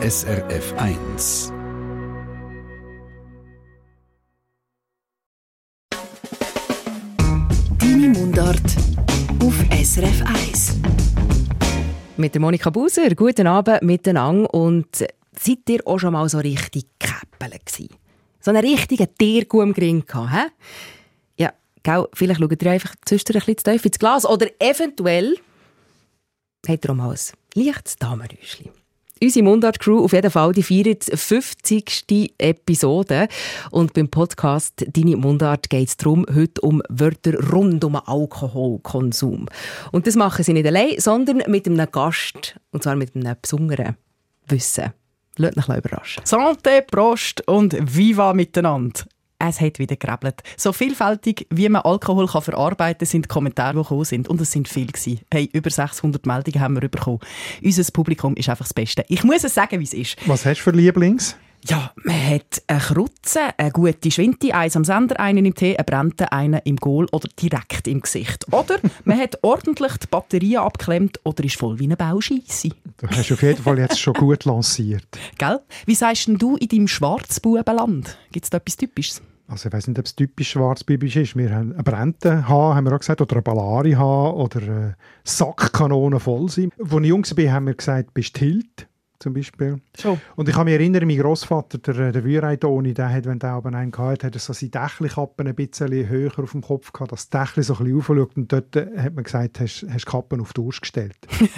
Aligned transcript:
SRF 0.00 0.74
1. 0.76 1.52
Deine 7.78 8.08
Mundart 8.10 8.60
auf 9.42 9.54
SRF 9.72 10.22
1. 10.24 10.76
Mit 12.16 12.32
der 12.32 12.40
Monika 12.40 12.70
Buser, 12.70 13.12
guten 13.16 13.48
Abend 13.48 13.82
miteinander. 13.82 14.54
Und 14.54 14.86
seid 15.32 15.68
ihr 15.68 15.84
auch 15.84 15.98
schon 15.98 16.12
mal 16.12 16.28
so 16.28 16.38
richtig 16.38 16.84
Käppele 17.00 17.58
gewesen? 17.58 17.96
So 18.38 18.52
einen 18.52 18.64
richtigen 18.64 19.08
Tierkuh 19.18 19.62
im 19.62 19.72
Gring 19.72 20.06
gehabt, 20.06 20.32
hä? 20.32 20.46
Ja, 21.38 21.52
gell, 21.82 22.06
vielleicht 22.12 22.40
schaut 22.40 22.62
ihr 22.62 22.70
einfach 22.70 22.94
zwischendurch 23.04 23.48
ein 23.48 23.54
bisschen 23.56 23.64
zu 23.64 23.72
tief 23.72 23.84
ins 23.84 23.98
Glas. 23.98 24.24
Oder 24.24 24.46
eventuell 24.60 25.34
habt 26.68 26.84
ihr 26.84 26.90
auch 26.92 26.94
mal 26.94 27.10
ein 27.10 27.64
leichtes 27.64 27.96
Damenräuschchen. 27.96 28.70
Unsere 29.20 29.44
Mundart-Crew 29.44 30.04
auf 30.04 30.12
jeden 30.12 30.30
Fall, 30.30 30.52
die 30.52 30.62
feiert 30.62 31.08
die 31.10 31.16
50. 31.16 32.34
Episode. 32.38 33.28
Und 33.70 33.92
beim 33.94 34.08
Podcast 34.08 34.86
«Deine 34.86 35.16
Mundart» 35.16 35.68
geht 35.70 35.88
es 35.88 35.96
darum, 35.96 36.24
heute 36.32 36.60
um 36.60 36.82
Wörter 36.88 37.34
rund 37.50 37.84
um 37.84 37.96
Alkoholkonsum. 37.96 39.46
Und 39.92 40.06
das 40.06 40.14
machen 40.14 40.44
sie 40.44 40.52
nicht 40.52 40.66
allein, 40.66 40.98
sondern 40.98 41.42
mit 41.48 41.66
einem 41.66 41.90
Gast. 41.90 42.58
Und 42.70 42.82
zwar 42.82 42.94
mit 42.94 43.16
einem 43.16 43.34
besonderen 43.40 43.96
Wissen. 44.46 44.92
Lasst 45.36 45.56
mich 45.56 45.68
überraschen. 45.68 46.24
Santé, 46.24 46.82
Prost 46.82 47.46
und 47.46 47.76
Viva 47.96 48.32
miteinander. 48.34 49.02
Es 49.40 49.60
hat 49.60 49.78
wieder 49.78 49.94
gerebelt. 49.94 50.42
So 50.56 50.72
vielfältig, 50.72 51.46
wie 51.50 51.68
man 51.68 51.82
Alkohol 51.82 52.26
kann 52.26 52.42
verarbeiten 52.42 52.98
kann, 52.98 53.06
sind 53.06 53.24
die 53.26 53.28
Kommentare, 53.28 53.74
die 53.74 53.82
gekommen 53.82 54.04
sind. 54.04 54.28
Und 54.28 54.40
es 54.40 54.50
sind 54.50 54.68
viele 54.68 54.86
gewesen. 54.86 55.20
Hey, 55.32 55.48
über 55.52 55.70
600 55.70 56.26
Meldungen 56.26 56.60
haben 56.60 56.80
wir 56.80 56.88
bekommen. 56.88 57.20
Unser 57.62 57.92
Publikum 57.92 58.34
ist 58.34 58.48
einfach 58.48 58.64
das 58.64 58.74
Beste. 58.74 59.04
Ich 59.08 59.22
muss 59.22 59.44
es 59.44 59.54
sagen, 59.54 59.78
wie 59.78 59.84
es 59.84 59.94
ist. 59.94 60.16
Was 60.26 60.44
hast 60.44 60.58
du 60.58 60.64
für 60.64 60.70
Lieblings? 60.72 61.36
Ja, 61.66 61.92
man 62.04 62.30
hat 62.30 62.62
eine 62.66 62.78
Krutze, 62.78 63.40
eine 63.56 63.70
gute 63.72 64.10
Schwinte, 64.10 64.54
eins 64.54 64.76
am 64.76 64.84
Sender, 64.84 65.18
einen 65.18 65.44
im 65.44 65.54
Tee, 65.54 65.76
einen 65.76 65.84
Brennten, 65.84 66.24
einen 66.24 66.60
im 66.64 66.76
Goal 66.76 67.06
oder 67.12 67.28
direkt 67.40 67.88
im 67.88 68.00
Gesicht. 68.00 68.46
Oder 68.52 68.78
man 69.04 69.18
hat 69.18 69.38
ordentlich 69.42 69.96
die 69.98 70.06
Batterien 70.06 70.62
abgeklemmt 70.62 71.20
oder 71.24 71.44
ist 71.44 71.56
voll 71.56 71.78
wie 71.78 71.84
eine 71.84 71.96
Bauscheisse. 71.96 72.70
Du 72.98 73.08
hast 73.08 73.32
auf 73.32 73.42
jeden 73.42 73.62
Fall 73.62 73.78
jetzt 73.78 74.00
schon 74.00 74.14
gut 74.14 74.44
lanciert. 74.44 75.06
Gell? 75.36 75.60
Wie 75.86 75.94
sagst 75.94 76.28
denn 76.28 76.38
du 76.38 76.56
in 76.56 76.68
deinem 76.68 76.88
Schwarzbubenland? 76.88 78.16
Gibt 78.32 78.44
es 78.44 78.50
da 78.50 78.58
etwas 78.58 78.76
Typisches? 78.76 79.22
Also 79.48 79.68
ich 79.68 79.72
weiß 79.72 79.88
nicht, 79.88 79.98
ob 79.98 80.04
es 80.04 80.14
typisch 80.14 80.50
schwarzbibisch 80.50 81.16
ist. 81.16 81.36
Wir 81.36 81.50
haben 81.54 81.72
eine 81.72 81.82
Brente 81.82 82.46
haben, 82.48 82.76
haben 82.76 82.86
wir 82.86 82.94
auch 82.94 82.98
gesagt, 82.98 83.22
oder 83.22 83.36
eine 83.36 83.42
Ballari 83.42 83.92
haben, 83.92 84.36
oder 84.36 84.60
eine 84.60 84.96
Sackkanone 85.24 86.20
voll 86.20 86.50
sein. 86.50 86.70
Als 86.78 86.92
ich 86.92 87.06
jung 87.06 87.24
war, 87.24 87.52
haben 87.52 87.66
wir 87.66 87.74
gesagt, 87.74 88.12
bist 88.12 88.36
Hilt 88.36 88.88
zum 89.18 89.34
Beispiel. 89.34 89.80
Schon. 89.98 90.20
Und 90.36 90.48
ich 90.48 90.54
kann 90.54 90.64
mich 90.64 90.74
erinnern, 90.74 91.06
mein 91.06 91.18
Großvater, 91.18 91.78
der, 91.78 92.12
der 92.12 92.24
Würeitoni, 92.24 92.94
der 92.94 93.10
hat, 93.10 93.26
wenn 93.26 93.38
der 93.38 93.50
aber 93.50 93.72
einen 93.72 93.92
hatte, 93.96 94.26
hat 94.26 94.34
er 94.34 94.38
so 94.38 94.52
seine 94.52 94.70
Dächelkappen 94.70 95.46
ein 95.46 95.54
bisschen 95.54 96.08
höher 96.08 96.38
auf 96.38 96.52
dem 96.52 96.62
Kopf 96.62 96.92
gehabt, 96.92 97.12
dass 97.12 97.28
das 97.28 97.48
Dächli 97.48 97.62
so 97.62 97.74
ein 97.74 97.84
bisschen 97.84 97.98
aufschaut. 97.98 98.36
Und 98.36 98.52
dort 98.52 98.76
hat 98.76 99.14
man 99.14 99.24
gesagt, 99.24 99.60
hast 99.60 99.82
du 99.82 100.10
Kappen 100.10 100.40
auf 100.40 100.52
die 100.52 100.62
Durst 100.62 100.82
gestellt. 100.82 101.16
Das, 101.28 101.48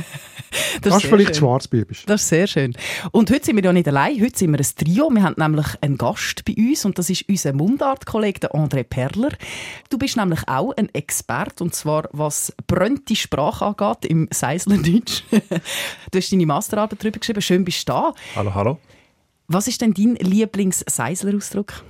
das 0.83 0.97
ist 0.97 1.07
vielleicht 1.07 1.37
schön. 1.37 1.47
schwarzbibisch. 1.47 2.05
Das 2.07 2.23
ist 2.23 2.29
sehr 2.29 2.47
schön. 2.47 2.75
Und 3.13 3.31
heute 3.31 3.45
sind 3.45 3.57
wir 3.57 3.65
ja 3.65 3.73
nicht 3.73 3.89
allein, 3.89 4.21
heute 4.21 4.39
sind 4.39 4.53
wir 4.53 4.59
ein 4.59 4.67
Trio. 4.77 5.11
Wir 5.11 5.23
haben 5.23 5.35
nämlich 5.37 5.67
einen 5.81 5.99
Gast 5.99 6.45
bei 6.45 6.55
uns 6.57 6.85
und 6.85 6.99
das 6.99 7.11
ist 7.11 7.29
unser 7.29 7.53
Mundart-Kollege, 7.53 8.41
der 8.41 8.53
André 8.53 8.85
Perler. 8.85 9.31
Du 9.91 9.99
bist 9.99 10.17
nämlich 10.17 10.41
auch 10.47 10.73
ein 10.77 10.89
Experte 10.95 11.63
und 11.65 11.75
zwar 11.75 12.09
was 12.13 12.53
brönte 12.67 13.15
Sprache 13.17 13.67
angeht 13.67 14.11
im 14.11 14.29
Seislerdeutsch. 14.31 15.25
du 15.31 16.19
hast 16.19 16.33
deine 16.33 16.47
Masterarbeit 16.47 17.03
darüber 17.03 17.19
geschrieben. 17.19 17.43
Schön 17.51 17.65
bist 17.65 17.89
du 17.89 17.93
da. 17.95 18.15
Hallo, 18.37 18.55
hallo. 18.55 18.79
Was 19.49 19.67
ist 19.67 19.81
denn 19.81 19.93
dein 19.93 20.15
Lieblings-Seisler-Ausdruck? 20.15 21.83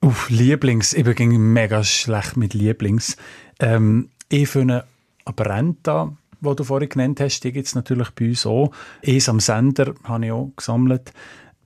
Uff, 0.00 0.30
Lieblings. 0.30 0.92
Ich 0.92 1.02
bin 1.02 1.52
mega 1.52 1.82
schlecht 1.82 2.36
mit 2.36 2.54
Lieblings. 2.54 3.16
Ähm, 3.58 4.10
ich 4.28 4.48
finde 4.48 4.84
Abrenta, 5.24 6.16
die 6.40 6.54
du 6.54 6.62
vorhin 6.62 6.88
genannt 6.88 7.18
hast, 7.18 7.40
die 7.40 7.50
gibt 7.50 7.66
es 7.66 7.74
natürlich 7.74 8.10
bei 8.10 8.28
uns 8.28 8.46
auch. 8.46 8.70
Es 9.02 9.28
am 9.28 9.40
Sender 9.40 9.92
habe 10.04 10.26
ich 10.26 10.30
auch 10.30 10.52
gesammelt. 10.56 11.12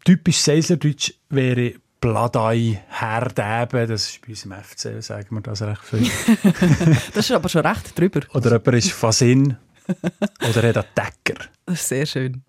Typisch 0.02 0.38
Seislerdeutsch 0.38 1.12
wäre 1.28 1.74
Bladei, 2.00 2.82
Herdeben, 2.88 3.86
das 3.86 4.08
ist 4.08 4.22
bei 4.22 4.28
uns 4.28 4.46
im 4.46 4.52
FC, 4.52 5.02
sagen 5.04 5.34
wir 5.36 5.42
das 5.42 5.60
recht 5.60 5.82
viel. 5.82 6.10
Das 7.12 7.28
ist 7.28 7.32
aber 7.32 7.50
schon 7.50 7.66
recht 7.66 7.98
drüber. 7.98 8.20
Oder 8.32 8.52
jemand 8.52 8.78
ist 8.78 8.92
Fasin 8.92 9.58
oder 10.48 10.68
hat 10.68 10.76
einen 10.78 10.86
Decker. 10.96 11.44
Das 11.66 11.80
ist 11.82 11.88
sehr 11.88 12.06
schön. 12.06 12.42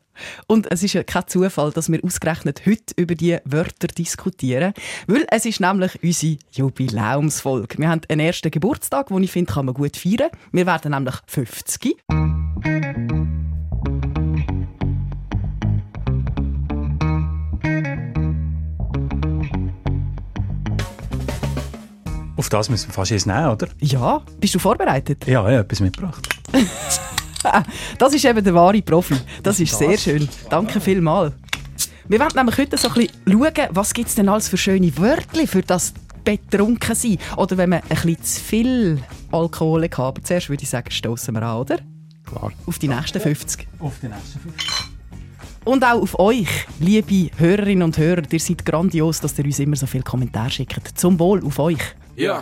Und 0.48 0.72
es 0.72 0.84
ist 0.84 0.94
ja 0.94 1.04
kein 1.04 1.28
Zufall, 1.28 1.72
dass 1.72 1.92
wir 1.92 2.04
ausgerechnet 2.04 2.66
heute 2.66 2.94
über 2.96 3.16
die 3.16 3.38
Wörter 3.46 3.88
diskutieren, 3.88 4.74
weil 5.08 5.26
es 5.30 5.46
ist 5.46 5.60
nämlich 5.60 6.02
unsere 6.04 6.38
Jubiläumsfolge. 6.52 7.78
Wir 7.78 7.90
haben 7.90 8.02
einen 8.10 8.22
ersten 8.22 8.52
Geburtstag, 8.52 9.08
den 9.08 9.24
ich 9.24 9.32
finde, 9.32 9.54
kann 9.54 9.66
man 9.66 9.76
gut 9.76 9.98
feiern. 9.98 10.30
Wir 10.52 10.66
werden 10.66 10.92
nämlich 10.92 11.16
50. 11.28 11.98
Auf 22.40 22.48
das 22.48 22.70
müssen 22.70 22.88
wir 22.88 22.94
fast 22.94 23.12
jetzt 23.12 23.28
nehmen, 23.28 23.50
oder? 23.50 23.68
Ja, 23.80 24.22
bist 24.40 24.56
du 24.56 24.60
vorbereitet? 24.60 25.28
Ja, 25.28 25.42
ich 25.42 25.58
habe 25.58 25.66
etwas 25.66 25.82
mitgebracht. 25.82 26.28
Das 27.98 28.14
ist 28.14 28.26
eben 28.26 28.44
der 28.44 28.54
wahre 28.54 28.82
Profi. 28.82 29.16
Das 29.44 29.60
ist 29.60 29.78
sehr 29.78 29.98
schön. 29.98 30.28
Danke 30.50 30.80
vielmals. 30.82 31.34
Wir 32.08 32.20
werden 32.20 32.36
nämlich 32.36 32.58
heute 32.58 32.78
so 32.78 32.88
ein 32.88 32.94
bisschen 32.96 33.14
schauen, 33.28 33.70
was 33.72 33.94
gibt 33.94 34.10
es 34.10 34.16
denn 34.16 34.30
alles 34.30 34.50
für 34.50 34.58
schöne 34.58 34.96
Wörter 34.98 35.46
für 35.46 35.62
das 35.62 35.94
betrunken 36.24 36.96
sein. 36.96 37.18
Oder 37.38 37.58
wenn 37.58 37.70
man 37.70 37.82
ein 37.84 37.90
bisschen 37.90 38.24
zu 38.24 38.42
viel 38.42 39.04
Alkohol 39.32 39.84
hat. 39.84 40.00
Aber 40.00 40.24
zuerst 40.24 40.50
würde 40.50 40.64
ich 40.64 40.70
sagen, 40.70 40.90
stoßen 40.90 41.34
wir 41.34 41.44
an, 41.44 41.58
oder? 41.58 41.80
Klar. 42.26 42.52
Auf 42.66 42.80
die 42.80 42.88
nächsten 42.88 43.20
50. 43.20 43.68
Auf 43.80 43.94
die 44.02 44.08
nächsten 44.08 44.40
fünf. 44.40 44.90
Und 45.66 45.84
auch 45.84 46.02
auf 46.02 46.18
euch, 46.18 46.48
liebe 46.80 47.30
Hörerinnen 47.38 47.84
und 47.84 47.98
Hörer. 47.98 48.24
Ihr 48.32 48.40
seid 48.40 48.66
grandios, 48.66 49.20
dass 49.20 49.38
ihr 49.38 49.46
uns 49.46 49.60
immer 49.60 49.76
so 49.76 49.86
viele 49.86 50.04
Kommentare 50.04 50.50
schickt. 50.50 50.98
Zum 50.98 51.20
Wohl 51.20 51.46
auf 51.46 51.60
euch. 51.60 51.78
Ja. 52.16 52.42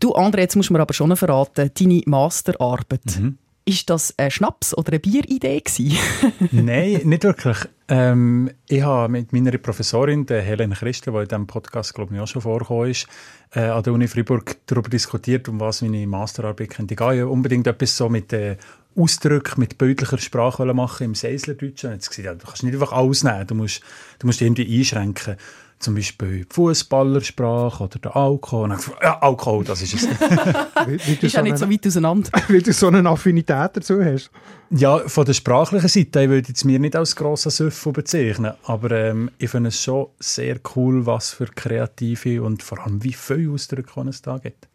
Du, 0.00 0.14
André, 0.14 0.40
jetzt 0.40 0.56
musst 0.56 0.70
du 0.70 0.72
mir 0.72 0.80
aber 0.80 0.94
schon 0.94 1.14
verraten, 1.14 1.70
deine 1.78 2.02
Masterarbeit. 2.06 3.20
Mhm. 3.20 3.36
Ist 3.66 3.90
das 3.90 4.14
ein 4.16 4.30
Schnaps 4.30 4.76
oder 4.76 4.92
eine 4.92 4.98
Bieridee 4.98 5.60
gewesen? 5.60 5.98
Nein, 6.50 7.02
nicht 7.04 7.22
wirklich. 7.22 7.58
Ähm, 7.88 8.50
ich 8.66 8.82
habe 8.82 9.12
mit 9.12 9.34
meiner 9.34 9.56
Professorin, 9.58 10.24
der 10.24 10.40
Helen 10.40 10.72
Christel, 10.72 11.12
die 11.12 11.18
in 11.18 11.28
diesem 11.28 11.46
Podcast 11.46 11.94
glaube 11.94 12.14
ich 12.14 12.20
auch 12.20 12.26
schon 12.26 12.40
vorgekommen 12.40 12.90
ist, 12.90 13.06
äh, 13.54 13.60
an 13.60 13.82
der 13.82 13.92
Uni 13.92 14.08
Freiburg 14.08 14.56
darüber 14.66 14.88
diskutiert, 14.88 15.48
um 15.50 15.60
was 15.60 15.82
meine 15.82 16.06
Masterarbeit 16.06 16.70
könnte 16.70 16.96
gehen. 16.96 17.06
Ich 17.06 17.18
wollte 17.18 17.28
unbedingt 17.28 17.66
etwas 17.66 17.94
so 17.94 18.08
mit 18.08 18.32
äh, 18.32 18.56
Ausdrücken, 18.96 19.60
mit 19.60 19.76
bildlicher 19.76 20.18
Sprache 20.18 20.64
machen 20.72 21.04
im 21.04 21.14
Seislerdeutschen. 21.14 21.90
Und 21.90 21.96
jetzt 21.96 22.08
gesagt, 22.08 22.24
ja, 22.24 22.34
du 22.34 22.46
kannst 22.46 22.62
nicht 22.62 22.74
einfach 22.74 22.92
alles 22.92 23.22
nehmen, 23.22 23.46
du 23.46 23.54
musst, 23.54 23.82
du 24.18 24.26
musst 24.26 24.40
irgendwie 24.40 24.78
einschränken. 24.78 25.36
Zum 25.80 25.94
Beispiel 25.94 26.44
die 26.44 26.46
Fußballersprache 26.54 27.84
oder 27.84 27.98
der 27.98 28.14
Alkohol. 28.14 28.64
Und 28.64 28.70
dann 28.70 28.78
ich 28.78 28.84
gefragt, 28.84 29.02
Ja, 29.02 29.18
Alkohol, 29.20 29.64
das 29.64 29.80
ist 29.80 29.94
es. 29.94 30.08
Weil, 30.20 30.64
weil, 30.74 31.16
du 31.16 31.26
Ist 31.26 31.32
ja 31.32 31.40
so 31.40 31.42
nicht 31.42 31.58
so 31.58 31.64
eine, 31.64 31.74
weit 31.74 31.86
auseinander. 31.86 32.30
weil 32.48 32.62
du 32.62 32.72
so 32.72 32.86
eine 32.88 33.08
Affinität 33.08 33.70
dazu 33.74 34.04
hast. 34.04 34.30
Ja, 34.70 34.98
von 34.98 35.24
der 35.24 35.32
sprachlichen 35.32 35.88
Seite, 35.88 36.22
ich 36.22 36.28
würde 36.28 36.48
jetzt 36.48 36.64
mir 36.64 36.78
nicht 36.78 36.94
als 36.94 37.16
grosser 37.16 37.50
Süffel 37.50 37.92
bezeichnen, 37.92 38.52
aber 38.64 38.90
ähm, 38.92 39.30
ich 39.38 39.50
finde 39.50 39.70
es 39.70 39.82
schon 39.82 40.08
sehr 40.20 40.60
cool, 40.76 41.06
was 41.06 41.30
für 41.30 41.46
kreative 41.46 42.42
und 42.42 42.62
vor 42.62 42.78
allem 42.78 43.02
wie 43.02 43.12
viele 43.12 43.50
Ausdrücke 43.50 44.00
es 44.08 44.22
da 44.22 44.38
gibt. 44.38 44.69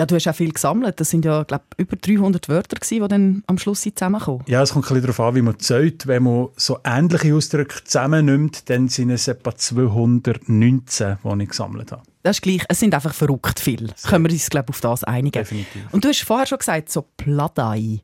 Ja, 0.00 0.06
du 0.06 0.14
hast 0.14 0.26
auch 0.28 0.34
viel 0.34 0.50
gesammelt. 0.50 0.98
Das 0.98 1.10
sind 1.10 1.26
ja, 1.26 1.42
glaube 1.42 1.64
über 1.76 1.94
300 1.94 2.48
Wörter 2.48 2.76
gewesen, 2.76 3.02
die 3.02 3.08
dann 3.08 3.44
am 3.46 3.58
Schluss 3.58 3.82
zusammenkommen. 3.82 4.42
Ja, 4.46 4.62
es 4.62 4.72
kommt 4.72 4.86
ein 4.86 4.94
bisschen 4.94 5.02
darauf 5.02 5.20
an, 5.20 5.34
wie 5.34 5.42
man 5.42 5.58
zählt. 5.58 6.06
Wenn 6.06 6.22
man 6.22 6.48
so 6.56 6.78
ähnliche 6.84 7.34
Ausdrücke 7.34 7.84
zusammennimmt, 7.84 8.70
dann 8.70 8.88
sind 8.88 9.10
es 9.10 9.28
etwa 9.28 9.54
219, 9.54 11.18
die 11.22 11.42
ich 11.42 11.48
gesammelt 11.50 11.92
habe. 11.92 12.02
Das 12.22 12.38
ist 12.38 12.40
gleich. 12.40 12.64
Es 12.70 12.80
sind 12.80 12.94
einfach 12.94 13.12
verrückt 13.12 13.60
viel. 13.60 13.90
Können 14.08 14.24
wir 14.24 14.32
uns, 14.32 14.48
glaube 14.48 14.70
auf 14.70 14.80
das 14.80 15.04
einigen. 15.04 15.38
Definitiv. 15.38 15.82
Und 15.92 16.02
du 16.02 16.08
hast 16.08 16.22
vorher 16.22 16.46
schon 16.46 16.56
gesagt, 16.56 16.90
so 16.90 17.04
Pladei. 17.18 18.00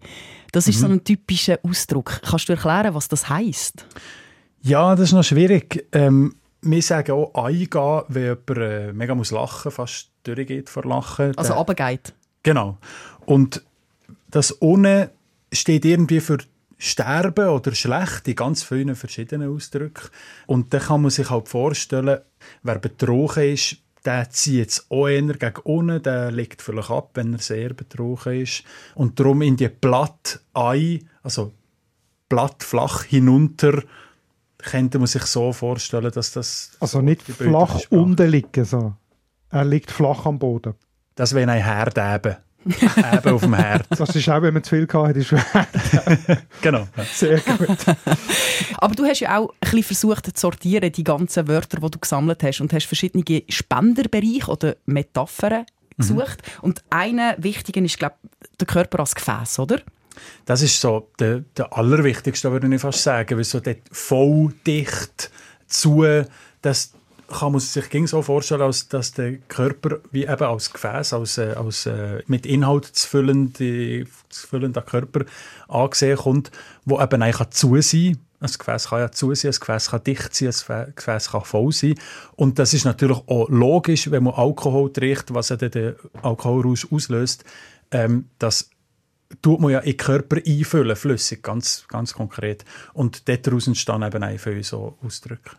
Das 0.53 0.69
ist 0.69 0.79
so 0.79 0.89
ein 0.89 1.03
typischer 1.03 1.59
Ausdruck. 1.63 2.21
Kannst 2.23 2.51
du 2.51 2.53
erklären, 2.53 2.93
was 2.95 3.09
das 3.09 3.31
heisst? 3.31 3.87
Ja, 4.61 4.95
das 4.97 5.09
ist 5.09 5.13
noch 5.15 5.25
schwierig. 5.25 5.87
Ähm, 5.93 6.35
wir 6.61 6.83
sagen 6.83 7.13
auch 7.13 7.33
eingehen, 7.35 8.03
wenn 8.09 8.23
jemand 8.23 8.51
äh, 8.59 8.93
mega 8.93 9.15
muss 9.15 9.31
lachen, 9.31 9.71
fast 9.71 10.11
durchgeht 10.27 10.71
vor 10.71 10.85
Lachen. 10.85 11.37
Also 11.37 11.55
runtergeht. 11.55 12.13
Genau. 12.43 12.79
Und 13.25 13.63
das 14.31 14.61
ohne 14.61 15.11
steht 15.53 15.85
irgendwie 15.85 16.21
für 16.21 16.39
Sterben 16.79 17.49
oder 17.49 17.75
schlecht 17.75 18.29
in 18.29 18.37
ganz 18.37 18.63
vielen 18.63 18.95
verschiedenen 18.95 19.55
Ausdrücken. 19.55 20.09
Und 20.47 20.75
dann 20.75 20.83
kann 20.83 21.03
man 21.03 21.11
sich 21.11 21.31
halt 21.31 21.49
vorstellen, 21.49 22.21
wer 22.63 22.79
betrogen 22.79 23.55
ist, 23.55 23.79
der 24.05 24.31
zieht 24.31 24.71
es 24.71 24.87
auch 24.91 25.09
eher 25.09 25.23
gegen 25.23 25.61
unten, 25.65 26.03
der 26.03 26.31
legt 26.31 26.63
vielleicht 26.63 26.91
ab, 26.91 27.11
wenn 27.15 27.33
er 27.33 27.41
sehr 27.41 27.75
betrogen 27.75 28.41
ist. 28.41 28.63
Und 28.95 29.19
darum 29.19 29.43
in 29.43 29.57
die 29.57 29.69
Platt 29.69 30.41
ein, 30.55 31.09
also 31.23 31.53
platt 32.29 32.63
flach 32.63 33.05
hinunter, 33.05 33.83
könnte 34.59 34.99
man 34.99 35.07
sich 35.07 35.25
so 35.25 35.53
vorstellen, 35.53 36.11
dass 36.13 36.33
das 36.33 36.73
Also 36.79 37.01
nicht 37.01 37.23
flach 37.23 37.81
unten 37.91 38.31
liegen. 38.31 38.65
So. 38.65 38.95
Er 39.51 39.65
liegt 39.65 39.91
flach 39.91 40.27
am 40.27 40.39
Boden. 40.39 40.75
Das 41.15 41.35
wäre 41.35 41.51
ein 41.51 41.63
Herd 41.63 41.97
eben. 41.99 42.37
eben 42.67 43.35
auf 43.35 43.43
dem 43.43 43.55
Herd. 43.55 43.87
Das 43.91 44.15
ist 44.15 44.29
auch, 44.29 44.43
wenn 44.43 44.55
man 44.55 44.65
zu 44.65 44.71
viel 44.77 44.87
gehabt 44.87 45.09
hat, 45.09 45.17
ist 45.17 45.31
Genau. 46.63 46.89
Ja. 46.97 47.05
sehr 47.05 47.41
gut. 47.41 47.69
Aber 48.79 48.95
du 48.95 49.05
hast 49.05 49.21
ja 49.21 49.39
auch 49.39 49.51
ein 49.51 49.55
bisschen 49.61 49.83
versucht 49.85 50.27
zu 50.27 50.33
sortieren, 50.41 50.91
die 50.91 51.05
ganzen 51.05 51.47
Wörter, 51.47 51.79
die 51.81 51.91
du 51.91 51.99
gesammelt 51.99 52.43
hast 52.43 52.61
und 52.61 52.73
hast 52.73 52.87
verschiedene 52.87 53.43
Spenderbereiche 53.49 54.51
oder 54.51 54.77
Metaphern 54.87 55.65
gesucht. 55.97 56.43
Und 56.61 56.83
einer 56.91 57.37
wichtigen 57.39 57.85
ist, 57.85 57.99
glaube 57.99 58.17
ich, 58.23 58.59
der 58.59 58.67
Körper 58.67 59.01
als 59.01 59.15
Gefäß, 59.15 59.61
oder? 59.61 59.81
Das 60.45 60.63
ist 60.63 60.81
so 60.81 61.11
der, 61.19 61.41
der 61.57 61.77
allerwichtigste, 61.77 62.51
würde 62.51 62.75
ich 62.75 62.81
fast 62.81 63.03
sagen, 63.03 63.37
weil 63.37 63.45
so 63.45 63.61
dort 63.61 63.79
voll 63.93 64.53
dicht 64.67 65.31
zu, 65.67 66.05
das 66.63 66.93
kann 67.29 67.53
man 67.53 67.61
sich 67.61 67.87
so 68.09 68.23
vorstellen, 68.23 68.63
als 68.63 68.89
dass 68.89 69.13
der 69.13 69.39
Körper 69.49 69.99
wie 70.11 70.25
eben 70.25 70.45
als 70.45 70.73
Gefäß, 70.73 71.13
als, 71.13 71.39
äh, 71.39 71.55
als 71.57 71.87
äh, 71.87 72.23
mit 72.27 72.47
Inhalt 72.47 72.85
zu 72.85 73.09
füllende, 73.09 74.07
Körper 74.87 75.25
angesehen 75.69 76.19
kommt, 76.19 76.51
wo 76.85 77.01
eben 77.01 77.23
eigentlich 77.23 77.51
zu 77.51 77.81
sein 77.81 78.19
ein 78.39 78.51
Gefäß 78.51 78.89
kann 78.89 79.01
ja 79.01 79.11
zu 79.11 79.35
sein, 79.35 79.53
ein 79.53 79.59
Gefäß 79.59 79.91
kann 79.91 80.05
dicht 80.05 80.35
sein, 80.35 80.49
ein 80.49 80.53
Gefä- 80.53 80.93
Gefäß 80.95 81.31
kann 81.31 81.45
voll 81.45 81.73
sein. 81.73 81.95
Und 82.37 82.59
das 82.59 82.75
ist 82.75 82.85
natürlich 82.85 83.19
auch 83.27 83.49
logisch, 83.49 84.11
wenn 84.11 84.25
man 84.25 84.35
Alkohol 84.35 84.93
trinkt, 84.93 85.33
was 85.33 85.49
ja 85.49 85.57
den 85.57 85.95
Alkoholrausch 86.23 86.87
auslöst, 86.91 87.45
ähm, 87.91 88.29
dass 88.39 88.71
tut 89.43 89.61
man 89.61 89.73
ja 89.73 89.81
in 89.81 89.93
den 89.93 89.97
Körper 89.97 90.37
einfüllen, 90.47 90.97
flüssig, 90.97 91.43
ganz, 91.43 91.87
ganz 91.89 92.15
konkret. 92.15 92.65
Und 92.93 93.29
daraus 93.29 93.67
entstehen 93.67 94.03
eben 94.03 94.23
auch 94.23 94.39
viele 94.39 94.63
so 94.63 94.99
Ausdrücke. 95.05 95.51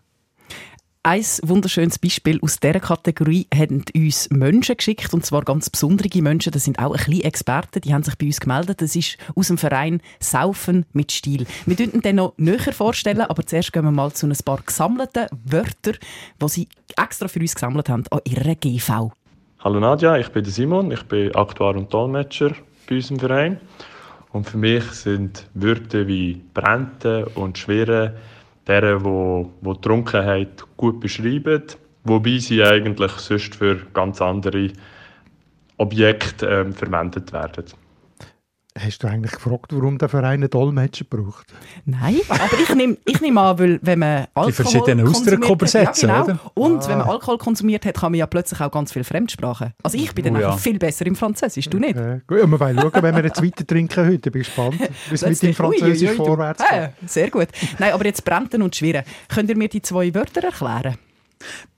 Ein 1.03 1.23
wunderschönes 1.43 1.99
Beispiel 1.99 2.39
aus 2.41 2.59
dieser 2.59 2.79
Kategorie 2.79 3.47
haben 3.53 3.85
uns 3.95 4.29
Menschen 4.29 4.75
geschickt, 4.75 5.13
und 5.13 5.25
zwar 5.25 5.43
ganz 5.43 5.69
besondere 5.69 6.09
Menschen. 6.21 6.51
Das 6.51 6.65
sind 6.65 6.79
auch 6.79 6.91
ein 6.91 7.05
bisschen 7.05 7.23
Experten, 7.23 7.81
die 7.81 7.93
haben 7.93 8.03
sich 8.03 8.17
bei 8.17 8.25
uns 8.25 8.39
gemeldet. 8.39 8.81
Das 8.81 8.95
ist 8.95 9.17
aus 9.35 9.47
dem 9.47 9.57
Verein 9.57 10.01
Saufen 10.19 10.85
mit 10.91 11.11
Stil. 11.11 11.45
Wir 11.65 11.79
würden 11.79 12.01
den 12.01 12.17
noch 12.17 12.33
näher 12.37 12.73
vorstellen, 12.73 13.21
aber 13.21 13.45
zuerst 13.45 13.71
gehen 13.71 13.85
wir 13.85 13.91
mal 13.91 14.11
zu 14.11 14.27
ein 14.27 14.35
paar 14.43 14.59
gesammelten 14.65 15.27
Wörtern, 15.45 15.97
die 16.41 16.49
sie 16.49 16.67
extra 16.97 17.27
für 17.27 17.39
uns 17.39 17.55
gesammelt 17.55 17.87
haben 17.87 18.03
an 18.11 18.19
ihrer 18.25 18.55
GV. 18.55 19.11
Hallo 19.59 19.79
Nadja, 19.79 20.17
ich 20.17 20.29
bin 20.29 20.45
Simon, 20.45 20.91
ich 20.91 21.03
bin 21.03 21.33
Aktuar 21.35 21.75
und 21.75 21.93
Dolmetscher 21.93 22.51
bei 22.89 22.95
unserem 22.95 23.19
Verein. 23.19 23.61
Und 24.33 24.49
für 24.49 24.57
mich 24.57 24.83
sind 24.91 25.47
Wörter 25.53 26.07
wie 26.07 26.41
Brennte 26.53 27.27
und 27.35 27.57
Schwere 27.57 28.17
deren, 28.67 29.03
wo, 29.03 29.51
wo 29.61 29.73
die 29.73 29.81
Trunkenheit 29.81 30.63
gut 30.75 30.99
beschreiben, 30.99 31.63
wobei 32.03 32.37
sie 32.37 32.63
eigentlich 32.63 33.11
sonst 33.13 33.55
für 33.55 33.77
ganz 33.93 34.21
andere 34.21 34.71
Objekte 35.77 36.47
ähm, 36.47 36.73
verwendet 36.73 37.31
werden. 37.33 37.65
Hast 38.79 38.99
du 39.03 39.07
eigentlich 39.07 39.31
gefragt, 39.31 39.73
warum 39.73 39.97
der 39.97 40.07
Verein 40.09 40.41
einen 40.41 40.49
Dolmetscher 40.49 41.05
braucht? 41.09 41.47
Nein, 41.85 42.19
aber 42.29 42.59
ich 42.61 42.75
nehme 42.75 42.97
ich 43.05 43.19
nehm 43.21 43.37
an, 43.37 43.57
weil 43.57 43.79
wenn 43.81 43.99
man 43.99 44.27
Alkohol 44.35 44.51
verschiedenen 44.53 45.07
Ausdrücke 45.07 45.37
konsumiert 45.39 45.43
hat- 45.49 45.55
übersetzen, 45.61 46.09
ja, 46.09 46.21
genau. 46.21 46.33
oder? 46.33 46.51
Und 46.53 46.87
wenn 46.87 46.97
man 46.99 47.09
Alkohol 47.09 47.37
konsumiert 47.37 47.85
hat, 47.85 47.95
kann 47.95 48.11
man 48.11 48.19
ja 48.19 48.27
plötzlich 48.27 48.61
auch 48.61 48.71
ganz 48.71 48.91
viele 48.93 49.03
Fremdsprachen. 49.05 49.73
Also 49.83 49.97
ich 49.97 50.13
bin 50.13 50.25
dann 50.25 50.35
Oh 50.35 50.39
ja. 50.39 50.47
einfach 50.49 50.59
viel 50.59 50.77
besser 50.77 51.05
im 51.07 51.15
Französisch, 51.15 51.69
du 51.69 51.79
nicht? 51.79 51.95
Äh, 51.97 52.21
gut, 52.27 52.39
ja, 52.39 52.45
wir 52.47 52.59
wollen 52.59 52.79
schauen, 52.79 52.91
wenn 53.03 53.15
wir 53.15 53.23
jetzt 53.23 53.43
weiter 53.43 53.65
trinken 53.65 54.05
heute. 54.05 54.13
Ich 54.29 54.33
bin 54.33 54.41
gespannt, 54.43 54.75
wie 55.09 55.15
es 55.15 55.21
mit 55.23 55.41
dem 55.41 55.47
ui, 55.65 55.67
ui, 55.69 55.77
Französisch 55.79 56.09
ui, 56.11 56.17
du. 56.17 56.25
vorwärts 56.25 56.63
geht. 56.69 57.09
Sehr 57.09 57.29
gut. 57.31 57.47
Nein, 57.79 57.93
aber 57.93 58.05
jetzt 58.05 58.23
Brenten 58.25 58.61
und 58.61 58.75
Schwirren. 58.75 59.03
Könnt 59.33 59.49
ihr 59.49 59.57
mir 59.57 59.69
die 59.69 59.81
zwei 59.81 60.13
Wörter 60.13 60.43
erklären? 60.43 60.97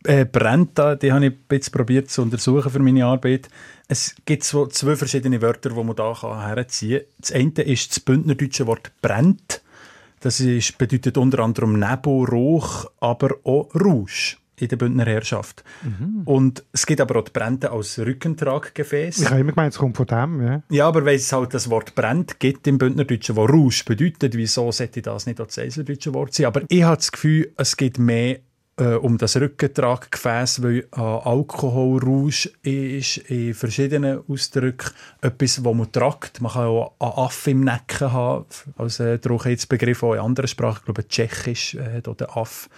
Äh, 0.05 0.25
Brenta, 0.25 0.95
die 0.95 1.11
habe 1.11 1.25
ich 1.25 1.31
ein 1.33 1.37
bisschen 1.47 1.73
probiert 1.73 2.09
zu 2.09 2.21
untersuchen 2.21 2.69
für 2.71 2.79
meine 2.79 3.05
Arbeit. 3.05 3.49
Es 3.91 4.15
gibt 4.25 4.43
so 4.43 4.67
zwei 4.67 4.95
verschiedene 4.95 5.41
Wörter, 5.41 5.71
die 5.71 5.83
man 5.83 5.95
da 5.95 6.13
herziehen 6.47 6.99
kann. 6.99 7.07
Das 7.17 7.31
eine 7.31 7.61
ist 7.63 7.89
das 7.89 7.99
bündnerdeutsche 7.99 8.67
Wort 8.67 8.91
brennt. 9.01 9.63
Das 10.19 10.39
ist, 10.39 10.77
bedeutet 10.77 11.17
unter 11.17 11.39
anderem 11.39 11.73
Nebel, 11.79 12.25
Rauch, 12.25 12.85
aber 12.99 13.37
auch 13.43 13.73
Rausch 13.73 14.37
in 14.57 14.67
der 14.67 14.75
Bündner 14.75 15.05
Herrschaft. 15.05 15.63
Und 16.25 16.63
es 16.71 16.85
gibt 16.85 17.01
aber 17.01 17.17
auch 17.17 17.23
die 17.23 17.31
Brente 17.31 17.71
als 17.71 17.97
Rückentraggefäß. 17.97 19.21
Ich 19.21 19.29
habe 19.29 19.39
immer 19.39 19.53
gemeint, 19.53 19.73
es 19.73 19.79
kommt 19.79 19.97
von 19.97 20.05
dem. 20.05 20.45
Ja. 20.45 20.63
Ja, 20.69 20.87
aber 20.87 21.05
weil 21.05 21.15
es 21.15 21.31
halt 21.31 21.53
das 21.53 21.69
Wort 21.69 21.95
brennt 21.95 22.39
gibt 22.39 22.67
im 22.67 22.77
Bündnerdeutschen, 22.77 23.35
wo 23.37 23.45
Rausch 23.45 23.85
bedeutet, 23.85 24.35
wieso 24.35 24.71
sollte 24.71 25.01
das 25.01 25.25
nicht 25.25 25.41
auch 25.41 25.47
das 25.47 25.57
Eiseldeutsche 25.59 26.13
Wort 26.13 26.33
sein? 26.33 26.47
Aber 26.47 26.61
ich 26.67 26.83
habe 26.83 26.97
das 26.97 27.11
Gefühl, 27.11 27.51
es 27.57 27.75
geht 27.75 27.97
mehr 27.97 28.39
äh, 28.79 28.95
um 28.95 29.17
das 29.17 29.35
Rückentraggefäß, 29.35 30.63
weil 30.63 30.79
äh, 30.79 30.99
Alkoholrausch 30.99 32.49
ist 32.63 33.17
in 33.17 33.53
verschiedenen 33.53 34.21
Ausdrücken 34.27 34.91
etwas, 35.21 35.63
wo 35.63 35.73
man 35.73 35.91
tragt. 35.91 36.41
Man 36.41 36.53
kann 36.53 36.67
auch 36.67 36.93
einen 36.99 37.11
Aff 37.11 37.47
im 37.47 37.63
Nacken 37.63 38.11
haben, 38.11 38.45
als 38.77 38.99
äh, 38.99 39.19
Trockenheitsbegriff 39.19 40.03
auch 40.03 40.13
in 40.13 40.19
anderen 40.19 40.47
Sprachen, 40.47 40.77
ich 40.79 40.85
glaube 40.85 41.07
Tschechisch 41.07 41.75
äh, 41.75 42.01
den 42.01 42.29
Aff. 42.29 42.69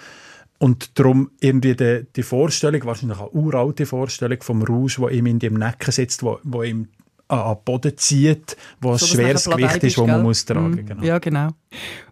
Und 0.58 1.00
darum 1.00 1.32
irgendwie 1.40 1.76
die, 1.76 2.06
die 2.16 2.24
Vorstellung, 2.24 2.84
wahrscheinlich 2.86 3.20
eine 3.20 3.32
uralte 3.32 3.86
Vorstellung 3.86 4.42
vom 4.42 4.62
Rausch, 4.62 5.00
wo 5.00 5.08
ihm 5.08 5.26
in 5.26 5.40
dem 5.40 5.56
Nacken 5.56 5.92
sitzt, 5.92 6.22
wo, 6.24 6.40
wo 6.44 6.62
ihm 6.64 6.88
an 7.28 7.56
den 7.56 7.64
Boden 7.64 7.98
zieht, 7.98 8.58
wo 8.80 8.92
ein 8.92 8.98
So, 8.98 9.06
dass 9.06 9.10
schweres 9.10 9.46
Gewicht 9.46 9.84
ist, 9.84 9.98
das 9.98 10.06
man 10.06 10.22
muss 10.22 10.46
tragen 10.46 10.72
Mm, 10.72 10.86
genau. 10.86 11.04
Ja, 11.04 11.20
genau. 11.20 11.50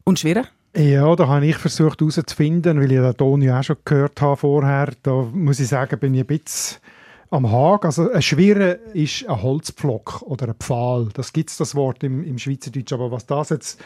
Und 0.03 0.19
Schwirren? 0.19 0.47
Ja, 0.75 1.15
da 1.15 1.27
habe 1.27 1.47
ich 1.47 1.57
versucht 1.57 1.99
herauszufinden, 1.99 2.79
weil 2.79 2.91
ich 2.91 2.99
den 2.99 3.17
Ton 3.17 3.41
ja 3.41 3.59
auch 3.59 3.63
schon 3.63 3.77
gehört 3.83 4.21
habe 4.21 4.37
vorher. 4.37 4.91
Da 5.01 5.27
muss 5.33 5.59
ich 5.59 5.67
sagen, 5.67 5.99
bin 5.99 6.13
ich 6.13 6.21
ein 6.21 6.27
bisschen 6.27 6.79
am 7.31 7.51
Haag. 7.51 7.85
Also 7.85 8.11
ein 8.11 8.21
Schwirre 8.21 8.79
ist 8.93 9.27
ein 9.27 9.41
Holzpflock 9.41 10.21
oder 10.23 10.47
ein 10.47 10.55
Pfahl. 10.55 11.09
Das 11.13 11.33
gibt 11.33 11.49
es 11.49 11.57
das 11.57 11.75
Wort 11.75 12.03
im, 12.03 12.23
im 12.23 12.37
Schweizerdeutsch. 12.37 12.93
Aber 12.93 13.11
was 13.11 13.25
das 13.25 13.49
jetzt... 13.49 13.81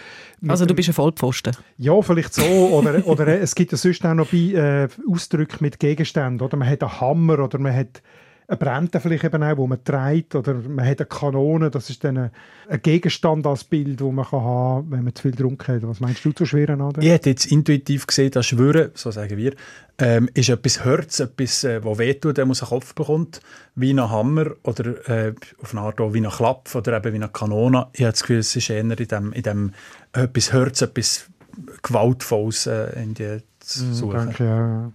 Also 0.48 0.66
du 0.66 0.74
bist 0.74 0.90
ein 0.90 0.94
Vollpfosten. 0.94 1.56
Ja, 1.78 2.02
vielleicht 2.02 2.34
so. 2.34 2.44
Oder, 2.44 3.06
oder 3.08 3.28
es 3.28 3.56
gibt 3.56 3.72
ja 3.72 3.78
sonst 3.78 4.06
auch 4.06 4.14
noch 4.14 4.28
bei, 4.28 4.38
äh, 4.38 4.88
Ausdrücke 5.10 5.58
mit 5.62 5.80
Gegenständen. 5.80 6.46
Oder 6.46 6.58
man 6.58 6.70
hat 6.70 6.84
einen 6.84 7.00
Hammer 7.00 7.40
oder 7.40 7.60
man 7.60 7.76
hat 7.76 8.02
eine 8.48 8.58
Brente 8.58 9.00
vielleicht 9.00 9.24
eben 9.24 9.44
auch, 9.44 9.58
wo 9.58 9.68
man 9.68 9.84
trägt. 9.84 10.36
Oder 10.36 10.54
man 10.54 10.86
hat 10.86 11.00
eine 11.00 11.08
Kanone. 11.08 11.70
Das 11.70 11.90
ist 11.90 12.04
dann 12.04 12.18
ein, 12.18 12.32
ein 12.70 12.82
Gegenstand 12.82 13.48
als 13.48 13.64
Bild, 13.64 14.02
wo 14.02 14.12
man 14.12 14.26
kann 14.26 14.42
haben 14.42 14.92
wenn 14.92 15.04
man 15.04 15.16
zu 15.16 15.24
viel 15.24 15.32
getrunken 15.32 15.76
hat. 15.76 15.88
Was 15.88 16.00
meinst 16.00 16.24
du 16.26 16.32
zu 16.32 16.46
schweren, 16.46 16.82
Oder? 16.82 17.02
Ich 17.02 17.10
hätte 17.10 17.30
jetzt 17.30 17.46
intuitiv 17.46 18.08
gesehen, 18.08 18.32
dass 18.32 18.46
Schwören, 18.46 18.92
so 18.94 19.12
sagen 19.12 19.38
wir, 19.38 19.54
ähm, 20.00 20.30
ist 20.34 20.50
etwas 20.50 20.84
Hörz, 20.84 21.20
etwas, 21.20 21.64
äh, 21.64 21.84
wo 21.84 21.98
wehtut, 21.98 22.38
der 22.38 22.46
muss 22.46 22.62
einen 22.62 22.70
Kopf 22.70 22.96
bekommt, 22.96 23.42
wie 23.76 23.94
ein 23.94 24.02
Hammer 24.02 24.52
oder 24.64 25.08
äh, 25.08 25.34
auf 25.62 25.74
eine 25.74 25.82
Art 25.82 26.02
auch 26.02 26.14
wie 26.14 26.22
ein 26.22 26.30
Klapp 26.30 26.74
oder 26.76 26.98
eben 26.98 27.14
wie 27.14 27.18
eine 27.18 27.30
Kanone. 27.30 27.88
Ich 27.94 28.02
habe 28.02 28.12
das 28.12 28.22
Gefühl, 28.22 28.40
es 28.40 28.56
ist 28.56 28.70
eher 28.70 28.82
in 28.82 28.90
dem, 28.90 29.34
in 29.34 29.44
dem 29.44 29.72
etwas 30.14 30.52
Hörz, 30.52 30.82
etwas 30.82 31.28
Gewaltvolles 31.84 32.68
äh, 32.68 33.02
in 33.02 33.14
die 33.14 33.38
zu 33.60 33.94
suchen. 33.94 34.18
Danke, 34.18 34.44
ja. 34.44 34.92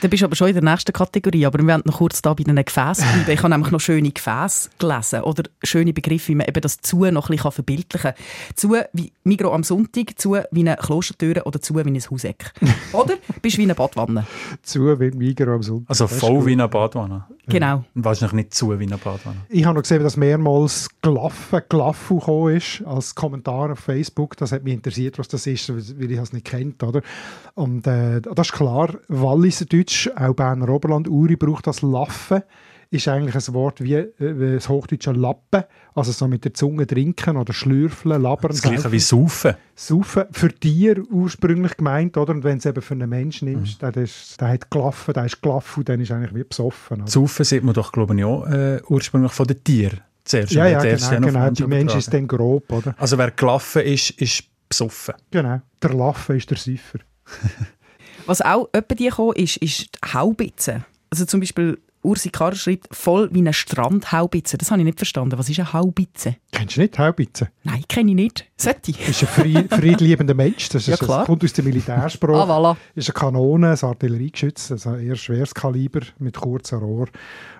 Dann 0.00 0.10
bist 0.10 0.22
du 0.22 0.26
aber 0.26 0.36
schon 0.36 0.48
in 0.48 0.54
der 0.54 0.62
nächsten 0.62 0.92
Kategorie, 0.92 1.46
aber 1.46 1.58
wir 1.58 1.66
werden 1.66 1.82
noch 1.86 1.98
kurz 1.98 2.22
da 2.22 2.34
bei 2.34 2.44
den 2.44 2.56
Gefäßen 2.56 3.04
bleiben. 3.12 3.30
Ich 3.30 3.38
habe 3.38 3.50
nämlich 3.50 3.70
noch 3.70 3.80
schöne 3.80 4.10
Gefäße 4.10 4.70
gelesen 4.78 5.22
oder 5.22 5.44
schöne 5.62 5.92
Begriffe, 5.92 6.28
wie 6.28 6.34
man 6.34 6.46
eben 6.46 6.60
das 6.60 6.80
«zu» 6.80 7.04
noch 7.06 7.28
ein 7.28 7.36
bisschen 7.36 7.52
verbildlichen 7.52 8.12
kann. 8.12 8.54
«Zu» 8.54 8.76
wie 8.92 9.12
Migro 9.24 9.52
am 9.52 9.64
Sonntag, 9.64 10.18
«zu» 10.18 10.36
wie 10.50 10.60
eine 10.60 10.76
Klostertür 10.76 11.46
oder 11.46 11.60
«zu» 11.60 11.74
wie 11.74 11.80
ein 11.80 12.00
Hauseck. 12.10 12.52
Oder 12.92 13.14
bist 13.42 13.56
du 13.56 13.60
wie 13.60 13.64
eine 13.64 13.74
Badwanne. 13.74 14.26
Zu 14.62 14.98
wie 15.00 15.10
Migros 15.10 15.54
am 15.54 15.62
Sonntag. 15.62 15.90
Also 15.90 16.06
voll 16.06 16.46
wie 16.46 16.52
eine 16.52 16.68
Badwanne. 16.68 17.24
Genau. 17.46 17.84
Und 17.94 18.04
wahrscheinlich 18.04 18.32
nicht 18.34 18.54
zu 18.54 18.78
wie 18.78 18.84
eine 18.84 18.96
Badwanne. 18.96 19.36
Ich 19.48 19.64
habe 19.64 19.74
noch 19.74 19.82
gesehen, 19.82 20.02
dass 20.02 20.16
mehrmals 20.16 20.88
Glaffe, 21.02 21.62
Glaffu 21.68 22.18
gekommen 22.18 22.56
ist, 22.56 22.82
als 22.86 23.14
Kommentar 23.14 23.72
auf 23.72 23.80
Facebook. 23.80 24.36
Das 24.36 24.52
hat 24.52 24.64
mich 24.64 24.74
interessiert, 24.74 25.18
was 25.18 25.28
das 25.28 25.46
ist, 25.46 25.68
weil 25.70 26.10
ich 26.10 26.18
es 26.18 26.32
nicht 26.32 26.46
kennt, 26.46 26.82
oder? 26.82 27.02
Und 27.54 27.86
äh, 27.86 28.20
das 28.20 28.48
ist 28.48 28.52
klar, 28.52 28.94
Walliserdeutsch, 29.08 29.93
Hochdeutsch, 29.94 30.10
auch 30.16 30.34
Berner 30.34 30.68
Oberland, 30.68 31.08
Uri 31.08 31.36
braucht 31.36 31.66
das 31.66 31.82
Laffen 31.82 32.42
ist 32.90 33.08
eigentlich 33.08 33.34
ein 33.34 33.54
Wort 33.54 33.82
wie 33.82 33.94
äh, 33.94 34.54
das 34.54 34.68
hochdeutsche 34.68 35.10
Lappen, 35.10 35.64
also 35.96 36.12
so 36.12 36.28
mit 36.28 36.44
der 36.44 36.54
Zunge 36.54 36.86
trinken 36.86 37.36
oder 37.36 37.52
schlürfeln, 37.52 38.22
labern. 38.22 38.52
Das 38.52 38.62
gleiche 38.62 38.92
wie 38.92 39.00
saufen. 39.00 39.54
Saufen, 39.74 40.26
für 40.30 40.52
Tier 40.52 41.02
ursprünglich 41.10 41.76
gemeint, 41.76 42.16
oder? 42.16 42.32
Und 42.32 42.44
wenn 42.44 42.52
du 42.52 42.58
es 42.58 42.66
eben 42.66 42.82
für 42.82 42.94
einen 42.94 43.10
Menschen 43.10 43.48
nimmst, 43.48 43.82
mhm. 43.82 43.90
der, 43.90 44.04
ist, 44.04 44.40
der 44.40 44.48
hat 44.48 44.70
gelaffen, 44.70 45.12
der 45.12 45.24
ist 45.24 45.42
gelaufen, 45.42 45.84
dann 45.84 46.00
ist 46.00 46.12
eigentlich 46.12 46.36
wie 46.36 46.44
besoffen. 46.44 47.00
Oder? 47.00 47.10
Saufen 47.10 47.44
sieht 47.44 47.64
man 47.64 47.74
doch, 47.74 47.90
glaube 47.90 48.16
ich, 48.16 48.24
auch 48.24 48.46
äh, 48.46 48.80
ursprünglich 48.88 49.32
von 49.32 49.46
den 49.48 49.64
Tieren 49.64 50.00
zuerst. 50.22 50.52
Ja, 50.52 50.68
ja, 50.68 50.80
genau, 50.80 51.20
genau. 51.20 51.50
Die 51.50 51.66
Mensch 51.66 51.96
ist 51.96 52.14
dann 52.14 52.28
grob, 52.28 52.70
oder? 52.70 52.94
Also 52.96 53.18
wer 53.18 53.32
gelaufen 53.32 53.82
ist, 53.82 54.10
ist 54.10 54.44
besoffen. 54.68 55.14
Genau, 55.32 55.60
der 55.82 55.94
Laffen 55.94 56.36
ist 56.36 56.48
der 56.48 56.58
Säufer. 56.58 57.00
Was 58.26 58.40
auch 58.40 58.68
etwa 58.72 58.94
die 58.94 59.10
ist, 59.36 59.56
ist 59.58 59.80
die 59.80 60.12
Haubitze. 60.14 60.84
Also 61.10 61.24
zum 61.26 61.40
Beispiel 61.40 61.78
Ursi 62.04 62.28
Karrer 62.28 62.54
schreibt, 62.54 62.94
voll 62.94 63.30
wie 63.32 63.38
eine 63.38 63.52
Strandhaubitze. 63.52 64.58
Das 64.58 64.70
habe 64.70 64.80
ich 64.80 64.84
nicht 64.84 64.98
verstanden. 64.98 65.38
Was 65.38 65.48
ist 65.48 65.58
eine 65.58 65.72
Haubitze? 65.72 66.36
Kennst 66.52 66.76
du 66.76 66.82
nicht 66.82 66.98
Haubitze? 66.98 67.48
Nein, 67.62 67.82
kenne 67.88 68.10
ich 68.10 68.14
nicht. 68.14 68.46
Sollte 68.56 68.90
ich? 68.90 68.98
Das 68.98 69.22
ist 69.22 69.38
ein 69.38 69.68
friedliebender 69.68 70.34
Mensch. 70.34 70.68
Das, 70.68 70.86
ist, 70.86 70.88
ja, 71.00 71.06
das 71.06 71.26
kommt 71.26 71.42
aus 71.42 71.52
dem 71.54 71.64
Militärspruch. 71.64 72.36
ah, 72.36 72.44
voilà. 72.44 72.76
Das 72.94 73.08
ist 73.08 73.10
eine 73.10 73.20
Kanone, 73.20 73.70
ein 73.70 73.88
Artilleriegeschütz, 73.88 74.72
also 74.72 74.90
ein 74.90 75.00
eher 75.00 75.16
schweres 75.16 75.54
Kaliber 75.54 76.00
mit 76.18 76.36
kurzem 76.36 76.80
Rohr. 76.80 77.08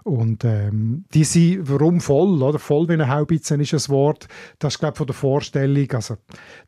Und 0.05 0.45
ähm, 0.45 1.07
die 1.15 1.25
sind, 1.25 1.69
warum 1.69 2.01
voll? 2.03 2.43
Oder? 2.43 2.59
Voll 2.59 2.87
wie 2.89 2.93
eine 2.93 3.09
Haubitze 3.09 3.55
ist 3.57 3.73
ein 3.73 3.89
Wort, 3.89 4.29
das 4.59 4.75
ist, 4.75 4.79
glaube 4.79 4.97
von 4.97 5.07
der 5.07 5.15
Vorstellung, 5.15 5.91
also, 5.93 6.17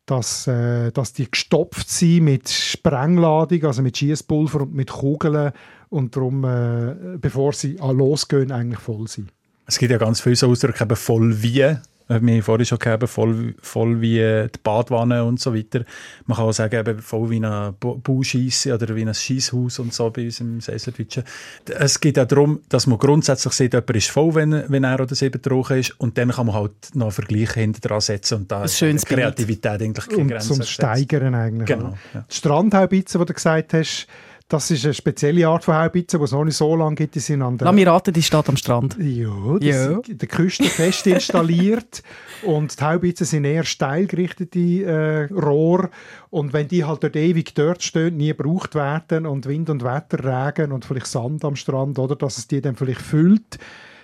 dass, 0.07 0.47
äh, 0.47 0.91
dass 0.91 1.13
die 1.13 1.29
gestopft 1.29 1.87
sind 1.87 2.23
mit 2.23 2.49
Sprengladung, 2.49 3.63
also 3.65 3.83
mit 3.83 3.95
Schießpulver 3.95 4.61
und 4.61 4.73
mit 4.73 4.89
Kugeln 4.89 5.51
und 5.89 6.15
darum, 6.15 6.43
äh, 6.43 7.17
bevor 7.17 7.53
sie 7.53 7.77
losgehen, 7.77 8.51
eigentlich 8.51 8.79
voll 8.79 9.07
sind. 9.07 9.31
Es 9.65 9.77
gibt 9.77 9.91
ja 9.91 9.97
ganz 9.97 10.21
viele 10.21 10.35
so 10.35 10.49
Ausdrücke, 10.49 10.83
eben 10.83 10.95
voll 10.95 11.41
wie. 11.41 11.75
Wir 12.09 12.15
haben 12.15 12.41
vorhin 12.41 12.65
schon 12.65 12.79
gegeben, 12.79 13.05
voll, 13.05 13.53
voll 13.61 13.99
wie 13.99 14.19
die 14.19 14.59
Badwanne 14.63 15.25
und 15.25 15.41
so 15.41 15.53
weiter. 15.53 15.83
Man 16.25 16.37
kann 16.37 16.45
auch 16.45 16.53
sagen, 16.53 16.79
eben 16.79 16.99
voll 16.99 17.29
wie 17.29 17.45
ein 17.45 17.73
Bauscheisse 17.79 18.73
oder 18.73 18.95
wie 18.95 19.01
ein 19.01 19.13
Scheisshaus 19.13 19.79
und 19.79 19.93
so 19.93 20.09
bei 20.09 20.23
uns 20.23 20.39
im 20.39 20.61
Seiserdeutschen. 20.61 21.23
Es 21.65 21.99
geht 21.99 22.17
auch 22.17 22.25
darum, 22.25 22.61
dass 22.69 22.87
man 22.87 22.97
grundsätzlich 22.97 23.51
sieht, 23.53 23.73
jemand 23.73 23.97
ist 23.97 24.09
voll, 24.09 24.35
wenn, 24.35 24.63
wenn 24.69 24.85
er 24.85 25.01
oder 25.01 25.15
sie 25.15 25.29
betrogen 25.29 25.79
ist 25.79 25.99
und 25.99 26.17
dann 26.17 26.31
kann 26.31 26.45
man 26.45 26.55
halt 26.55 26.95
noch 26.95 27.11
Vergleiche 27.11 27.59
hinter 27.59 27.81
dran 27.81 27.99
setzen 27.99 28.35
und 28.35 28.51
da 28.53 28.63
ist 28.63 28.79
Kreativität 29.05 29.81
eigentlich 29.81 30.07
keine. 30.07 30.35
Und 30.35 30.41
zum 30.41 30.63
Steigern 30.63 31.35
eigentlich. 31.35 31.67
Genau. 31.67 31.97
Ja. 32.13 32.23
Die 32.31 32.35
Strandhaubitze, 32.35 33.19
die 33.19 33.25
du 33.25 33.33
gesagt 33.33 33.73
hast, 33.73 34.07
das 34.47 34.71
ist 34.71 34.85
eine 34.85 34.93
spezielle 34.93 35.45
Art 35.45 35.65
von 35.65 35.75
Haubitze, 35.75 36.17
die 36.17 36.23
es 36.23 36.31
noch 36.31 36.45
nicht 36.45 36.55
so 36.55 36.73
lange 36.73 36.95
gibt. 36.95 37.15
Die 37.15 37.19
sind 37.19 37.41
an 37.41 37.57
der, 37.57 37.65
Lass 37.65 37.75
mich 37.75 37.85
raten, 37.85 38.13
die 38.13 38.23
steht 38.23 38.47
am 38.47 38.55
Strand. 38.55 38.95
Ja, 38.97 39.59
die 39.59 39.67
ja. 39.67 40.01
sind 40.01 40.21
der 40.21 40.27
Küste 40.29 40.63
fest 40.63 41.05
installiert. 41.07 42.01
und 42.43 42.79
die 42.79 42.83
Haubitzen 42.83 43.25
sind 43.25 43.43
eher 43.43 43.65
steil 43.65 44.07
gerichtete 44.07 44.59
äh, 44.59 45.33
Rohre. 45.33 45.89
Und 46.29 46.53
wenn 46.53 46.69
die 46.69 46.85
halt 46.85 47.03
dort 47.03 47.17
ewig 47.17 47.55
dort 47.55 47.83
stehen, 47.83 48.15
nie 48.15 48.29
gebraucht 48.29 48.73
werden 48.73 49.25
und 49.25 49.47
Wind 49.47 49.69
und 49.69 49.83
Wetter, 49.83 50.23
Regen 50.23 50.71
und 50.71 50.85
vielleicht 50.85 51.07
Sand 51.07 51.43
am 51.43 51.57
Strand, 51.57 51.99
oder, 51.99 52.15
dass 52.15 52.37
es 52.37 52.47
die 52.47 52.61
dann 52.61 52.77
vielleicht 52.77 53.01
füllt, 53.01 53.59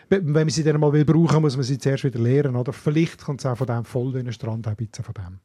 wenn 0.10 0.32
man 0.32 0.50
sie 0.50 0.64
dann 0.64 0.80
mal 0.80 0.92
will 0.92 1.06
brauchen, 1.06 1.42
muss 1.42 1.56
man 1.56 1.64
sie 1.64 1.78
zuerst 1.78 2.04
wieder 2.04 2.20
leeren. 2.20 2.58
Oder 2.58 2.74
vielleicht 2.74 3.24
kommt 3.24 3.40
es 3.40 3.46
auch 3.46 3.58
von 3.58 3.68
dem 3.68 3.86
voll 3.86 4.14
in 4.18 4.26
den 4.26 4.34
Strandhaubitze 4.34 5.04
von 5.04 5.14
dem. 5.14 5.40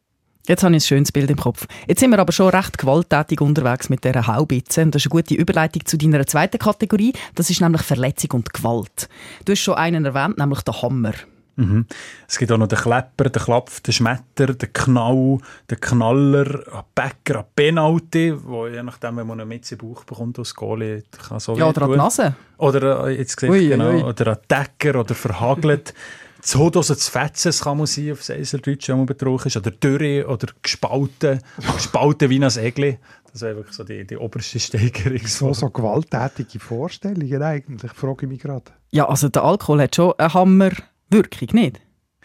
Jetzt 0.49 0.63
habe 0.63 0.75
ich 0.75 0.83
ein 0.83 0.87
schönes 0.87 1.13
Bild 1.13 1.31
im 1.31 1.37
Kopf. 1.37 1.67
Jetzt 1.87 2.01
sind 2.01 2.11
wir 2.11 2.19
aber 2.19 2.33
schon 2.33 2.49
recht 2.49 2.79
gewalttätig 2.79 3.43
unterwegs 3.43 3.91
mit 3.91 4.03
dieser 4.03 4.27
Haubitze. 4.27 4.81
Und 4.81 4.95
das 4.95 5.03
ist 5.03 5.13
eine 5.13 5.21
gute 5.21 5.35
Überleitung 5.35 5.85
zu 5.85 5.99
deiner 5.99 6.27
zweiten 6.27 6.59
Kategorie. 6.59 7.13
Das 7.35 7.51
ist 7.51 7.61
nämlich 7.61 7.83
Verletzung 7.83 8.31
und 8.33 8.55
Gewalt. 8.55 9.11
Du 9.45 9.53
hast 9.53 9.61
schon 9.61 9.75
einen 9.75 10.07
erwähnt, 10.07 10.39
nämlich 10.39 10.63
den 10.63 10.81
Hammer. 10.81 11.13
Mhm. 11.57 11.85
Es 12.27 12.39
gibt 12.39 12.51
auch 12.51 12.57
noch 12.57 12.69
den 12.69 12.79
Klepper, 12.79 13.25
den 13.29 13.43
Klapf, 13.43 13.81
den 13.81 13.93
Schmetter, 13.93 14.55
den 14.55 14.73
Knall, 14.73 15.39
den 15.69 15.81
Knaller, 15.81 16.47
einen 16.47 16.83
Bäcker, 16.95 17.41
einen 17.41 17.49
Penalty, 17.55 18.33
wo 18.43 18.69
je 18.69 18.83
nachdem, 18.83 19.19
wenn 19.19 19.27
man 19.27 19.41
einen 19.41 19.49
mit 19.49 19.71
im 19.71 19.77
Bauch 19.79 20.05
bekommt 20.05 20.39
als 20.39 20.55
Goalie, 20.55 21.03
kann 21.29 21.41
so 21.41 21.59
Ja, 21.59 21.69
oder 21.69 21.83
an 21.83 21.91
die 21.91 21.97
Nase. 21.97 22.35
Oder, 22.57 23.09
äh, 23.09 23.19
jetzt 23.19 23.37
gesagt, 23.37 23.53
ui, 23.53 23.69
genau, 23.69 23.91
ui. 23.91 24.03
oder 24.03 24.29
einen 24.29 24.39
Decker 24.49 25.01
oder 25.01 25.15
verhagelt. 25.15 25.93
so, 26.41 26.71
dass 26.71 26.91
es 26.91 27.09
Fetzes 27.09 27.63
kann 27.63 27.79
man 27.79 27.87
sein 27.87 28.13
auf 28.13 28.23
Seiseldeutsch, 28.23 28.89
wenn 28.89 28.99
man 28.99 29.07
betrogen 29.07 29.47
ist, 29.47 29.57
oder 29.57 29.71
dürre 29.71 30.27
oder 30.27 30.49
gespalten, 30.63 31.41
gespalten 31.75 32.31
wie 32.31 32.43
ein 32.43 32.59
Egli. 32.59 32.99
Das 33.33 33.43
wäre 33.43 33.57
wirklich 33.57 33.77
so 33.77 33.85
die, 33.85 34.07
die 34.07 34.17
oberste 34.17 34.59
Steigerung. 34.59 35.27
So, 35.27 35.53
so 35.53 35.69
gewalttätige 35.69 36.59
Vorstellungen 36.61 37.43
eigentlich, 37.43 37.93
frage 37.93 38.27
ich 38.27 38.29
mich 38.29 38.41
gerade. 38.41 38.73
Ja, 38.91 39.09
also 39.09 39.29
der 39.29 39.45
Alkohol 39.45 39.83
hat 39.83 39.97
schon 39.97 40.15
eine 40.17 40.33
Hammerwirkung, 40.33 41.49
nicht? 41.53 41.81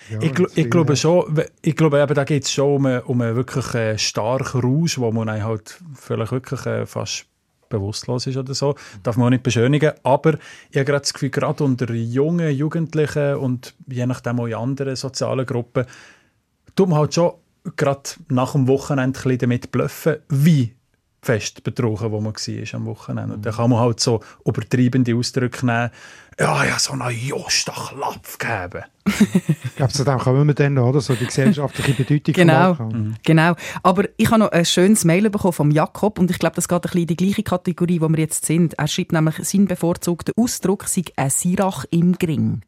Ja, 0.10 0.22
ich, 0.22 0.34
gl 0.34 0.48
ich 0.56 0.70
glaube 0.70 0.96
schon, 0.96 1.44
ich 1.62 1.76
glaube 1.76 2.02
eben, 2.02 2.14
da 2.14 2.24
geht 2.24 2.44
es 2.44 2.52
schon 2.52 2.76
um 2.76 2.86
einen, 2.86 3.02
um 3.02 3.22
einen 3.22 3.36
wirklich 3.36 3.74
äh, 3.74 3.98
starken 3.98 4.62
Rausch, 4.62 4.98
wo 4.98 5.12
man 5.12 5.44
halt 5.44 5.80
vielleicht 5.94 6.32
wirklich 6.32 6.66
äh, 6.66 6.86
fast 6.86 7.26
bewusstlos 7.74 8.28
ist 8.28 8.38
oder 8.38 8.54
so. 8.54 8.76
Darf 9.04 9.18
man 9.18 9.28
auch 9.28 9.32
nicht 9.32 9.44
beschönigen. 9.44 9.92
Aber 10.04 10.36
ich 10.70 10.78
habe 10.78 10.86
gerade 10.86 11.02
das 11.02 11.14
Gefühl, 11.14 11.30
gerade 11.30 11.64
unter 11.64 11.92
jungen 11.94 12.56
Jugendlichen 12.56 13.36
und 13.36 13.74
je 13.88 14.06
nachdem 14.06 14.40
auch 14.40 14.48
in 14.48 14.56
anderen 14.56 14.96
sozialen 14.96 15.46
Gruppen, 15.46 15.86
tut 16.76 16.90
man 16.90 17.00
halt 17.00 17.14
schon 17.14 17.34
gerade 17.76 18.10
nach 18.30 18.54
dem 18.54 18.68
Wochenende 18.68 19.38
damit 19.38 19.72
bluffen, 19.72 20.18
wie 20.30 20.74
fest 21.24 21.64
betrogen, 21.64 22.12
wo 22.12 22.20
man 22.20 22.34
war 22.34 22.74
am 22.74 22.86
Wochenende. 22.86 23.36
Und 23.36 23.46
dann 23.46 23.54
kann 23.54 23.70
man 23.70 23.80
halt 23.80 24.00
so 24.00 24.22
übertreibende 24.46 25.16
Ausdrücke 25.16 25.66
nehmen, 25.66 25.90
ja, 26.40 26.66
ja, 26.66 26.80
so 26.80 26.94
einen 26.94 27.18
Josta-Klapf 27.18 28.38
geben. 28.38 28.84
ich 29.06 29.76
glaube, 29.76 29.94
zu 29.94 30.04
dem 30.04 30.18
kommen 30.18 30.48
wir 30.48 30.54
dann, 30.54 30.78
oder? 30.78 31.00
So 31.00 31.14
die 31.14 31.26
gesellschaftliche 31.26 31.94
Bedeutung 31.94 32.34
genau, 32.34 32.74
mhm. 32.74 33.16
genau. 33.24 33.56
Aber 33.84 34.06
ich 34.18 34.30
habe 34.30 34.40
noch 34.40 34.52
ein 34.52 34.66
schönes 34.66 35.06
Mail 35.06 35.30
bekommen 35.30 35.54
vom 35.54 35.72
Jakob 35.72 36.20
und 36.20 36.32
ich 36.32 36.40
glaube, 36.40 36.56
das 36.56 36.68
geht 36.68 36.78
ein 36.78 36.82
bisschen 36.82 37.02
in 37.02 37.08
die 37.08 37.16
gleiche 37.16 37.44
Kategorie, 37.44 38.02
wo 38.02 38.10
wir 38.10 38.20
jetzt 38.20 38.46
sind. 38.46 38.74
Er 38.74 38.88
schreibt 38.88 39.14
nämlich, 39.14 39.36
sein 39.42 39.66
bevorzugter 39.66 40.34
Ausdruck 40.36 40.88
sei 40.88 41.04
ein 41.16 41.30
Sirach 41.30 41.86
im 41.92 42.14
Gring. 42.18 42.62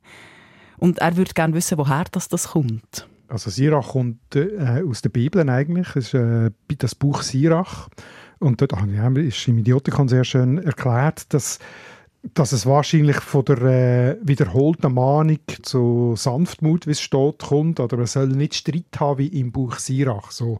Und 0.77 0.99
er 0.99 1.17
würde 1.17 1.33
gerne 1.33 1.53
wissen, 1.53 1.77
woher 1.77 2.05
das, 2.11 2.27
das 2.27 2.49
kommt. 2.49 3.07
Also 3.27 3.49
Sirach 3.49 3.89
kommt 3.89 4.35
äh, 4.35 4.83
aus 4.87 5.01
der 5.01 5.09
Bibel 5.09 5.49
eigentlich. 5.49 5.95
Es 5.95 6.07
ist 6.07 6.13
äh, 6.13 6.51
das 6.77 6.93
Buch 6.93 7.23
Sirach. 7.23 7.89
Und 8.39 8.61
dort 8.61 8.73
ah, 8.73 9.09
ist 9.15 9.47
im 9.47 9.57
Idiotikon 9.59 10.07
sehr 10.07 10.23
schön 10.23 10.57
erklärt, 10.57 11.33
dass 11.33 11.59
dass 12.33 12.51
es 12.51 12.65
wahrscheinlich 12.65 13.17
von 13.17 13.45
der 13.45 13.61
äh, 13.61 14.17
wiederholten 14.21 14.93
Mahnung 14.93 15.39
zu 15.61 16.15
Sanftmut, 16.17 16.87
wie 16.87 16.91
es 16.91 17.01
steht, 17.01 17.39
kommt. 17.39 17.79
Oder 17.79 17.97
man 17.97 18.07
soll 18.07 18.27
nicht 18.27 18.55
Streit 18.55 18.99
haben 18.99 19.19
wie 19.19 19.27
im 19.27 19.51
Buch 19.51 19.77
Sirach. 19.77 20.31
So. 20.31 20.59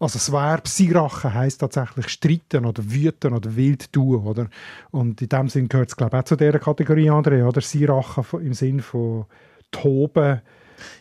Also 0.00 0.14
das 0.14 0.32
Verb 0.32 0.66
Sirachen 0.66 1.32
heisst 1.32 1.60
tatsächlich 1.60 2.08
streiten 2.08 2.66
oder 2.66 2.82
wüten 2.90 3.34
oder 3.34 3.54
wild 3.54 3.92
tun. 3.92 4.24
Oder? 4.24 4.48
Und 4.90 5.22
in 5.22 5.28
dem 5.28 5.48
Sinn 5.48 5.68
gehört 5.68 5.90
es, 5.90 5.96
glaube 5.96 6.16
ich, 6.16 6.22
auch 6.22 6.26
zu 6.26 6.36
dieser 6.36 6.58
Kategorie, 6.58 7.10
André, 7.10 7.46
oder? 7.46 7.60
Sirachen 7.60 8.24
im 8.40 8.54
Sinn 8.54 8.80
von 8.80 9.26
toben, 9.70 10.40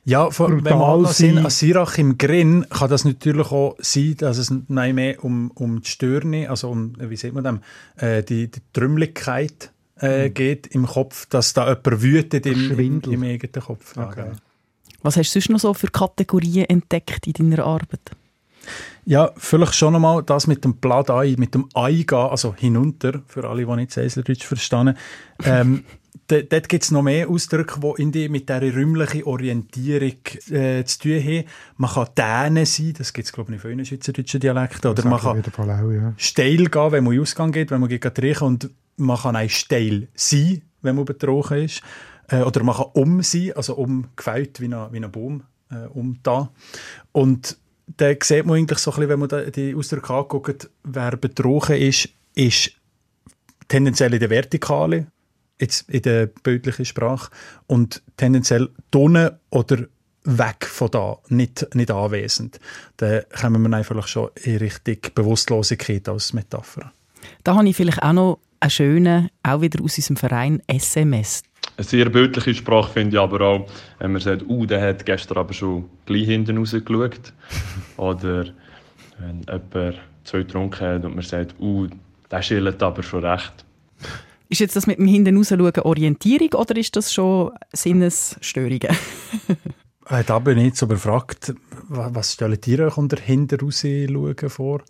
ja, 0.03 0.29
von, 0.31 0.63
wenn 0.63 0.77
man 0.77 1.01
noch 1.01 1.11
sind, 1.11 1.39
an 1.39 1.49
Sirach 1.49 1.97
im 1.97 2.17
Grin 2.17 2.65
kann 2.69 2.89
das 2.89 3.05
natürlich 3.05 3.51
auch 3.51 3.75
sein, 3.79 4.15
dass 4.17 4.37
es 4.37 4.51
mehr 4.67 5.23
um, 5.23 5.51
um 5.51 5.81
die 5.81 5.89
Störne, 5.89 6.49
also 6.49 6.69
um, 6.69 6.93
wie 6.99 7.15
sieht 7.15 7.33
man 7.33 7.43
dem, 7.43 7.59
äh, 7.97 8.23
die, 8.23 8.49
die 8.49 8.61
Trümmeligkeit 8.73 9.71
äh, 9.99 10.27
mhm. 10.27 10.33
geht 10.33 10.67
im 10.67 10.85
Kopf, 10.85 11.25
dass 11.27 11.53
da 11.53 11.67
jemand 11.67 12.01
wütet 12.01 12.45
im, 12.45 12.79
im, 12.79 13.01
im 13.01 13.23
eigenen 13.23 13.63
Kopf. 13.63 13.97
Okay. 13.97 14.25
Ja, 14.27 14.31
Was 15.01 15.17
hast 15.17 15.33
du 15.35 15.39
sonst 15.39 15.49
noch 15.49 15.59
so 15.59 15.73
für 15.73 15.87
Kategorien 15.87 16.65
entdeckt 16.65 17.27
in 17.27 17.33
deiner 17.33 17.65
Arbeit? 17.65 18.11
Ja, 19.05 19.31
vielleicht 19.37 19.75
schon 19.75 19.95
einmal 19.95 20.23
das 20.23 20.47
mit 20.47 20.63
dem 20.63 20.77
Blatt 20.77 21.11
Ei, 21.11 21.35
mit 21.37 21.53
dem 21.53 21.69
Ei 21.75 22.03
gehen, 22.07 22.17
also 22.17 22.55
hinunter, 22.55 23.21
für 23.27 23.47
alle, 23.47 23.65
die 23.65 23.75
nicht 23.75 23.91
Säslerdeutsch 23.91 24.45
verstehen. 24.45 24.97
Ähm, 25.43 25.83
dort 26.27 26.69
gibt 26.69 26.83
es 26.83 26.91
noch 26.91 27.01
mehr 27.01 27.29
Ausdrücke, 27.29 27.79
die 27.97 28.11
die 28.11 28.29
mit 28.29 28.49
dieser 28.49 28.61
räumlichen 28.61 29.23
Orientierung 29.23 30.17
äh, 30.49 30.83
zu 30.83 30.99
tun 30.99 31.23
haben. 31.23 31.43
Man 31.77 31.91
kann 31.91 32.07
Däne 32.17 32.65
sein, 32.65 32.93
das 32.97 33.13
gibt 33.13 33.27
es 33.27 33.33
glaube 33.33 33.53
ich 33.53 33.63
in 33.63 33.69
vielen 33.69 33.85
schweizerdeutschen 33.85 34.39
Dialekten. 34.39 34.91
Oder 34.91 35.05
man 35.05 35.19
kann 35.19 35.69
auch, 35.69 35.91
ja. 35.91 36.13
steil 36.17 36.65
gehen, 36.65 36.91
wenn 36.91 37.03
man 37.03 37.13
in 37.13 37.21
Ausgang 37.21 37.51
geht, 37.51 37.71
wenn 37.71 37.81
man 37.81 37.89
geht 37.89 38.15
trinken 38.15 38.43
und 38.43 38.69
man 38.97 39.17
kann 39.17 39.35
auch 39.35 39.49
steil 39.49 40.07
sein, 40.15 40.61
wenn 40.81 40.95
man 40.95 41.05
betrogen 41.05 41.63
ist. 41.63 41.81
Äh, 42.27 42.41
oder 42.41 42.63
man 42.63 42.75
kann 42.75 42.87
um 42.93 43.21
sein, 43.21 43.51
also 43.55 43.75
umgefällt 43.75 44.59
wie 44.61 44.73
ein, 44.73 44.91
wie 44.91 45.03
ein 45.03 45.11
Baum, 45.11 45.43
äh, 45.69 45.87
um 45.93 46.19
da. 46.23 46.49
Und 47.11 47.57
da 47.97 48.11
sieht 48.21 48.45
man 48.45 48.57
eigentlich 48.57 48.79
so 48.79 48.91
ein 48.91 48.95
bisschen, 48.95 49.09
wenn 49.09 49.19
man 49.19 49.51
die 49.51 49.75
Ausdrücke 49.75 50.13
anguckt, 50.13 50.69
wer 50.83 51.17
betrogen 51.17 51.75
ist, 51.77 52.09
ist 52.33 52.71
tendenziell 53.67 54.13
in 54.13 54.19
der 54.19 54.29
Vertikale, 54.29 55.07
jetzt 55.59 55.89
in 55.89 56.01
der 56.01 56.27
bildlichen 56.27 56.85
Sprache, 56.85 57.31
und 57.67 58.01
tendenziell 58.17 58.69
drinnen 58.91 59.31
oder 59.49 59.85
weg 60.25 60.65
von 60.65 60.89
da, 60.91 61.17
nicht, 61.29 61.67
nicht 61.75 61.91
anwesend. 61.91 62.59
Da 62.97 63.21
kommen 63.21 63.61
wir 63.61 63.77
einfach 63.77 64.07
schon 64.07 64.29
in 64.43 64.57
Richtung 64.57 64.97
Bewusstlosigkeit 65.13 66.09
als 66.09 66.33
Metapher. 66.33 66.91
Da 67.43 67.55
habe 67.55 67.69
ich 67.69 67.75
vielleicht 67.75 68.01
auch 68.01 68.13
noch 68.13 68.39
einen 68.59 68.71
schönen, 68.71 69.29
auch 69.43 69.61
wieder 69.61 69.83
aus 69.83 69.97
unserem 69.97 70.17
Verein 70.17 70.61
SMS. 70.67 71.43
Eine 71.77 71.85
sehr 71.85 72.09
bildliche 72.09 72.53
Sprache 72.53 72.91
finde 72.93 73.17
ich 73.17 73.21
aber 73.21 73.41
auch, 73.41 73.67
wenn 73.99 74.13
man 74.13 74.21
sagt, 74.21 74.43
uh, 74.47 74.65
der 74.65 74.81
hat 74.81 75.05
gestern 75.05 75.37
aber 75.37 75.53
schon 75.53 75.89
gleich 76.05 76.25
hinten 76.25 76.57
rausgeschaut. 76.57 77.33
Oder 77.97 78.45
wenn 79.19 79.41
jemand 79.41 79.99
zwei 80.23 80.39
getrunken 80.39 80.79
hat 80.79 81.05
und 81.05 81.15
man 81.15 81.23
sagt, 81.23 81.55
uh, 81.59 81.87
der 82.31 82.41
schillt 82.41 82.81
aber 82.81 83.03
schon 83.03 83.25
recht. 83.25 83.64
Ist 84.49 84.59
jetzt 84.59 84.75
das 84.75 84.87
mit 84.87 84.99
dem 84.99 85.07
hinten 85.07 85.37
rausschauen 85.37 85.79
Orientierung 85.81 86.49
oder 86.53 86.75
ist 86.77 86.95
das 86.95 87.13
schon 87.13 87.51
Sinnesstörungen? 87.73 88.89
Äh, 90.07 90.23
da 90.23 90.37
bin 90.37 90.59
ich 90.59 90.65
jetzt 90.65 90.83
aber 90.83 90.93
gefragt, 90.93 91.55
wa- 91.89 92.11
was 92.13 92.33
stellen 92.33 92.59
ihr 92.67 92.85
euch 92.85 92.95
unter 92.95 93.17
hinten 93.19 93.59
rausschauen 93.59 94.49
vor? 94.49 94.81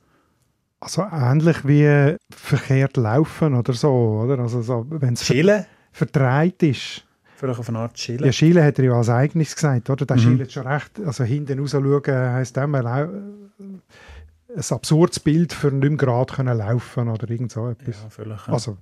Also 0.81 1.03
ähnlich 1.09 1.65
wie 1.65 2.17
verkehrt 2.35 2.97
laufen 2.97 3.53
oder 3.55 3.71
so, 3.71 3.89
oder? 4.25 4.39
Also 4.39 4.61
so, 4.61 4.85
wenn 4.89 5.13
es 5.13 5.23
ver 5.23 5.33
Chillen? 5.35 5.65
verdreht 5.93 6.61
ist. 6.63 7.05
Vielleicht 7.37 7.59
auf 7.59 7.69
eine 7.69 7.79
Art 7.79 7.93
Chillen? 7.93 8.25
Ja, 8.25 8.33
Schiele 8.33 8.61
hat 8.61 8.77
er 8.77 8.83
ja 8.85 8.91
als 8.91 9.07
eigenes 9.09 9.55
gesagt, 9.55 9.89
oder? 9.89 10.05
Der 10.05 10.17
Mhm. 10.17 10.21
schielt 10.21 10.51
schon 10.51 10.67
recht. 10.67 10.99
Also 11.05 11.23
hinten 11.23 11.59
raus 11.59 11.71
schauen 11.71 12.01
heisst 12.07 12.57
immer 12.57 12.85
ein 12.85 13.81
absurdes 14.69 15.21
Bild 15.21 15.53
für 15.53 15.71
nicht 15.71 15.81
mehr 15.89 15.97
gerade 15.97 16.33
können 16.33 16.57
laufen 16.57 17.07
oder 17.07 17.29
irgend 17.29 17.53
so 17.53 17.69
etwas. 17.69 18.01
Ja, 18.03 18.09
vielleicht. 18.09 18.47
Ja. 18.47 18.53
Also, 18.53 18.77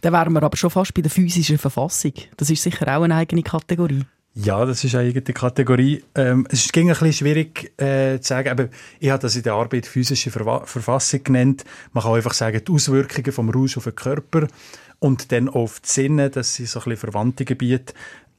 Dann 0.00 0.12
wären 0.12 0.32
wir 0.32 0.42
aber 0.42 0.56
schon 0.56 0.70
fast 0.70 0.94
bei 0.94 1.02
der 1.02 1.10
physischen 1.10 1.58
Verfassung. 1.58 2.12
Das 2.36 2.50
ist 2.50 2.62
sicher 2.62 2.96
auch 2.96 3.02
eine 3.02 3.16
eigene 3.16 3.42
Kategorie. 3.42 4.04
Ja, 4.38 4.66
das 4.66 4.84
ist 4.84 4.94
eine 4.94 5.08
eigene 5.08 5.32
Kategorie. 5.32 6.04
Ähm, 6.14 6.46
es 6.50 6.70
ging 6.70 6.90
ein 6.90 6.92
bisschen 6.92 7.12
schwierig 7.14 7.72
äh, 7.80 8.20
zu 8.20 8.28
sagen, 8.28 8.50
aber 8.50 8.68
ich 9.00 9.08
habe 9.08 9.22
das 9.22 9.34
in 9.34 9.42
der 9.42 9.54
Arbeit 9.54 9.86
physische 9.86 10.30
Verwa 10.30 10.66
Verfassung 10.66 11.24
genannt. 11.24 11.64
Man 11.94 12.04
kann 12.04 12.14
einfach 12.14 12.34
sagen, 12.34 12.60
die 12.62 12.70
Auswirkungen 12.70 13.32
vom 13.32 13.48
Rausch 13.48 13.78
auf 13.78 13.84
den 13.84 13.94
Körper 13.94 14.46
und 14.98 15.32
dann 15.32 15.48
auf 15.48 15.80
die 15.80 15.88
Sinne, 15.88 16.28
das 16.28 16.54
sind 16.54 16.68
so 16.68 16.80
ein 16.80 16.84
bisschen 16.84 16.98
verwandte 16.98 17.46
Gebiete. 17.46 17.94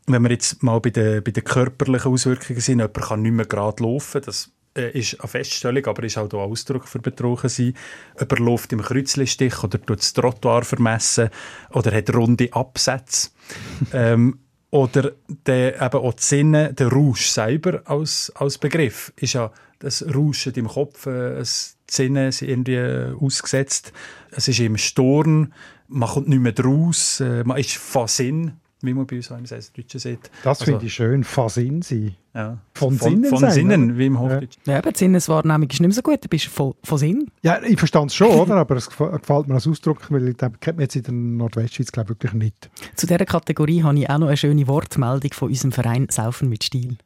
Wenn 0.05 0.21
wir 0.21 0.29
jetzt 0.29 0.61
mal 0.61 0.79
bei 0.79 0.91
den, 0.91 1.23
bei 1.23 1.31
den 1.31 1.43
körperlichen 1.43 2.11
Auswirkungen 2.11 2.59
sind, 2.59 2.77
jemand 2.77 2.93
kann 2.93 3.23
nicht 3.23 3.33
mehr 3.33 3.47
gerade 3.47 3.81
laufen, 3.81 4.21
das 4.23 4.51
äh, 4.77 4.97
ist 4.97 5.19
eine 5.19 5.27
Feststellung, 5.27 5.85
aber 5.85 6.03
ist 6.03 6.17
auch 6.17 6.31
ein 6.31 6.39
Ausdruck 6.39 6.87
für 6.87 6.99
Betrogen 6.99 7.49
sein. 7.49 7.73
Jemand 8.19 8.39
läuft 8.39 8.73
im 8.73 8.81
Kreuzlistich 8.81 9.63
oder 9.63 9.81
tut 9.81 9.99
das 9.99 10.13
Trottoir 10.13 10.63
vermessen 10.63 11.29
oder 11.71 11.91
hat 11.91 12.13
runde 12.13 12.53
Absätze. 12.53 13.29
ähm, 13.93 14.39
oder 14.69 15.13
der, 15.45 15.81
eben 15.81 15.97
auch 15.97 16.13
die 16.13 16.23
Sinne, 16.23 16.73
der 16.73 16.89
Rausch 16.89 17.27
selber 17.27 17.81
als, 17.85 18.31
als 18.35 18.57
Begriff 18.57 19.13
ist 19.15 19.33
ja 19.33 19.51
das 19.79 20.05
Rauschen 20.13 20.53
im 20.55 20.67
Kopf, 20.67 21.05
äh, 21.05 21.41
die 21.41 21.93
Sinne 21.93 22.31
sind 22.31 22.49
irgendwie 22.49 22.75
äh, 22.75 23.13
ausgesetzt. 23.19 23.93
Es 24.31 24.47
ist 24.47 24.59
im 24.59 24.77
Sturm, 24.77 25.53
man 25.87 26.09
kommt 26.09 26.27
nicht 26.27 26.41
mehr 26.41 26.51
draus, 26.51 27.21
äh, 27.21 27.43
man 27.43 27.57
ist 27.57 27.77
von 27.77 28.07
Sinn, 28.07 28.53
wie 28.81 28.93
man 28.93 29.07
bei 29.07 29.15
uns 29.15 29.31
einerseits 29.31 29.73
Deutschen 29.73 29.99
sieht. 29.99 30.29
das 30.43 30.59
Also, 30.59 30.65
finde 30.71 30.85
ich 30.85 30.93
schön. 30.93 31.23
Fasin 31.23 31.81
sein. 31.81 32.15
Ja. 32.35 32.59
Von 32.75 32.95
von, 32.97 33.09
Sinnen 33.09 33.29
von 33.29 33.39
sein, 33.39 33.51
Sinnen, 33.51 33.97
wie 33.97 34.05
im 34.05 34.19
Hochdeutschen. 34.19 34.61
Ja, 34.67 34.77
aber 34.77 34.91
die 34.91 34.99
Sinneswahrnehmung 34.99 35.63
ist 35.63 35.79
nicht 35.79 35.81
mehr 35.81 35.91
so 35.91 36.01
gut. 36.03 36.23
Du 36.23 36.27
bist 36.29 36.45
von, 36.45 36.75
von 36.83 36.97
Sinn. 36.99 37.31
Ja, 37.41 37.59
ich 37.63 37.79
verstand 37.79 38.11
es 38.11 38.15
schon, 38.15 38.27
oder? 38.29 38.55
Aber 38.55 38.75
es 38.75 38.89
gef- 38.91 39.17
gefällt 39.19 39.47
mir 39.47 39.55
als 39.55 39.67
Ausdruck, 39.67 40.11
weil 40.11 40.27
ich 40.29 40.37
glaube, 40.37 40.57
kennt 40.59 40.77
man 40.77 40.83
jetzt 40.83 40.95
in 40.95 41.03
der 41.03 41.13
Nordwestschweiz 41.13 41.91
glaube 41.91 42.13
ich, 42.13 42.21
wirklich 42.23 42.33
nicht. 42.33 42.69
Zu 42.95 43.07
dieser 43.07 43.25
Kategorie 43.25 43.81
habe 43.81 43.97
ich 43.97 44.09
auch 44.09 44.19
noch 44.19 44.27
eine 44.27 44.37
schöne 44.37 44.67
Wortmeldung 44.67 45.33
von 45.33 45.49
unserem 45.49 45.71
Verein 45.71 46.07
Saufen 46.11 46.47
mit 46.49 46.63
Stil. 46.63 46.97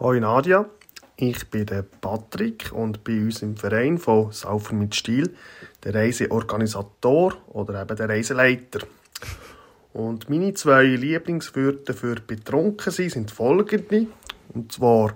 Hoi 0.00 0.18
Nadia, 0.20 0.64
ich 1.16 1.46
bin 1.50 1.66
der 1.66 1.82
Patrick 1.82 2.72
und 2.72 3.04
bei 3.04 3.18
uns 3.20 3.42
im 3.42 3.56
Verein 3.58 3.98
von 3.98 4.32
Saufen 4.32 4.78
mit 4.78 4.94
Stil 4.94 5.34
der 5.84 5.94
Reiseorganisator 5.94 7.34
oder 7.48 7.82
eben 7.82 7.96
der 7.96 8.08
Reiseleiter. 8.08 8.80
Und 9.94 10.28
meine 10.28 10.52
zwei 10.54 10.82
Lieblingswörter 10.82 11.94
für 11.94 12.16
betrunken 12.16 12.92
sein 12.92 13.10
sind 13.10 13.30
folgende. 13.30 14.08
Und 14.52 14.72
zwar, 14.72 15.14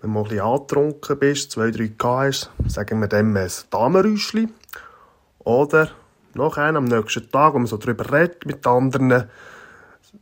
wenn 0.00 0.10
mal 0.10 0.20
ein 0.20 0.28
bisschen 0.30 0.40
angetrunken 0.40 1.18
bist, 1.18 1.50
zwei, 1.50 1.70
drei 1.70 1.88
K 1.88 2.20
hast, 2.20 2.50
sagen 2.66 3.00
wir 3.00 3.08
dem 3.08 3.36
ein 3.36 3.50
Damenrüschli. 3.68 4.48
Oder 5.40 5.90
nachher 6.32 6.74
am 6.74 6.84
nächsten 6.84 7.30
Tag, 7.30 7.52
wenn 7.52 7.62
man 7.62 7.66
so 7.66 7.76
drüber 7.76 8.10
redet 8.10 8.46
mit 8.46 8.66
anderen, 8.66 9.24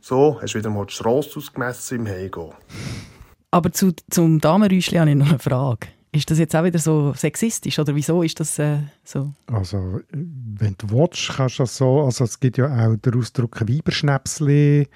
so, 0.01 0.37
hast 0.41 0.53
du 0.53 0.59
wieder 0.59 0.69
mal 0.69 0.85
die 0.85 0.93
Strasse 0.93 1.37
ausgemessen 1.37 1.99
im 1.99 2.07
Heimgehen. 2.07 2.51
Aber 3.51 3.71
zu, 3.71 3.93
zum 4.09 4.41
Damenräuschli 4.41 4.97
habe 4.97 5.11
ich 5.11 5.15
noch 5.15 5.29
eine 5.29 5.39
Frage. 5.39 5.87
Ist 6.11 6.31
das 6.31 6.39
jetzt 6.39 6.55
auch 6.55 6.63
wieder 6.63 6.79
so 6.79 7.13
sexistisch 7.13 7.77
oder 7.79 7.93
wieso 7.93 8.23
ist 8.23 8.39
das 8.39 8.57
äh, 8.59 8.79
so? 9.03 9.33
Also, 9.47 9.99
wenn 10.11 10.75
du 10.77 10.89
willst, 10.89 11.29
kannst 11.35 11.59
du 11.59 11.63
das 11.63 11.77
so, 11.77 12.01
also 12.01 12.23
es 12.23 12.39
gibt 12.39 12.57
ja 12.57 12.65
auch 12.65 12.95
den 12.95 13.15
Ausdruck 13.15 13.59
Weiberschnäpsli, 13.61 14.81
äh, 14.81 14.87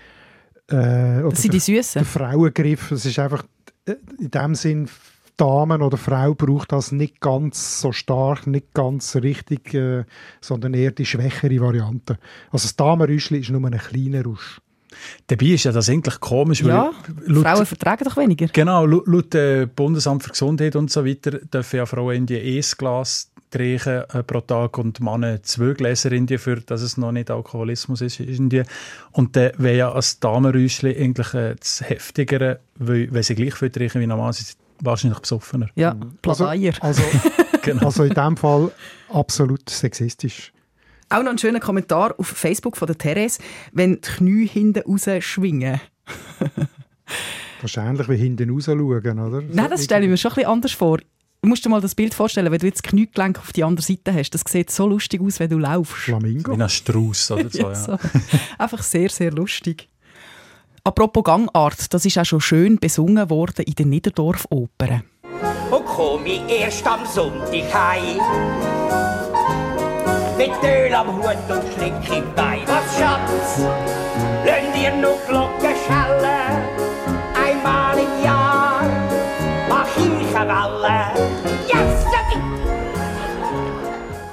Das 0.68 1.42
sind 1.42 1.54
die 1.54 1.58
der 1.58 1.60
Süßen. 1.60 2.06
Frauengriff, 2.06 2.92
es 2.92 3.06
ist 3.06 3.20
einfach 3.20 3.44
äh, 3.86 3.96
in 4.20 4.32
dem 4.32 4.56
Sinn, 4.56 4.90
Damen 5.38 5.82
oder 5.82 5.98
Frau 5.98 6.36
braucht 6.36 6.72
das 6.72 6.92
nicht 6.92 7.20
ganz 7.20 7.82
so 7.82 7.92
stark, 7.92 8.46
nicht 8.46 8.74
ganz 8.74 9.16
richtig, 9.16 9.74
äh, 9.74 10.04
sondern 10.40 10.74
eher 10.76 10.92
die 10.92 11.06
schwächere 11.06 11.60
Variante. 11.60 12.20
Also 12.52 12.66
das 12.68 12.76
Damenrüschli 12.76 13.40
ist 13.40 13.50
nur 13.50 13.66
ein 13.66 13.78
kleiner 13.78 14.24
Rausch. 14.24 14.62
Dabei 15.28 15.46
ist 15.48 15.64
ja 15.66 15.72
das 15.72 15.90
eigentlich 15.90 16.20
komisch, 16.20 16.64
weil 16.64 16.72
Ja, 16.72 16.92
laut- 17.26 17.44
Frauen 17.44 17.66
vertragen 17.66 18.04
doch 18.06 18.18
weniger. 18.18 18.48
Genau, 18.48 18.86
laut, 18.86 19.08
laut 19.08 19.36
äh, 19.36 19.66
Bundesamt 19.68 20.24
für 20.24 20.30
Gesundheit 20.32 20.76
und 20.76 20.92
so 20.92 21.06
weiter 21.06 21.32
dürfen 21.32 21.78
ja 21.78 21.86
Frauen 21.86 22.16
in 22.16 22.26
die 22.26 22.38
ein 22.40 22.64
Glas 22.78 23.32
trinken 23.50 24.04
äh, 24.14 24.24
pro 24.24 24.40
Tag 24.42 24.78
und 24.78 25.02
Männer 25.02 25.44
zwei 25.44 25.74
Gläser 25.74 26.12
in 26.14 26.26
die, 26.26 26.38
für 26.38 26.58
dass 26.62 26.82
es 26.82 26.96
noch 26.98 27.12
nicht 27.12 27.30
Alkoholismus 27.30 28.00
ist 28.02 28.20
in 28.22 28.50
die. 28.50 28.64
Und 29.12 29.36
dann 29.36 29.52
wäre 29.58 29.78
ja 29.78 29.92
als 29.92 30.20
Damenräuschli 30.22 30.96
eigentlich 30.98 31.34
äh, 31.34 31.56
das 31.60 31.82
Heftigere, 31.82 32.60
weil, 32.76 33.14
weil 33.14 33.24
sie 33.24 33.36
gleich 33.36 33.56
viel 33.56 33.70
trinken 33.70 34.00
wie 34.02 34.08
normal, 34.08 34.32
sind 34.34 34.48
sie 34.48 34.54
wahrscheinlich 34.84 35.20
besoffener. 35.20 35.68
Ja, 35.76 35.92
Also, 36.26 36.46
Pladeier. 36.46 36.74
also, 36.80 37.02
Genau. 37.62 37.86
also 37.86 38.04
in 38.06 38.14
dem 38.14 38.38
Fall 38.38 38.72
absolut 39.10 39.70
sexistisch. 39.70 40.54
Auch 41.12 41.24
noch 41.24 41.32
ein 41.32 41.38
schöner 41.38 41.60
Kommentar 41.60 42.16
auf 42.18 42.28
Facebook 42.28 42.78
von 42.78 42.88
der 42.88 42.98
Therese. 42.98 43.40
Wenn 43.74 43.96
die 43.96 44.02
Knie 44.02 44.48
hinten 44.48 44.82
raus 44.90 45.08
schwingen. 45.20 45.82
Wahrscheinlich 47.60 48.08
wie 48.08 48.16
hinten 48.16 48.50
raus 48.50 48.66
schauen, 48.66 49.20
oder? 49.20 49.42
Nein, 49.42 49.70
das 49.70 49.84
stelle 49.84 50.06
ich 50.06 50.10
mir 50.10 50.18
schon 50.18 50.32
ein 50.32 50.36
bisschen 50.36 50.50
anders 50.50 50.72
vor. 50.72 51.00
Du 51.42 51.50
musst 51.50 51.66
dir 51.66 51.70
mal 51.70 51.82
das 51.82 51.96
Bild 51.96 52.14
vorstellen, 52.14 52.52
wenn 52.52 52.60
du 52.60 52.68
jetzt 52.68 52.86
das 52.86 52.90
Kniegelenk 52.92 53.40
auf 53.40 53.52
die 53.52 53.64
andere 53.64 53.86
Seite 53.86 54.14
hast. 54.14 54.30
Das 54.32 54.44
sieht 54.48 54.70
so 54.70 54.88
lustig 54.88 55.22
aus, 55.22 55.40
wenn 55.40 55.50
du 55.50 55.58
laufst. 55.58 56.04
Flamingo. 56.04 56.56
Wie 56.58 56.62
ein 56.62 56.70
Strauss 56.70 57.32
oder 57.32 57.50
so. 57.50 57.60
Ja, 57.60 57.76
so. 57.76 57.98
Einfach 58.58 58.82
sehr, 58.84 59.10
sehr 59.10 59.32
lustig. 59.32 59.90
Apropos 60.84 61.24
Gangart, 61.24 61.94
das 61.94 62.06
ist 62.06 62.18
auch 62.18 62.26
schon 62.26 62.42
schön 62.42 62.80
besungen 62.80 63.30
worden 63.30 63.66
in 63.66 63.76
der 63.76 63.86
Niederdorf-Oper. 63.86 65.04
Und 65.72 65.86
komm 65.86 66.26
ich 66.26 66.42
erst 66.48 66.86
am 66.88 67.06
Sonntag 67.06 67.74
heim. 67.74 69.11
Mit 70.42 70.64
Öl 70.64 70.92
am 70.92 71.18
Hut 71.18 71.38
und 71.50 71.72
Schlick 71.72 72.18
im 72.18 72.34
Bein. 72.34 72.62
Was 72.66 72.98
Schatz, 72.98 73.60
lönn 74.44 74.74
dir 74.74 74.96
noch 75.00 75.24
Glocken 75.28 75.76
schellen. 75.86 76.58
Einmal 77.36 78.00
im 78.00 78.26
Jahr 78.26 78.82
mach 79.70 79.88
ich 79.98 80.36
eine 80.36 80.50
Welle. 80.50 81.30
Yes, 81.68 82.06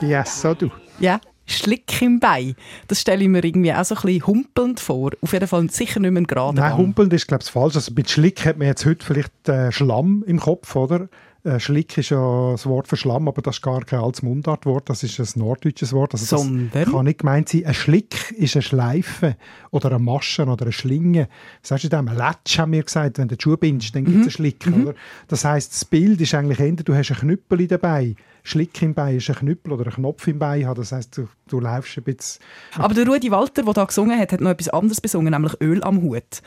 Yes, 0.00 0.40
so 0.40 0.54
du. 0.54 0.70
Ja, 0.98 1.20
Schlick 1.44 2.00
im 2.00 2.20
Bein. 2.20 2.54
Das 2.86 3.02
stelle 3.02 3.24
ich 3.24 3.28
mir 3.28 3.44
irgendwie 3.44 3.74
auch 3.74 3.84
so 3.84 3.94
ein 3.94 4.00
bisschen 4.00 4.26
humpelnd 4.26 4.80
vor. 4.80 5.10
Auf 5.20 5.34
jeden 5.34 5.46
Fall 5.46 5.68
sicher 5.68 6.00
nicht 6.00 6.12
mehr 6.12 6.22
ein 6.22 6.26
gerader 6.26 6.58
Nein, 6.58 6.76
humpelnd 6.78 7.12
ist, 7.12 7.28
glaube 7.28 7.42
ich, 7.44 7.50
falsch. 7.50 7.76
Also 7.76 7.92
mit 7.94 8.08
Schlick 8.08 8.46
hat 8.46 8.56
man 8.56 8.68
jetzt 8.68 8.86
heute 8.86 9.04
vielleicht 9.04 9.46
äh, 9.46 9.70
Schlamm 9.72 10.24
im 10.26 10.40
Kopf, 10.40 10.74
oder? 10.74 11.10
Äh, 11.48 11.60
Schlick 11.60 11.96
ist 11.96 12.10
ja 12.10 12.50
das 12.52 12.66
Wort 12.66 12.88
für 12.88 12.96
Schlamm, 12.96 13.26
aber 13.26 13.40
das 13.40 13.56
ist 13.56 13.62
gar 13.62 13.82
kein 13.84 14.00
altes 14.00 14.22
Mundartwort, 14.22 14.90
das 14.90 15.02
ist 15.02 15.18
ein 15.18 15.40
norddeutsches 15.40 15.92
Wort. 15.92 16.12
Also 16.12 16.36
das 16.36 16.42
Sondern? 16.44 16.84
kann 16.84 17.04
nicht 17.06 17.20
gemeint 17.20 17.48
sein. 17.48 17.64
Ein 17.64 17.74
Schlick 17.74 18.32
ist 18.32 18.54
eine 18.54 18.62
Schleife 18.62 19.36
oder 19.70 19.88
eine 19.90 19.98
Masche 19.98 20.44
oder 20.44 20.66
eine 20.66 20.72
Schlinge. 20.72 21.28
Sagst 21.62 21.84
du 21.84 21.88
dem? 21.88 22.08
Ein 22.08 22.16
Letsch 22.16 22.58
haben 22.58 22.72
wir 22.72 22.82
gesagt, 22.82 23.18
wenn 23.18 23.28
du 23.28 23.36
die 23.36 23.42
Schuhe 23.42 23.56
bindst, 23.56 23.94
dann 23.94 24.04
gibt 24.04 24.18
es 24.18 24.22
einen 24.22 24.30
Schlick, 24.30 24.66
oder? 24.66 24.94
Das 25.28 25.44
heisst, 25.44 25.72
das 25.72 25.84
Bild 25.84 26.20
ist 26.20 26.34
eigentlich 26.34 26.60
eher, 26.60 26.72
du 26.72 26.94
hast 26.94 27.10
einen 27.10 27.20
Knüppel 27.20 27.66
dabei. 27.66 28.14
Schlick 28.48 28.80
im 28.80 28.94
Bein 28.94 29.18
ist 29.18 29.28
ein 29.28 29.36
Knüppel 29.36 29.72
oder 29.72 29.86
ein 29.86 29.92
Knopf 29.92 30.26
im 30.26 30.38
Bein 30.38 30.66
haben. 30.66 30.76
Das 30.76 30.92
heisst, 30.92 31.16
du, 31.18 31.28
du 31.48 31.60
läufst 31.60 31.98
ein 31.98 32.04
bisschen 32.04 32.42
Aber 32.76 32.94
der 32.94 33.06
Rudi 33.06 33.30
Walter, 33.30 33.62
der 33.62 33.74
da 33.74 33.84
gesungen 33.84 34.18
hat, 34.18 34.32
hat 34.32 34.40
noch 34.40 34.50
etwas 34.50 34.70
anderes 34.70 35.00
besungen, 35.00 35.32
nämlich 35.32 35.54
Öl 35.60 35.82
am 35.84 36.00
Hut. 36.00 36.40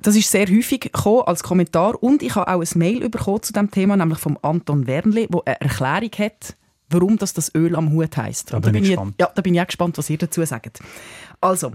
Das 0.00 0.16
ist 0.16 0.30
sehr 0.30 0.46
häufig 0.48 0.90
als 0.94 1.42
Kommentar 1.42 2.02
und 2.02 2.22
ich 2.22 2.34
habe 2.34 2.50
auch 2.50 2.60
ein 2.60 2.78
Mail 2.78 3.08
bekommen 3.08 3.42
zu 3.42 3.52
dem 3.52 3.70
Thema, 3.70 3.96
nämlich 3.96 4.18
vom 4.18 4.38
Anton 4.40 4.86
Wernli, 4.86 5.28
wo 5.30 5.42
eine 5.44 5.60
Erklärung 5.60 6.10
hat, 6.18 6.56
warum 6.88 7.18
das, 7.18 7.34
das 7.34 7.54
Öl 7.54 7.76
am 7.76 7.92
Hut 7.92 8.16
heisst. 8.16 8.52
Da 8.52 8.58
bin 8.58 8.74
ich 8.74 8.88
gespannt. 8.88 9.14
ja, 9.20 9.30
da 9.34 9.42
bin 9.42 9.54
ich 9.54 9.60
auch 9.60 9.66
gespannt, 9.66 9.98
was 9.98 10.08
ihr 10.08 10.18
dazu 10.18 10.44
sagt. 10.44 10.80
Also, 11.40 11.72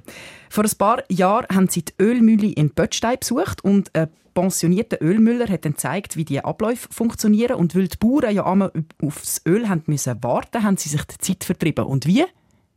vor 0.49 0.63
ein 0.63 0.71
paar 0.77 1.03
Jahren 1.09 1.55
haben 1.55 1.67
sie 1.69 1.83
die 1.83 1.93
Ölmühle 2.01 2.47
in 2.47 2.71
Böttstein 2.71 3.17
besucht 3.19 3.63
und 3.63 3.95
ein 3.95 4.09
pensionierter 4.37 5.01
Ölmüller 5.01 5.47
hat 5.47 5.65
dann 5.65 5.71
gezeigt, 5.71 6.15
wie 6.15 6.23
die 6.23 6.45
Abläufe 6.45 6.87
funktionieren 6.91 7.55
und 7.55 7.75
weil 7.75 7.87
die 7.87 7.97
Bauern 7.97 8.35
ja 8.35 8.45
einmal 8.45 8.71
aufs 9.01 9.41
Öl 9.47 9.67
haben 9.67 9.81
müssen 9.87 10.21
warten, 10.21 10.61
haben 10.61 10.77
sie 10.77 10.89
sich 10.89 11.03
die 11.05 11.17
Zeit 11.17 11.43
vertrieben. 11.43 11.85
Und 11.85 12.05
wie? 12.05 12.23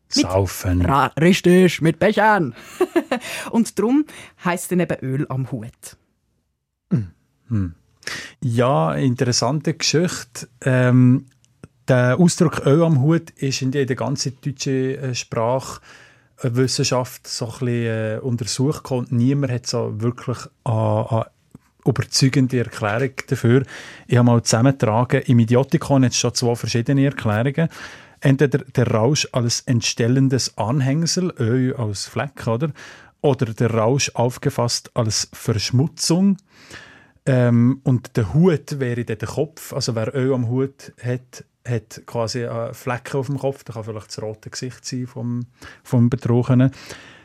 Saufen. 0.09 0.81
Ra 0.81 1.13
richtig, 1.21 1.83
mit 1.83 1.99
Bechern. 1.99 2.55
und 3.51 3.79
darum 3.79 4.07
heisst 4.43 4.73
dann 4.73 4.81
eben 4.81 4.97
Öl 5.03 5.27
am 5.29 5.53
Hut. 5.53 5.99
Hm. 7.49 7.75
Ja, 8.43 8.95
interessante 8.95 9.75
Geschichte. 9.75 10.49
Ähm, 10.63 11.27
der 11.89 12.19
Ausdruck 12.19 12.65
Öl 12.65 12.85
am 12.85 13.03
Hut 13.03 13.29
ist 13.33 13.61
in 13.61 13.71
der 13.71 13.85
ganzen 13.85 14.39
deutschen 14.41 14.97
äh, 14.97 15.15
Sprachwissenschaft 15.15 17.27
so 17.27 17.45
ein 17.45 17.51
bisschen 17.51 17.67
äh, 17.67 18.19
untersucht 18.23 18.91
und 18.91 19.13
niemand 19.13 19.53
hat 19.53 19.67
so 19.67 20.01
wirklich 20.01 20.39
an, 20.65 21.05
an 21.05 21.25
überzeugende 21.91 22.59
Erklärung 22.59 23.13
dafür. 23.27 23.63
Ich 24.07 24.17
habe 24.17 24.27
mal 24.27 24.43
zusammengetragen, 24.43 25.23
im 25.23 25.39
Idiotikon 25.39 26.05
es 26.05 26.17
schon 26.17 26.35
zwei 26.35 26.55
verschiedene 26.55 27.05
Erklärungen. 27.05 27.69
Entweder 28.21 28.59
der 28.59 28.89
Rausch 28.89 29.29
als 29.33 29.61
entstellendes 29.63 30.57
Anhängsel, 30.59 31.33
Öl 31.39 31.75
als 31.75 32.07
Fleck, 32.07 32.47
oder? 32.47 32.71
Oder 33.23 33.47
der 33.47 33.73
Rausch 33.73 34.11
aufgefasst 34.15 34.91
als 34.95 35.29
Verschmutzung. 35.33 36.37
Ähm, 37.27 37.81
und 37.85 38.17
der 38.17 38.33
Hut 38.35 38.81
wäre 38.81 39.05
dann 39.05 39.19
der 39.19 39.29
Kopf. 39.29 39.73
Also 39.73 39.95
wer 39.95 40.15
Öl 40.15 40.33
am 40.33 40.49
Hut 40.49 40.93
hat, 41.03 41.45
hat 41.67 42.03
quasi 42.07 42.47
Flecken 42.73 43.17
auf 43.19 43.27
dem 43.27 43.39
Kopf. 43.39 43.65
Das 43.65 43.75
kann 43.75 43.85
vielleicht 43.85 44.09
das 44.09 44.23
rote 44.23 44.51
Gesicht 44.51 44.85
sein 44.85 45.07
vom, 45.07 45.47
vom 45.83 46.11
Betroffenen. 46.11 46.73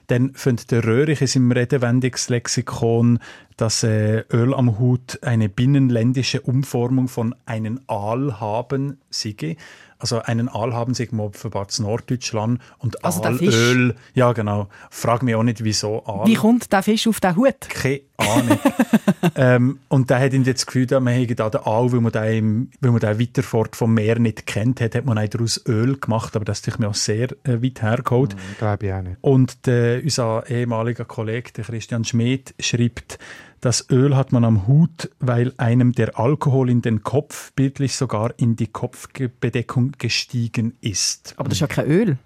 Dann 0.07 0.33
findet 0.33 0.71
der 0.71 0.83
Röhrig 0.83 1.21
in 1.21 1.27
seinem 1.27 1.51
Redewendungslexikon, 1.51 3.19
dass 3.57 3.83
äh, 3.83 4.23
Öl 4.31 4.53
am 4.53 4.79
Hut 4.79 5.19
eine 5.23 5.49
binnenländische 5.49 6.41
Umformung 6.41 7.07
von 7.07 7.35
einen 7.45 7.79
Aal 7.87 8.39
haben 8.39 8.99
sei. 9.09 9.57
Also 9.97 10.21
einen 10.21 10.49
Aal 10.49 10.73
haben 10.73 10.93
sie 10.93 11.07
offenbar 11.17 11.67
in 11.77 11.85
Norddeutschland 11.85 12.61
und 12.79 13.03
Also 13.05 13.21
der 13.21 13.31
Aalöl. 13.31 13.95
Ja, 14.13 14.33
genau. 14.33 14.67
Frag 14.89 15.23
mich 15.23 15.35
auch 15.35 15.43
nicht, 15.43 15.63
wieso 15.63 16.05
Aal. 16.05 16.27
Wie 16.27 16.35
kommt 16.35 16.71
der 16.73 16.83
Fisch 16.83 17.07
auf 17.07 17.21
den 17.21 17.35
Hut? 17.35 17.59
Keine 17.69 18.01
Ahnung. 18.17 18.59
ähm, 19.35 19.79
und 19.87 20.09
der 20.09 20.19
hat 20.19 20.33
ihm 20.33 20.43
jetzt 20.43 20.61
das 20.61 20.65
Gefühl, 20.65 20.87
man 20.99 21.13
hätte 21.13 21.35
da 21.35 21.49
den 21.49 21.61
Aal, 21.61 21.91
weil 21.93 22.01
man 22.01 22.11
den, 22.11 22.33
im, 22.33 22.69
weil 22.81 22.91
man 22.91 22.99
den 22.99 23.19
weiter 23.19 23.41
fort 23.41 23.75
vom 23.75 23.93
Meer 23.93 24.19
nicht 24.19 24.45
kennt 24.45 24.81
hat, 24.81 24.95
hat 24.95 25.05
man 25.05 25.17
einen 25.17 25.29
daraus 25.29 25.61
Öl 25.65 25.97
gemacht, 25.97 26.35
aber 26.35 26.45
das 26.45 26.59
ist 26.59 26.79
mir 26.79 26.89
auch 26.89 26.95
sehr 26.95 27.31
äh, 27.43 27.63
weit 27.63 27.81
hergeholt. 27.81 28.35
Mhm, 28.35 28.39
Glaube 28.57 28.85
ich 28.87 28.93
auch 28.93 29.01
nicht. 29.01 29.17
Und 29.21 29.65
der, 29.65 30.03
unser 30.03 30.49
ehemaliger 30.49 31.05
Kollege, 31.05 31.53
der 31.53 31.63
Christian 31.63 32.03
Schmidt, 32.03 32.53
schreibt, 32.59 33.17
das 33.65 33.89
Öl 33.89 34.15
hat 34.15 34.31
man 34.31 34.45
am 34.45 34.67
Hut, 34.67 35.09
weil 35.19 35.51
einem 35.57 35.91
der 35.91 36.19
Alkohol 36.19 36.69
in 36.69 36.83
den 36.83 37.01
Kopf, 37.01 37.51
bildlich 37.53 37.95
sogar 37.95 38.31
in 38.37 38.55
die 38.55 38.67
Kopfbedeckung 38.67 39.93
gestiegen 39.97 40.77
ist. 40.81 41.33
Aber 41.37 41.49
das 41.49 41.57
ist 41.57 41.61
ja 41.61 41.67
kein 41.67 41.87
Öl. 41.87 42.17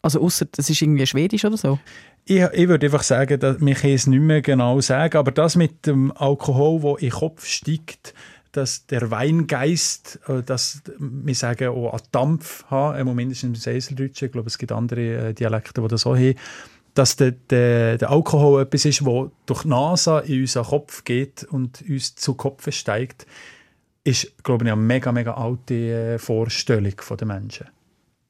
Also 0.00 0.22
außer 0.22 0.46
das 0.50 0.70
ist 0.70 0.80
irgendwie 0.80 1.06
schwedisch 1.06 1.44
oder 1.44 1.58
so. 1.58 1.78
Ich, 2.24 2.40
ich 2.40 2.68
würde 2.68 2.86
einfach 2.86 3.02
sagen, 3.02 3.38
dass, 3.38 3.60
wir 3.60 3.74
können 3.74 3.92
es 3.92 4.06
nicht 4.06 4.22
mehr 4.22 4.40
genau 4.40 4.80
sagen, 4.80 5.18
aber 5.18 5.30
das 5.30 5.56
mit 5.56 5.86
dem 5.86 6.10
Alkohol, 6.16 6.80
wo 6.80 6.96
in 6.96 7.10
den 7.10 7.18
Kopf 7.18 7.44
steigt, 7.44 8.14
dass 8.52 8.86
der 8.86 9.10
Weingeist, 9.10 10.20
äh, 10.26 10.42
dass 10.42 10.80
wir 10.98 11.34
sagen 11.34 11.68
auch 11.68 11.92
an 11.92 12.00
Dampf 12.12 12.64
haben, 12.68 13.08
im 13.08 13.14
mindestens 13.14 13.48
im 13.48 13.54
Seiseldeutschen, 13.56 14.26
ich 14.26 14.32
glaube, 14.32 14.46
es 14.46 14.56
gibt 14.56 14.72
andere 14.72 15.28
äh, 15.28 15.34
Dialekte, 15.34 15.82
die 15.82 15.88
das 15.88 16.00
so 16.00 16.16
haben, 16.16 16.34
dass 16.94 17.16
der, 17.16 17.32
der, 17.32 17.98
der 17.98 18.10
Alkohol 18.10 18.62
etwas 18.62 18.84
ist, 18.84 19.04
wo 19.04 19.30
durch 19.46 19.62
die 19.62 19.68
Nase 19.68 20.22
in 20.26 20.42
unseren 20.42 20.64
Kopf 20.64 21.04
geht 21.04 21.44
und 21.44 21.82
uns 21.88 22.14
zu 22.14 22.34
Kopf 22.34 22.70
steigt, 22.72 23.26
ist, 24.04 24.42
glaube 24.42 24.64
ich, 24.64 24.72
eine 24.72 24.80
mega, 24.80 25.12
mega 25.12 25.34
alte 25.34 25.74
äh, 25.74 26.18
Vorstellung 26.18 26.94
der 27.18 27.26
Menschen. 27.26 27.68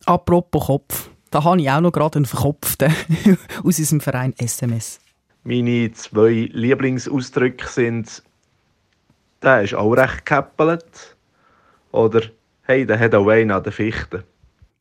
Apropos 0.05 0.67
Kopf. 0.67 1.11
Da 1.31 1.43
habe 1.45 1.61
ich 1.61 1.71
auch 1.71 1.81
noch 1.81 1.93
gerade 1.93 2.17
einen 2.17 2.27
Verkopften 2.27 2.95
aus 3.65 3.79
unserem 3.79 4.01
Verein 4.01 4.35
SMS. 4.37 5.01
Meine 5.45 5.91
zwei 5.93 6.51
Lieblingsausdrücke 6.53 7.67
sind, 7.69 8.23
der 9.43 9.63
ist 9.63 9.75
auch 9.75 9.93
recht 9.93 10.25
gekäppelt. 10.27 11.17
Oder, 11.91 12.23
hey, 12.63 12.87
der 12.87 12.99
hat 12.99 13.15
auch 13.15 13.29
einen 13.29 13.51
an 13.51 13.63
der 13.63 13.73
Fichte. 13.73 14.25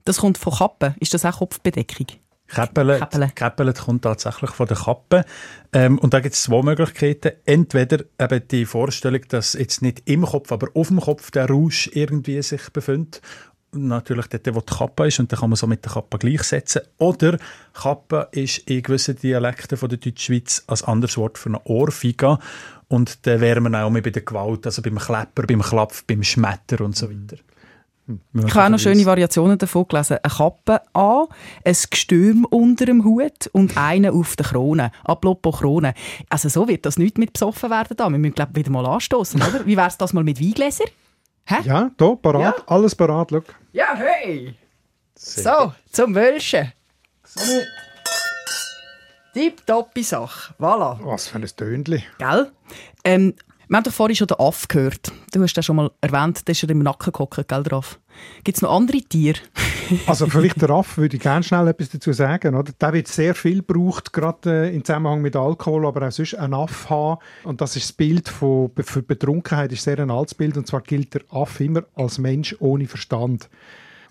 Das 0.05 0.17
kommt 0.17 0.37
von 0.37 0.53
Kappen. 0.53 0.95
Ist 0.99 1.13
das 1.13 1.25
auch 1.25 1.37
Kopfbedeckung? 1.37 2.07
Käppele, 2.53 2.99
Käppele. 2.99 3.31
Käppele 3.33 3.73
kommt 3.73 4.03
tatsächlich 4.03 4.51
von 4.51 4.67
der 4.67 4.77
Kappe. 4.77 5.25
Ähm, 5.73 5.99
und 5.99 6.13
da 6.13 6.19
gibt 6.19 6.35
es 6.35 6.43
zwei 6.43 6.61
Möglichkeiten. 6.61 7.31
Entweder 7.45 8.03
eben 8.19 8.47
die 8.49 8.65
Vorstellung, 8.65 9.21
dass 9.29 9.53
jetzt 9.53 9.81
nicht 9.81 10.03
im 10.05 10.23
Kopf, 10.23 10.51
aber 10.51 10.67
auf 10.73 10.89
dem 10.89 10.99
Kopf 10.99 11.31
der 11.31 11.47
Rausch 11.47 11.89
irgendwie 11.93 12.41
sich 12.41 12.69
befindet. 12.71 13.21
Natürlich 13.73 14.27
dort, 14.27 14.53
wo 14.53 14.59
die 14.59 14.73
Kappe 14.75 15.07
ist, 15.07 15.19
und 15.19 15.31
dann 15.31 15.39
kann 15.39 15.49
man 15.49 15.55
so 15.55 15.65
mit 15.65 15.85
der 15.85 15.93
Kappe 15.93 16.17
gleichsetzen. 16.17 16.81
Oder 16.97 17.37
Kappe 17.73 18.27
ist 18.31 18.57
in 18.69 18.83
gewissen 18.83 19.15
Dialekten 19.15 19.77
von 19.77 19.87
der 19.87 19.97
Deutschschweiz 19.97 20.63
als 20.67 20.83
anderes 20.83 21.17
Wort 21.17 21.37
für 21.37 21.49
eine 21.49 21.63
Ohrfeige. 21.63 22.37
Und 22.89 23.25
dann 23.25 23.39
wären 23.39 23.63
wir 23.71 23.85
auch 23.85 23.89
mehr 23.89 24.01
bei 24.01 24.09
der 24.09 24.23
Gewalt, 24.23 24.65
also 24.65 24.81
beim 24.81 24.97
Klepper, 24.97 25.43
beim 25.43 25.61
Klapf, 25.61 26.03
beim 26.03 26.21
Schmetter 26.21 26.81
und 26.83 26.97
so 26.97 27.09
weiter. 27.09 27.37
Ich 28.33 28.55
habe 28.55 28.65
auch 28.65 28.69
noch 28.69 28.79
schöne 28.79 29.05
Variationen 29.05 29.57
davon 29.57 29.87
gelesen. 29.87 30.17
Eine 30.21 30.33
Kappe 30.33 30.81
an, 30.93 31.27
ein 31.63 31.75
Gestüm 31.89 32.45
unter 32.45 32.85
dem 32.85 33.03
Hut 33.05 33.47
und 33.53 33.77
eine 33.77 34.11
auf 34.11 34.35
der 34.35 34.45
Krone. 34.47 34.91
Apropos 35.03 35.59
Krone. 35.59 35.93
Also 36.29 36.49
so 36.49 36.67
wird 36.67 36.85
das 36.85 36.97
nicht 36.97 37.17
mit 37.17 37.33
besoffen 37.33 37.69
werden 37.69 37.95
da. 37.95 38.09
Wir 38.09 38.17
müssen 38.17 38.33
glaub, 38.35 38.55
wieder 38.55 38.71
mal 38.71 38.85
anstoßen, 38.85 39.41
oder? 39.41 39.65
Wie 39.65 39.77
wär's 39.77 39.97
das 39.97 40.13
mal 40.13 40.23
mit 40.23 40.41
Weingläser? 40.41 40.85
Hä? 41.45 41.55
Ja, 41.63 41.89
da, 41.97 42.15
parat, 42.15 42.57
Ja. 42.57 42.63
alles 42.67 42.95
parat, 42.95 43.29
schau. 43.31 43.41
Ja, 43.73 43.95
hey! 43.95 44.55
So, 45.15 45.73
zum 45.91 46.15
Wölschen. 46.15 46.71
Tipptoppi 49.33 50.03
Sache. 50.03 50.53
Voilà. 50.59 50.99
Was 51.03 51.27
für 51.27 51.37
ein 51.37 51.45
Tönli. 51.55 52.03
Gell? 52.17 52.51
Ähm, 53.03 53.33
wir 53.71 53.77
haben 53.77 53.85
doch 53.85 53.93
vorhin 53.93 54.17
schon 54.17 54.27
den 54.27 54.37
Aff 54.37 54.67
gehört. 54.67 55.13
Du 55.31 55.41
hast 55.41 55.53
den 55.53 55.63
schon 55.63 55.77
mal 55.77 55.91
erwähnt, 56.01 56.45
der 56.45 56.51
ist 56.51 56.61
ja 56.61 56.67
im 56.67 56.79
Nacken 56.79 57.13
gehockt, 57.13 57.47
gell, 57.47 57.63
der 57.63 57.71
Aff? 57.71 58.01
Gibt 58.43 58.57
es 58.57 58.61
noch 58.61 58.75
andere 58.75 58.99
Tiere? 58.99 59.39
Also 60.05 60.25
vielleicht 60.27 60.61
der 60.61 60.69
Raff 60.69 60.97
würde 60.97 61.17
ich 61.17 61.21
gerne 61.21 61.43
schnell 61.43 61.67
etwas 61.67 61.89
dazu 61.89 62.13
sagen. 62.13 62.55
Oder? 62.55 62.71
Der 62.71 62.93
wird 62.93 63.09
sehr 63.09 63.35
viel 63.35 63.57
gebraucht, 63.57 64.13
gerade 64.13 64.69
äh, 64.69 64.75
im 64.75 64.85
Zusammenhang 64.85 65.21
mit 65.21 65.35
Alkohol, 65.35 65.85
aber 65.85 66.07
auch 66.07 66.11
sonst 66.11 66.35
ein 66.35 66.53
Aff 66.53 66.89
haben. 66.89 67.19
Und 67.43 67.59
das 67.59 67.75
ist 67.75 67.89
das 67.89 67.93
Bild 67.93 68.29
von, 68.29 68.71
für 68.77 69.01
Betrunkenheit, 69.01 69.73
ist 69.73 69.83
sehr 69.83 69.99
ein 69.99 70.09
altes 70.09 70.35
Bild. 70.35 70.55
Und 70.55 70.65
zwar 70.65 70.79
gilt 70.79 71.13
der 71.13 71.23
Aff 71.29 71.59
immer 71.59 71.83
als 71.93 72.19
Mensch 72.19 72.55
ohne 72.59 72.87
Verstand. 72.87 73.49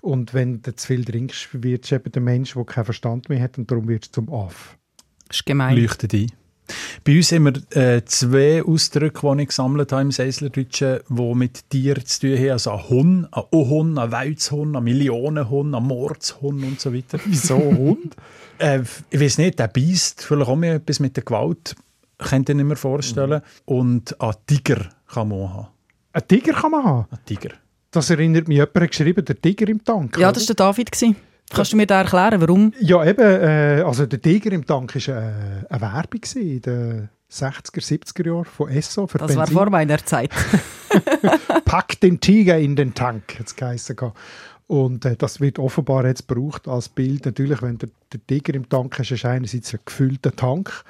Und 0.02 0.34
wenn 0.34 0.60
du 0.60 0.76
zu 0.76 0.86
viel 0.86 1.02
trinkst, 1.02 1.48
wird 1.52 1.90
du 1.90 1.94
eben 1.94 2.12
der 2.12 2.22
Mensch, 2.22 2.52
der 2.52 2.64
keinen 2.64 2.84
Verstand 2.84 3.30
mehr 3.30 3.40
hat 3.40 3.56
und 3.56 3.70
darum 3.70 3.88
wird 3.88 4.06
du 4.08 4.12
zum 4.12 4.32
Aff. 4.34 4.76
Das 5.28 5.38
ist 5.38 5.46
gemein. 5.46 5.78
leuchtet 5.78 6.12
ein. 6.12 6.30
Bei 7.04 7.16
uns 7.16 7.32
haben 7.32 7.44
wir 7.44 7.76
äh, 7.76 8.04
zwei 8.04 8.62
Ausdrücke, 8.62 9.34
die 9.36 9.42
ich 9.42 9.48
gesammelt 9.48 9.92
habe 9.92 10.02
im 10.02 10.10
Seislerdeutschen, 10.10 11.00
die 11.08 11.34
mit 11.34 11.70
Tieren 11.70 12.04
zu 12.04 12.20
tun 12.20 12.38
haben. 12.38 12.50
Also 12.50 12.70
ein 12.72 12.88
Hund, 12.88 13.28
ein 13.32 13.42
O-Hund, 13.50 13.98
ein 13.98 14.12
Weizhund, 14.12 14.76
ein 14.76 14.84
Millionenhund, 14.84 15.74
ein 15.74 15.82
Mordshund 15.82 16.62
und 16.64 16.80
so 16.80 16.94
weiter. 16.94 17.18
Wieso 17.24 17.56
Hund? 17.58 18.16
äh, 18.60 18.82
ich 19.10 19.20
weiß 19.20 19.38
nicht, 19.38 19.58
der 19.58 19.68
beißt 19.68 20.22
vielleicht 20.22 20.50
auch 20.50 20.56
mehr 20.56 20.74
etwas 20.74 21.00
mit 21.00 21.16
der 21.16 21.24
Gewalt. 21.24 21.74
Könnt 22.18 22.48
ihr 22.48 22.54
nicht 22.54 22.66
mehr 22.66 22.76
vorstellen. 22.76 23.40
Und 23.64 24.20
ein 24.20 24.34
Tiger 24.46 24.90
kann 25.06 25.28
man 25.28 25.38
auch 25.38 25.54
haben. 25.54 25.68
Ein 26.12 26.28
Tiger 26.28 26.52
kann 26.52 26.70
man 26.70 26.84
haben. 26.84 27.06
Ein 27.10 27.18
Tiger. 27.24 27.50
Das 27.90 28.10
erinnert 28.10 28.46
mich, 28.46 28.58
jemand 28.58 28.76
hat 28.76 28.90
geschrieben, 28.90 29.24
der 29.24 29.40
Tiger 29.40 29.68
im 29.68 29.82
Tank. 29.82 30.16
Ja, 30.16 30.28
oder? 30.28 30.34
das 30.34 30.48
war 30.48 30.54
der 30.54 30.66
David. 30.66 30.92
gewesen. 30.92 31.16
Kannst 31.50 31.72
du 31.72 31.76
mir 31.76 31.86
da 31.86 32.02
erklären, 32.02 32.40
warum? 32.40 32.72
Ja, 32.80 33.04
eben, 33.04 33.20
äh, 33.20 33.82
also 33.84 34.06
der 34.06 34.20
Tiger 34.20 34.52
im 34.52 34.64
Tank 34.66 34.94
war 34.94 35.16
äh, 35.16 35.66
eine 35.68 35.80
Werbung 35.80 36.20
in 36.34 36.60
den 36.60 37.08
60er, 37.30 37.80
70er 37.80 38.26
Jahren 38.26 38.44
von 38.44 38.68
Esso 38.68 39.06
für 39.06 39.18
Das 39.18 39.30
war 39.36 39.44
Benzin. 39.44 39.56
vor 39.56 39.70
meiner 39.70 40.04
Zeit. 40.04 40.30
Pack 41.64 42.00
den 42.00 42.20
Tiger 42.20 42.58
in 42.58 42.76
den 42.76 42.94
Tank, 42.94 43.38
hat 43.38 43.46
es 43.46 43.56
geheißen. 43.56 43.96
Und 44.66 45.04
äh, 45.04 45.16
das 45.16 45.40
wird 45.40 45.58
offenbar 45.58 46.06
jetzt 46.06 46.28
gebraucht 46.28 46.68
als 46.68 46.88
Bild. 46.88 47.26
Natürlich, 47.26 47.60
wenn 47.62 47.78
der, 47.78 47.88
der 48.12 48.24
Tiger 48.26 48.54
im 48.54 48.68
Tank 48.68 48.98
hast 48.98 49.10
du 49.10 49.28
einerseits 49.28 49.74
einen 49.74 49.82
gefüllten 49.84 50.34
Tank, 50.36 50.84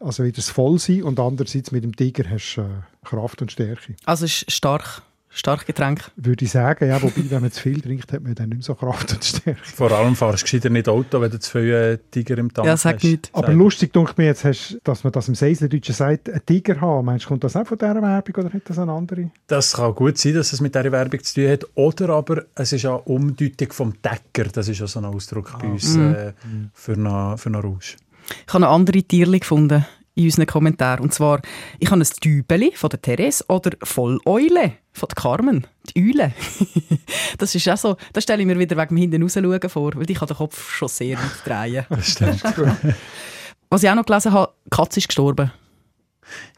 also 0.00 0.24
wird 0.24 0.36
es 0.36 0.50
voll 0.50 0.78
sein, 0.78 1.02
und 1.02 1.18
andererseits 1.18 1.72
mit 1.72 1.84
dem 1.84 1.96
Tiger 1.96 2.28
hast 2.28 2.56
du 2.56 2.62
äh, 2.62 2.64
Kraft 3.04 3.40
und 3.40 3.52
Stärke. 3.52 3.94
Also 4.04 4.26
es 4.26 4.42
ist 4.42 4.52
stark, 4.52 5.02
stark 5.34 5.66
Getränk. 5.66 6.10
Würde 6.16 6.44
ich 6.44 6.50
sagen, 6.50 6.88
ja, 6.88 7.00
wobei, 7.02 7.22
wenn 7.30 7.40
man 7.40 7.50
zu 7.50 7.62
viel 7.62 7.80
trinkt, 7.80 8.12
hat 8.12 8.22
man 8.22 8.34
dann 8.34 8.50
nicht 8.50 8.58
mehr 8.58 8.62
so 8.64 8.74
Kraft 8.74 9.12
und 9.12 9.24
Stärke. 9.24 9.58
Vor 9.64 9.90
allem 9.90 10.14
fahrst 10.14 10.42
du 10.42 10.44
gescheiter 10.44 10.70
nicht 10.70 10.88
Auto, 10.88 11.20
wenn 11.20 11.30
du 11.30 11.38
zu 11.40 11.50
viele 11.58 11.92
äh, 11.92 11.98
Tiger 12.10 12.38
im 12.38 12.52
Tank 12.52 12.66
Ja, 12.66 12.76
sag 12.76 12.96
hast. 12.96 13.04
nicht. 13.04 13.30
Aber 13.32 13.52
lustig, 13.52 13.92
denke 13.92 14.12
mir 14.16 14.26
jetzt, 14.26 14.44
hast, 14.44 14.78
dass 14.84 15.04
man 15.04 15.12
das 15.12 15.28
im 15.28 15.34
Seislerdeutschen 15.34 15.94
sagt, 15.94 16.28
ein 16.30 16.40
Tiger 16.44 16.80
haben. 16.80 17.06
Meinst 17.06 17.24
du, 17.24 17.28
kommt 17.28 17.44
das 17.44 17.56
auch 17.56 17.66
von 17.66 17.78
dieser 17.78 17.94
Werbung 18.02 18.44
oder 18.44 18.52
hat 18.52 18.62
das 18.66 18.78
eine 18.78 18.92
andere? 18.92 19.30
Das 19.46 19.72
kann 19.74 19.94
gut 19.94 20.18
sein, 20.18 20.34
dass 20.34 20.52
es 20.52 20.60
mit 20.60 20.74
dieser 20.74 20.92
Werbung 20.92 21.22
zu 21.22 21.34
tun 21.34 21.48
hat. 21.50 21.64
Oder 21.74 22.10
aber 22.10 22.44
es 22.54 22.72
ist 22.72 22.84
eine 22.84 22.98
Umdeutung 22.98 23.72
vom 23.72 23.94
Decker. 24.02 24.48
Das 24.52 24.68
ist 24.68 24.78
ja 24.80 24.86
so 24.86 24.98
ein 25.00 25.06
Ausdruck 25.06 25.58
bei 25.58 25.68
uns 25.68 25.96
Mhm. 25.96 26.14
äh, 26.14 26.32
für 26.74 26.92
einen 26.92 27.38
für 27.38 27.46
einen 27.46 27.60
Rausch. 27.62 27.96
Ich 28.46 28.52
habe 28.54 28.62
noch 28.64 28.70
andere 28.72 29.02
Tierchen 29.02 29.40
gefunden 29.40 29.84
in 30.14 30.24
unseren 30.26 30.46
Kommentaren. 30.46 31.00
Und 31.02 31.14
zwar, 31.14 31.40
ich 31.78 31.90
habe 31.90 32.00
ein 32.00 32.06
Tübeli 32.06 32.72
von 32.74 32.90
der 32.90 33.00
Therese 33.00 33.44
oder 33.48 33.70
Volleule. 33.82 34.72
Von 34.92 35.08
der 35.08 35.22
Carmen, 35.22 35.66
die 35.88 36.10
Eule. 36.10 36.32
das 37.38 37.54
ist 37.54 37.68
auch 37.68 37.76
so, 37.76 37.96
das 38.12 38.24
stelle 38.24 38.42
ich 38.42 38.46
mir 38.46 38.58
wieder 38.58 38.76
wegen 38.76 38.94
dem 38.94 38.98
hinten 38.98 39.22
rausschauen 39.22 39.68
vor, 39.68 39.92
weil 39.94 40.10
ich 40.10 40.18
kann 40.18 40.28
den 40.28 40.36
Kopf 40.36 40.70
schon 40.70 40.88
sehr 40.88 41.16
weit 41.18 41.46
drehen. 41.46 41.86
Das 41.88 42.08
stimmt. 42.08 42.42
Was 43.70 43.82
ich 43.82 43.88
auch 43.88 43.94
noch 43.94 44.04
gelesen 44.04 44.32
habe, 44.32 44.52
die 44.66 44.70
Katze 44.70 45.00
ist 45.00 45.08
gestorben. 45.08 45.50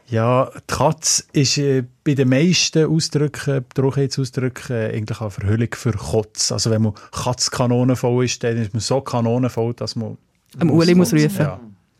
Ja, 0.07 0.51
die 0.53 0.73
Katze 0.73 1.23
ist 1.33 1.57
äh, 1.57 1.83
bei 2.03 2.13
den 2.13 2.29
meisten 2.29 2.85
Ausdrücken, 2.85 3.65
Trockenheitsausdrücken, 3.73 4.75
äh, 4.75 4.93
eigentlich 4.93 5.19
eine 5.19 5.31
Verhüllung 5.31 5.69
für 5.73 5.93
Kotz. 5.93 6.51
Also 6.51 6.69
wenn 6.69 6.83
man 6.83 6.93
Katzkanonen 7.11 7.95
voll 7.95 8.25
ist, 8.25 8.43
dann 8.43 8.57
ist 8.57 8.73
man 8.73 8.81
so 8.81 9.01
kanonenvoll, 9.01 9.73
dass 9.73 9.95
man... 9.95 10.17
Am 10.59 10.69
Uli 10.69 10.93
muss 10.93 11.13
rufen. 11.13 11.41
Ja. 11.41 11.59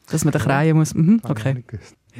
Dass 0.10 0.24
man 0.24 0.34
den 0.34 0.41
kreien 0.41 0.78
muss. 0.78 0.93
Mhm, 0.93 1.19
okay. 1.24 1.63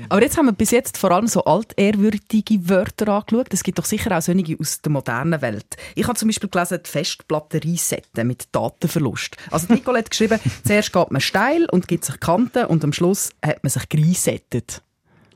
Aber 0.10 0.22
jetzt 0.22 0.38
haben 0.38 0.46
wir 0.46 0.54
bis 0.54 0.72
jetzt 0.72 0.98
vor 0.98 1.12
allem 1.12 1.28
so 1.28 1.44
altehrwürdige 1.44 2.70
Wörter 2.70 3.10
angeschaut. 3.10 3.48
Es 3.52 3.64
gibt 3.64 3.80
doch 3.80 3.86
sicher 3.86 4.18
auch 4.18 4.22
solche 4.22 4.58
aus 4.60 4.82
der 4.82 4.92
modernen 4.92 5.42
Welt. 5.42 5.78
Ich 5.96 6.08
habe 6.08 6.18
zum 6.18 6.28
Beispiel 6.28 6.50
gelesen, 6.50 6.80
die 6.86 6.90
Festplatte 6.90 7.64
resetten 7.64 8.28
mit 8.28 8.48
Datenverlust. 8.52 9.38
Also 9.52 9.74
Nicole 9.74 10.00
hat 10.00 10.10
geschrieben, 10.10 10.40
zuerst 10.64 10.92
geht 10.92 11.12
man 11.12 11.22
steil 11.22 11.68
und 11.72 11.88
gibt 11.88 12.06
sich 12.06 12.20
Kanten 12.20 12.66
und 12.66 12.84
am 12.84 12.94
Schluss 12.94 13.32
hat 13.44 13.64
man 13.64 13.70
sich 13.70 13.84
resettet. 13.94 14.82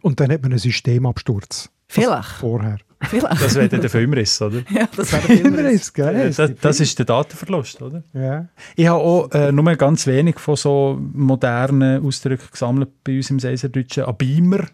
Und 0.02 0.20
dann 0.20 0.32
hat 0.32 0.42
man 0.42 0.52
einen 0.52 0.60
Systemabsturz. 0.60 1.70
Vielleicht. 1.88 2.30
Vorher. 2.30 2.78
Vielleicht. 3.02 3.42
Das 3.42 3.56
wäre 3.56 3.70
dann 3.70 3.82
der 3.82 3.90
Filmriss, 3.90 4.42
oder? 4.42 4.62
ja, 4.70 4.88
das 4.96 5.14
wäre 5.14 5.40
Immer 5.40 5.60
immer 5.60 5.70
ist 5.70 5.94
gell? 5.94 6.34
Das, 6.36 6.52
das 6.60 6.80
ist 6.80 6.98
der 7.00 7.06
Datenverlust, 7.06 7.82
oder? 7.82 8.04
Ja. 8.14 8.48
Ich 8.76 8.88
habe 8.88 9.00
auch 9.00 9.32
äh, 9.32 9.52
nur 9.52 9.76
ganz 9.76 10.06
wenig 10.06 10.38
von 10.40 10.56
so 10.58 11.00
modernen 11.14 12.06
Ausdrücken 12.06 12.48
gesammelt 12.52 12.90
bei 13.04 13.18
uns 13.18 13.30
im 13.30 13.40
Seiserdeutschen. 13.40 14.04
Ein 14.04 14.18
Beamer 14.18 14.68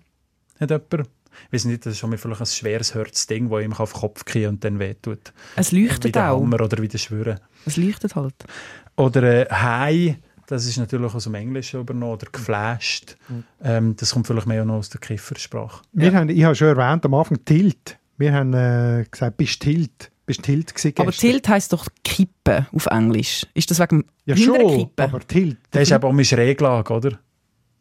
hat 0.60 0.72
jemand. 0.72 1.10
Ich 1.48 1.54
weiß 1.54 1.66
nicht, 1.66 1.86
das 1.86 1.94
ist 1.94 2.00
schon 2.00 2.10
mal 2.10 2.18
vielleicht 2.18 2.42
ein 2.42 2.46
schweres 2.48 2.96
Herzding, 2.96 3.50
das 3.50 3.62
ihm 3.62 3.74
auf 3.74 3.92
den 3.92 4.00
Kopf 4.00 4.26
kriegt 4.26 4.48
und 4.48 4.64
dann 4.64 4.80
wehtut. 4.80 5.34
Es 5.56 5.72
Wie 5.72 5.86
leuchtet 5.86 6.16
der 6.16 6.32
auch. 6.32 6.42
Hammer 6.42 6.62
oder 6.62 6.82
wie 6.82 6.88
der 6.88 6.98
Schwören. 6.98 7.40
Es 7.66 7.78
leuchtet 7.78 8.16
halt. 8.16 8.34
Oder 8.96 9.24
äh, 9.24 9.54
Hai, 9.54 10.18
das 10.48 10.66
ist 10.66 10.78
natürlich 10.78 11.14
aus 11.14 11.26
dem 11.26 11.36
Englischen 11.36 11.82
übernommen. 11.82 12.14
Oder 12.14 12.28
geflasht. 12.32 13.18
Ähm, 13.64 13.96
das 13.98 14.12
kommt 14.12 14.28
vielleicht 14.28 14.48
mehr 14.48 14.64
noch 14.66 14.76
aus 14.76 14.90
der 14.90 15.02
Kiffersprache. 15.02 15.84
Wir 15.92 16.14
haben, 16.14 16.30
ich 16.30 16.44
habe 16.44 16.56
schon 16.56 16.70
erwähnt, 16.70 17.06
am 17.06 17.14
Anfang 17.14 17.44
Tilt. 17.44 17.98
Wir 18.18 18.34
haben 18.34 18.54
äh, 18.54 19.06
gesagt, 19.10 19.38
bist 19.38 19.62
Tilt. 19.62 20.12
Bist 20.26 20.42
Tilt 20.44 20.74
Aber. 21.00 21.12
Tilt 21.12 21.48
heisst 21.48 21.72
doch 21.74 21.88
Kippen 22.04 22.66
auf 22.74 22.88
Englisch. 22.88 23.46
Ist 23.54 23.70
das 23.70 23.80
wegen 23.80 24.02
dem 24.02 24.06
Ja 24.26 24.36
schon, 24.38 24.56
Kippen? 24.78 24.92
aber 25.04 25.20
Tilt. 25.20 25.58
Das 25.72 25.84
ist 25.84 25.92
eben 25.92 26.04
auch 26.04 26.12
meine 26.12 26.26
Schräglage, 26.26 26.94
oder? 26.94 27.20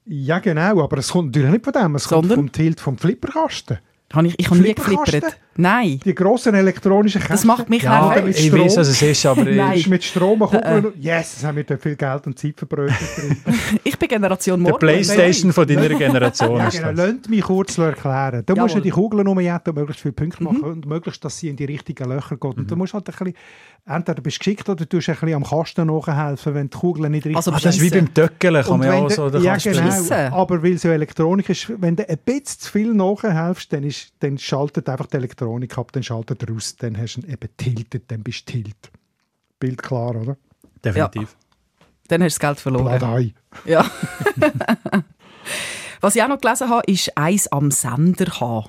Ja 0.07 0.39
genau, 0.41 0.83
aber 0.83 0.99
es 0.99 1.09
kommt 1.09 1.29
natürlich 1.29 1.51
nicht 1.53 1.65
von 1.65 1.73
dem. 1.73 1.95
Es 1.95 2.05
Sondern? 2.05 2.37
kommt 2.37 2.51
vom 2.51 2.53
Tilt 2.53 2.81
vom 2.81 2.99
Flipperkasten. 2.99 3.79
Ich, 4.25 4.35
ich 4.39 4.47
habe 4.51 4.59
nie 4.59 4.65
Flipperkasten? 4.75 5.21
geflippert. 5.21 5.37
Nein. 5.57 6.01
Die 6.05 6.15
grossen 6.15 6.55
elektronischen 6.55 7.21
Kästen. 7.21 7.37
Das 7.37 7.45
macht 7.45 7.71
mich 7.71 7.83
Ja, 7.83 8.09
nervös. 8.15 8.39
ich 8.39 8.47
Strom. 8.49 8.61
weiß, 8.61 8.77
was 8.79 8.89
es 8.89 9.03
ist, 9.03 9.27
aber 9.27 9.45
Nein. 9.45 9.83
mit 9.89 10.03
Strom 10.05 10.43
eine 10.43 10.65
Äh, 10.65 10.75
Kugel. 10.83 10.93
Yes, 11.01 11.35
das 11.37 11.45
haben 11.45 11.57
wir 11.57 11.65
dort 11.65 11.83
viel 11.83 11.97
Geld 11.97 12.27
und 12.27 12.39
Zeit 12.39 12.55
verbrötet 12.59 12.97
drin. 13.17 13.37
Ich 13.85 13.99
bin 13.99 14.09
Generation 14.09 14.63
der 14.63 14.73
Morgen. 14.73 14.81
Playstation 14.87 15.53
von 15.53 15.67
deiner 15.67 15.89
Generation 15.91 16.57
ja, 16.59 16.69
ist 16.69 16.79
genau. 16.79 16.93
das. 16.93 17.07
Lasst 17.15 17.29
mich 17.31 17.43
kurz 17.43 17.79
erklären. 17.79 18.43
Du 18.47 18.55
musst 18.57 18.75
ja 18.75 18.81
die 18.81 18.91
Kugeln 18.91 19.27
umjetten 19.29 19.71
und 19.73 19.77
möglichst 19.79 20.03
viele 20.03 20.13
Punkte 20.13 20.43
Mhm. 20.43 20.49
machen 20.53 20.65
und 20.65 20.87
möglichst, 20.87 21.25
dass 21.25 21.39
sie 21.39 21.49
in 21.49 21.57
die 21.57 21.65
richtigen 21.67 22.09
Löcher 22.09 22.37
geht. 22.37 22.57
Und 22.57 22.71
du 22.71 22.77
musst 22.77 22.95
halt 22.95 23.09
ein 23.09 23.13
bisschen, 23.13 23.35
entweder 23.87 24.21
bist 24.23 24.37
du 24.37 24.39
geschickt 24.41 24.69
oder 24.69 24.85
du 24.85 24.89
tust 24.89 25.09
ein 25.09 25.15
bisschen 25.17 25.35
am 25.35 25.45
Kasten 25.45 25.87
nachhelfen, 25.87 26.55
wenn 26.55 26.69
die 26.71 26.77
Kugeln 26.77 27.13
nicht 27.13 27.25
richtig 27.27 27.37
Also 27.37 27.53
Ah, 27.53 27.59
das 27.63 27.77
ist 27.77 27.83
wie 27.83 27.91
beim 27.91 28.13
Töckeln, 28.13 28.65
kann 28.65 28.79
man 28.79 28.89
ja 28.89 28.95
auch 28.95 29.11
so... 29.11 29.31
da 29.31 29.39
ja, 29.39 29.57
genau. 29.57 29.83
Schiessen. 29.83 30.33
Aber 30.33 30.63
weil 30.63 30.73
es 30.73 30.83
ja 30.83 30.93
Elektronik 30.93 31.49
ist, 31.51 31.71
wenn 31.81 31.95
du 31.97 32.09
ein 32.09 32.19
bisschen 32.25 32.59
zu 32.61 32.73
viel 32.73 32.93
nachhelfst, 32.95 33.73
dann, 33.73 33.85
ist, 33.85 34.13
dann 34.21 34.39
schaltet 34.39 34.89
einfach 34.89 35.07
die 35.07 35.17
Elektronik 35.19 35.44
ab, 35.47 35.93
dann 35.93 36.03
schaltet 36.03 36.43
er 36.43 36.55
aus, 36.55 36.77
dann 36.77 36.97
hast 36.97 37.17
du 37.17 37.21
ihn 37.21 37.31
eben 37.31 37.49
tiltet, 37.57 38.11
dann 38.11 38.23
bist 38.23 38.49
du 38.49 38.53
tilt. 38.53 38.91
Bild 39.59 39.83
klar, 39.83 40.17
oder? 40.17 40.37
Definitiv. 40.85 41.37
Dann 42.09 42.23
hast 42.23 42.37
du 42.37 42.41
das 42.41 42.49
Geld 42.49 42.61
verloren. 42.61 42.99
Bladei. 42.99 43.35
Ja. 43.65 43.91
Was 46.01 46.17
ich 46.17 46.23
auch 46.23 46.29
noch 46.29 46.41
gelesen 46.41 46.69
habe, 46.69 46.83
ist 46.91 47.17
eins 47.17 47.49
am 47.49 47.71
Sender 47.71 48.41
haben. 48.41 48.69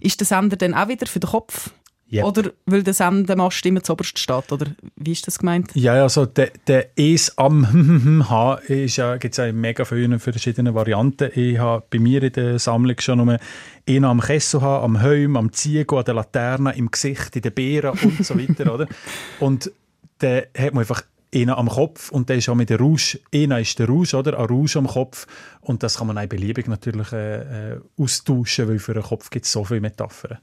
Ist 0.00 0.20
der 0.20 0.26
Sender 0.26 0.56
dann 0.56 0.74
auch 0.74 0.88
wieder 0.88 1.06
für 1.06 1.20
den 1.20 1.30
Kopf? 1.30 1.70
Yep. 2.10 2.24
Oder 2.24 2.50
weil 2.64 2.82
der 2.82 2.94
Sendemast 2.94 3.64
immer 3.66 3.82
zuoberst 3.82 4.18
steht? 4.18 4.50
Oder 4.50 4.66
wie 4.96 5.12
ist 5.12 5.26
das 5.26 5.38
gemeint? 5.38 5.70
Ja, 5.74 5.94
ja, 5.94 6.08
so 6.08 6.24
der, 6.24 6.50
der 6.66 6.88
Es 6.96 7.36
am 7.36 8.24
H 8.30 8.54
ist 8.66 8.96
ja, 8.96 9.16
gibt 9.18 9.34
es 9.34 9.36
ja 9.36 9.52
mega 9.52 9.84
vielen 9.84 10.18
verschiedenen 10.18 10.74
Varianten. 10.74 11.30
Ich 11.34 11.58
habe 11.58 11.84
bei 11.90 11.98
mir 11.98 12.22
in 12.22 12.32
der 12.32 12.58
Sammlung 12.58 12.98
schon 12.98 13.18
nur 13.18 13.38
einen 13.86 14.04
am 14.06 14.20
Kessel, 14.20 14.62
am 14.62 15.00
Helm, 15.00 15.36
am 15.36 15.52
Ziego, 15.52 15.98
an 15.98 16.04
der 16.06 16.14
Laterne, 16.14 16.74
im 16.76 16.90
Gesicht, 16.90 17.36
in 17.36 17.42
den 17.42 17.52
Beeren 17.52 17.98
und 17.98 18.24
so 18.24 18.38
weiter, 18.38 18.72
oder? 18.72 18.86
Und 19.40 19.70
dann 20.18 20.44
hat 20.56 20.72
man 20.72 20.80
einfach 20.80 21.02
einen 21.34 21.50
am 21.50 21.68
Kopf 21.68 22.10
und 22.10 22.28
der 22.28 22.36
ist 22.36 22.48
auch 22.48 22.54
mit 22.54 22.70
der 22.70 22.78
Rouge. 22.78 23.20
Einer 23.32 23.60
ist 23.60 23.78
der 23.78 23.86
Rouge, 23.86 24.16
oder? 24.16 24.38
Ein 24.38 24.46
Rouge 24.46 24.78
am 24.78 24.86
Kopf. 24.86 25.26
Und 25.60 25.82
das 25.82 25.98
kann 25.98 26.06
man 26.06 26.18
auch 26.18 26.26
beliebig 26.26 26.66
natürlich 26.68 27.12
äh, 27.12 27.74
äh, 27.74 27.80
austauschen, 27.98 28.68
weil 28.68 28.78
für 28.78 28.94
den 28.94 29.02
Kopf 29.02 29.30
gibt 29.30 29.44
es 29.44 29.52
so 29.52 29.64
viele 29.64 29.82
Metaphern. 29.82 30.38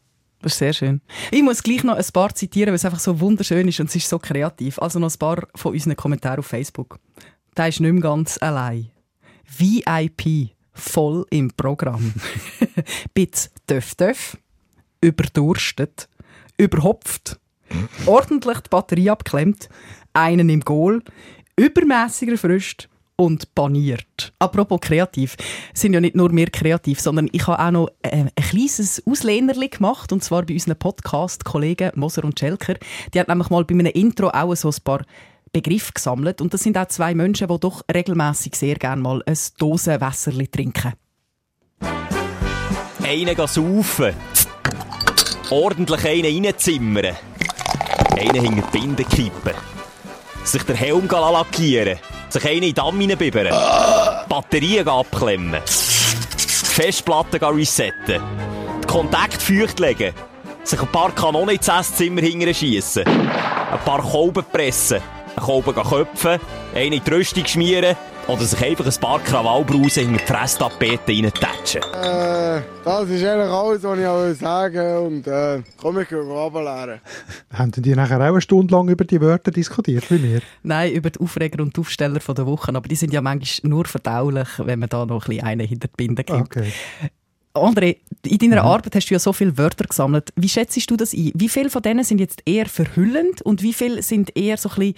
Das 0.45 0.53
ist 0.53 0.60
sehr 0.60 0.73
schön. 0.73 1.01
Ich 1.31 1.41
muss 1.41 1.63
gleich 1.63 1.84
noch 1.84 1.95
ein 1.95 2.05
paar 2.13 2.36
zitieren, 2.36 2.67
weil 2.67 2.75
es 2.75 2.86
einfach 2.86 2.99
so 2.99 3.19
wunderschön 3.19 3.67
ist 3.67 3.79
und 3.79 3.89
es 3.89 3.95
ist 3.95 4.08
so 4.08 4.19
kreativ. 4.19 4.77
Also 4.77 4.99
noch 4.99 5.12
ein 5.12 5.17
paar 5.17 5.47
von 5.55 5.73
unseren 5.73 5.95
Kommentaren 5.95 6.38
auf 6.38 6.45
Facebook. 6.45 6.99
Der 7.58 7.69
ist 7.69 7.79
nicht 7.79 7.91
mehr 7.91 8.03
ganz 8.03 8.38
allein. 8.39 8.91
VIP, 9.58 10.51
voll 10.71 11.25
im 11.31 11.49
Programm. 11.49 12.13
Bitz 13.15 13.49
döff, 13.67 14.38
überdurstet, 15.01 16.08
überhopft, 16.60 17.39
ordentlich 18.05 18.60
die 18.60 18.69
Batterie 18.69 19.10
abklemmt, 19.10 19.67
einen 20.13 20.49
im 20.49 20.60
Goal, 20.60 21.01
übermäßiger 21.55 22.38
Frücht 22.38 22.88
und 23.17 23.54
paniert. 23.56 24.34
Apropos 24.39 24.80
kreativ, 24.82 25.36
sind 25.73 25.93
ja 25.93 26.01
nicht 26.01 26.15
nur 26.15 26.36
wir 26.36 26.47
kreativ, 26.47 26.99
sondern 26.99 27.30
ich 27.32 27.47
habe 27.47 27.60
auch 27.60 27.71
noch 27.71 27.89
äh, 28.01 28.10
ein 28.10 28.32
kleines 28.36 29.01
Auslehnerli 29.06 29.69
gemacht, 29.69 30.12
und 30.12 30.23
zwar 30.23 30.43
bei 30.43 30.54
unseren 30.54 30.78
Podcast-Kollegen 30.78 31.91
Moser 31.95 32.23
und 32.23 32.39
Schelker. 32.39 32.75
Die 33.13 33.19
hat 33.19 33.28
nämlich 33.28 33.49
mal 33.49 33.63
bei 33.63 33.75
einem 33.75 33.88
Intro 33.88 34.30
auch 34.30 34.56
so 34.56 34.69
ein 34.69 34.75
paar 34.84 35.01
Begriffe 35.51 35.93
gesammelt 35.93 36.41
und 36.41 36.54
das 36.54 36.62
sind 36.62 36.78
auch 36.78 36.88
zwei 36.88 37.15
Menschen, 37.15 37.47
die 37.47 37.60
doch 37.60 37.84
regelmäßig 37.93 38.56
sehr 38.56 38.75
gerne 38.75 39.01
mal 39.01 39.23
ein 39.25 39.38
Dosenwässerli 39.58 40.47
trinken. 40.49 40.93
Einen 43.01 43.36
saufen. 43.47 44.13
Ordentlich 45.51 46.06
einen 46.06 46.45
reinzimmern. 46.45 47.15
Einen 48.17 48.41
hinter 48.41 48.67
die 48.71 48.80
Binde 48.80 49.04
kippen. 49.04 49.54
Sich 50.43 50.63
den 50.63 50.75
Helm 50.75 51.08
lackieren. 51.08 51.99
Sich 52.36 52.45
einen 52.48 52.56
in 52.56 52.62
den 52.63 52.76
Damm 52.76 53.00
reinbibbern. 53.00 53.48
Batterien 54.28 54.89
abklemmen. 54.89 55.62
Festplatten 55.65 57.41
resetten. 57.41 58.21
Die 58.84 58.88
Kontakt 58.88 59.41
feucht 59.41 59.80
legen. 59.80 60.13
Sich 60.65 60.82
ein 60.82 60.88
paar 60.89 61.15
Kanonen 61.15 61.56
ins 61.56 61.69
Esszimmer 61.69 62.54
schiessen. 62.54 63.08
Ein 63.08 63.80
paar 63.86 64.02
Kolben 64.02 64.43
pressen. 64.52 65.00
Einen 65.38 65.45
Kolben 65.45 65.76
köpfen. 65.76 66.41
Einen 66.76 66.91
in 66.91 67.04
die 67.06 67.10
Rüstung 67.10 67.45
schmieren. 67.45 67.95
Oder 68.27 68.43
sich 68.43 68.65
einfach 68.65 68.88
ein 68.88 68.99
paar 68.99 69.19
Krawallbrausen 69.19 70.07
hinter 70.07 70.25
die 70.25 70.33
Fresstapete 70.33 71.11
reintatschen. 71.11 71.81
Äh, 71.93 72.61
das 72.83 73.09
ist 73.09 73.23
eigentlich 73.23 73.51
alles, 73.51 73.83
was 73.83 73.99
ich 73.99 74.05
auch 74.07 74.33
sagen 74.33 74.75
will. 74.75 74.97
Und 74.97 75.27
äh, 75.27 75.61
komm, 75.77 75.99
ich 75.99 76.09
gehe 76.09 76.17
runterleeren. 76.17 77.01
Haben 77.53 77.71
die 77.71 77.93
nachher 77.93 78.17
auch 78.17 78.23
eine 78.23 78.41
Stunde 78.41 78.73
lang 78.73 78.89
über 78.89 79.05
die 79.05 79.21
Wörter 79.21 79.51
diskutiert 79.51 80.09
wie 80.09 80.23
wir? 80.23 80.41
Nein, 80.63 80.93
über 80.93 81.11
die 81.11 81.19
Aufreger 81.19 81.61
und 81.61 81.77
die 81.77 81.81
Aufsteller 81.81 82.19
von 82.19 82.33
der 82.33 82.47
Woche, 82.47 82.73
aber 82.73 82.88
die 82.88 82.95
sind 82.95 83.13
ja 83.13 83.21
manchmal 83.21 83.69
nur 83.69 83.85
verdaulich, 83.85 84.47
wenn 84.57 84.79
man 84.79 84.89
da 84.89 85.05
noch 85.05 85.25
ein 85.25 85.29
bisschen 85.29 85.45
einen 85.45 85.67
hinter 85.67 85.88
die 85.88 85.95
Binde 85.95 86.23
gibt. 86.23 86.39
Okay. 86.39 86.71
André, 87.53 87.97
in 88.25 88.38
deiner 88.38 88.63
Arbeit 88.63 88.95
hast 88.95 89.07
du 89.09 89.13
ja 89.13 89.19
so 89.19 89.33
viele 89.33 89.57
Wörter 89.57 89.85
gesammelt. 89.85 90.33
Wie 90.35 90.49
schätzt 90.49 90.89
du 90.89 90.97
das 90.97 91.13
ein? 91.13 91.31
Wie 91.35 91.47
viele 91.47 91.69
von 91.69 91.83
denen 91.83 92.03
sind 92.03 92.19
jetzt 92.19 92.41
eher 92.45 92.65
verhüllend 92.65 93.43
und 93.43 93.61
wie 93.61 93.71
viele 93.71 94.01
sind 94.01 94.35
eher 94.35 94.57
so 94.57 94.69
ein 94.69 94.75
bisschen 94.75 94.95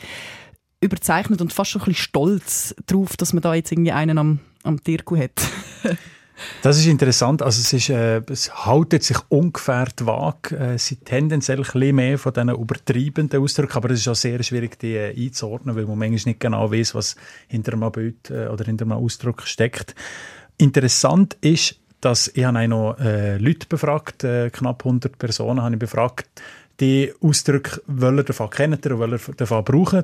überzeichnet 0.88 1.41
und 1.41 1.54
fast 1.54 1.71
schon 1.71 1.82
ein 1.82 1.86
bisschen 1.86 2.04
stolz 2.04 2.76
darauf, 2.88 3.15
dass 3.17 3.34
man 3.34 3.41
da 3.41 3.54
jetzt 3.54 3.71
irgendwie 3.71 3.91
einen 3.91 4.17
am, 4.17 4.39
am 4.63 4.84
Tirku 4.84 5.17
hat? 5.17 5.32
Das 6.62 6.78
ist 6.78 6.86
interessant. 6.86 7.41
Also 7.41 7.62
es, 7.62 7.73
ist, 7.73 7.89
äh, 7.89 8.21
es 8.30 8.65
haltet 8.65 9.04
sich 9.04 9.17
ungefähr 9.30 9.88
die 10.00 10.06
Waage. 10.06 10.56
Äh, 10.56 10.78
sind 10.78 11.06
tendenziell 11.06 11.58
ein 11.58 11.63
bisschen 11.63 11.95
mehr 11.95 12.17
von 12.17 12.34
diesen 12.34 12.50
übertreibenden 12.50 13.41
Ausdrücken, 13.41 13.78
aber 13.78 13.91
es 13.91 14.02
ist 14.02 14.08
auch 14.08 14.15
sehr 14.15 14.41
schwierig, 14.43 14.78
die 14.80 14.95
äh, 14.95 15.15
einzuordnen, 15.15 15.76
weil 15.76 15.86
man 15.86 15.97
manchmal 15.97 16.32
nicht 16.32 16.39
genau 16.39 16.71
weiß, 16.71 16.95
was 16.95 17.15
hinter 17.47 17.73
einem 17.73 17.91
Bild 17.91 18.30
äh, 18.30 18.47
oder 18.47 18.65
hinter 18.65 18.86
einem 18.86 18.93
Ausdruck 18.93 19.43
steckt. 19.43 19.95
Interessant 20.58 21.38
ist, 21.41 21.80
dass 22.02 22.28
ich 22.34 22.45
habe 22.45 22.67
noch 22.67 22.97
äh, 23.00 23.38
Leute 23.38 23.67
befragt, 23.67 24.23
äh, 24.23 24.50
knapp 24.52 24.86
100 24.86 25.17
Personen 25.17 25.62
habe 25.62 25.76
ich 25.76 25.80
befragt, 25.80 26.30
die 26.79 27.11
Ausdrücke 27.21 27.81
wollen 27.87 28.23
davon 28.23 28.49
kennen 28.49 28.79
und 28.83 28.99
wollen 28.99 29.19
davon 29.37 29.63
brauchen. 29.63 30.03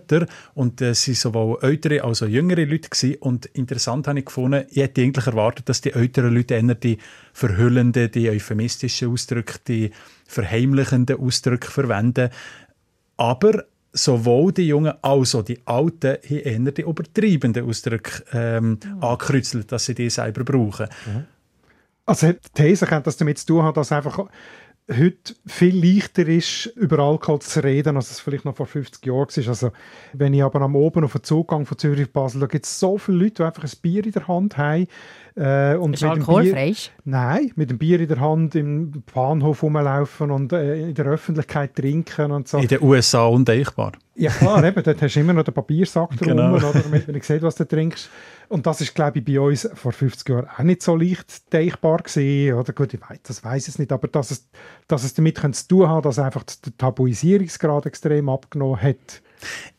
Und 0.56 0.82
es 0.82 1.08
waren 1.08 1.16
sowohl 1.16 1.58
ältere 1.62 2.04
als 2.04 2.24
auch 2.24 2.28
jüngere 2.28 2.66
Leute. 2.66 2.90
Gewesen. 2.90 3.18
Und 3.20 3.46
interessant 3.48 4.08
habe 4.08 4.20
ich 4.20 4.26
gefunden, 4.26 4.66
ich 4.70 4.78
hätte 4.78 5.02
eigentlich 5.02 5.28
erwartet, 5.28 5.70
dass 5.70 5.82
die 5.82 5.94
älteren 5.94 6.34
Leute 6.34 6.56
eher 6.56 6.76
die 6.76 6.98
verhüllenden, 7.32 8.12
die 8.12 8.30
euphemistischen 8.30 9.12
Ausdrücke, 9.12 9.60
die 9.68 9.92
verheimlichenden 10.26 11.20
Ausdrücke 11.20 11.70
verwenden. 11.70 12.30
Aber 13.18 13.66
sowohl 13.94 14.52
die 14.52 14.68
Jungen 14.68 14.94
als 15.04 15.36
auch 15.36 15.44
die 15.44 15.60
Alten 15.66 16.18
haben 16.28 16.66
eher 16.66 16.72
die 16.72 16.82
übertreibenden 16.82 17.68
Ausdrücke 17.68 18.24
ähm, 18.34 18.80
mhm. 18.84 19.04
angekreuzelt, 19.04 19.72
dass 19.72 19.86
sie 19.86 19.94
die 19.94 20.10
selber 20.10 20.44
brauchen. 20.44 20.88
Mhm. 21.06 21.26
Also 22.06 22.34
die 22.34 22.38
These 22.54 22.86
könnte 22.86 23.04
das 23.04 23.18
damit 23.18 23.38
zu 23.38 23.46
tun 23.46 23.64
haben, 23.64 23.76
dass 23.76 23.92
einfach 23.92 24.28
heute 24.92 25.36
viel 25.46 25.76
leichter 25.78 26.28
ist, 26.28 26.66
über 26.76 27.00
Alkohol 27.00 27.40
zu 27.40 27.64
reden, 27.64 27.96
als 27.96 28.12
es 28.12 28.20
vielleicht 28.20 28.46
noch 28.46 28.56
vor 28.56 28.66
50 28.66 29.06
Jahren 29.06 29.28
war. 29.28 29.48
Also, 29.48 29.72
wenn 30.14 30.34
ich 30.34 30.44
aber 30.44 30.62
am 30.62 30.76
Oben 30.76 31.04
auf 31.04 31.14
den 31.14 31.24
Zugang 31.24 31.66
von 31.66 31.78
Zürich 31.78 32.12
Basel, 32.12 32.42
da 32.42 32.48
gibt 32.48 32.66
es 32.66 32.80
so 32.80 32.98
viele 32.98 33.18
Leute, 33.18 33.36
die 33.36 33.44
einfach 33.44 33.64
ein 33.64 33.72
Bier 33.82 34.06
in 34.06 34.12
der 34.12 34.28
Hand 34.28 34.58
haben. 34.58 34.88
Äh, 35.36 35.76
und 35.76 35.96
ist 35.96 36.04
alkoholfrei? 36.04 36.76
Nein, 37.06 37.52
mit 37.56 37.72
dem 37.72 37.80
Bier 37.80 38.00
in 38.00 38.08
der 38.08 38.20
Hand 38.20 38.54
im 38.54 39.04
Bahnhof 39.14 39.64
rumlaufen 39.64 40.30
und 40.30 40.54
äh, 40.54 40.90
in 40.90 40.94
der 40.94 41.06
Öffentlichkeit 41.06 41.76
trinken 41.76 42.32
und 42.32 42.48
so. 42.48 42.60
In 42.60 42.68
den 42.68 42.84
USA 42.84 43.26
undenkbar. 43.26 43.94
Ja 44.16 44.30
klar, 44.30 44.64
eben, 44.64 44.84
dort 44.84 45.02
hast 45.02 45.16
du 45.16 45.20
immer 45.20 45.34
noch 45.34 45.44
den 45.44 45.56
Papiersack 45.56 46.16
drum, 46.18 46.28
genau. 46.28 46.54
oder, 46.54 46.72
damit 46.72 47.08
man 47.08 47.16
nicht 47.16 47.26
sieht, 47.26 47.42
was 47.42 47.56
du 47.56 47.68
trinkst. 47.68 48.12
Und 48.48 48.68
das 48.68 48.80
ist, 48.82 48.94
glaube 48.94 49.20
ich, 49.20 49.26
bei 49.26 49.40
uns 49.40 49.68
vor 49.74 49.92
50 49.92 50.30
Jahren 50.30 50.48
auch 50.56 50.64
nicht 50.64 50.84
so 50.84 50.96
leicht 50.96 51.52
denkbar 51.52 51.98
gewesen. 51.98 52.54
Oder 52.54 52.74
gut, 52.74 52.94
ich 52.94 53.02
weiß, 53.02 53.20
das 53.24 53.44
weiß 53.44 53.70
ich 53.70 53.80
nicht, 53.80 53.92
aber 53.92 54.08
dass 54.08 54.30
es, 54.30 54.48
dass 54.88 55.04
es 55.04 55.16
damit 55.16 55.40
zu 55.40 55.68
tun 55.68 55.90
hat, 55.90 56.06
dass 56.06 56.20
einfach 56.20 56.44
der 56.44 56.78
Tabuisierungsgrad 56.78 57.88
extrem 57.88 58.30
abgenommen 58.30 58.80
hat. 58.80 59.24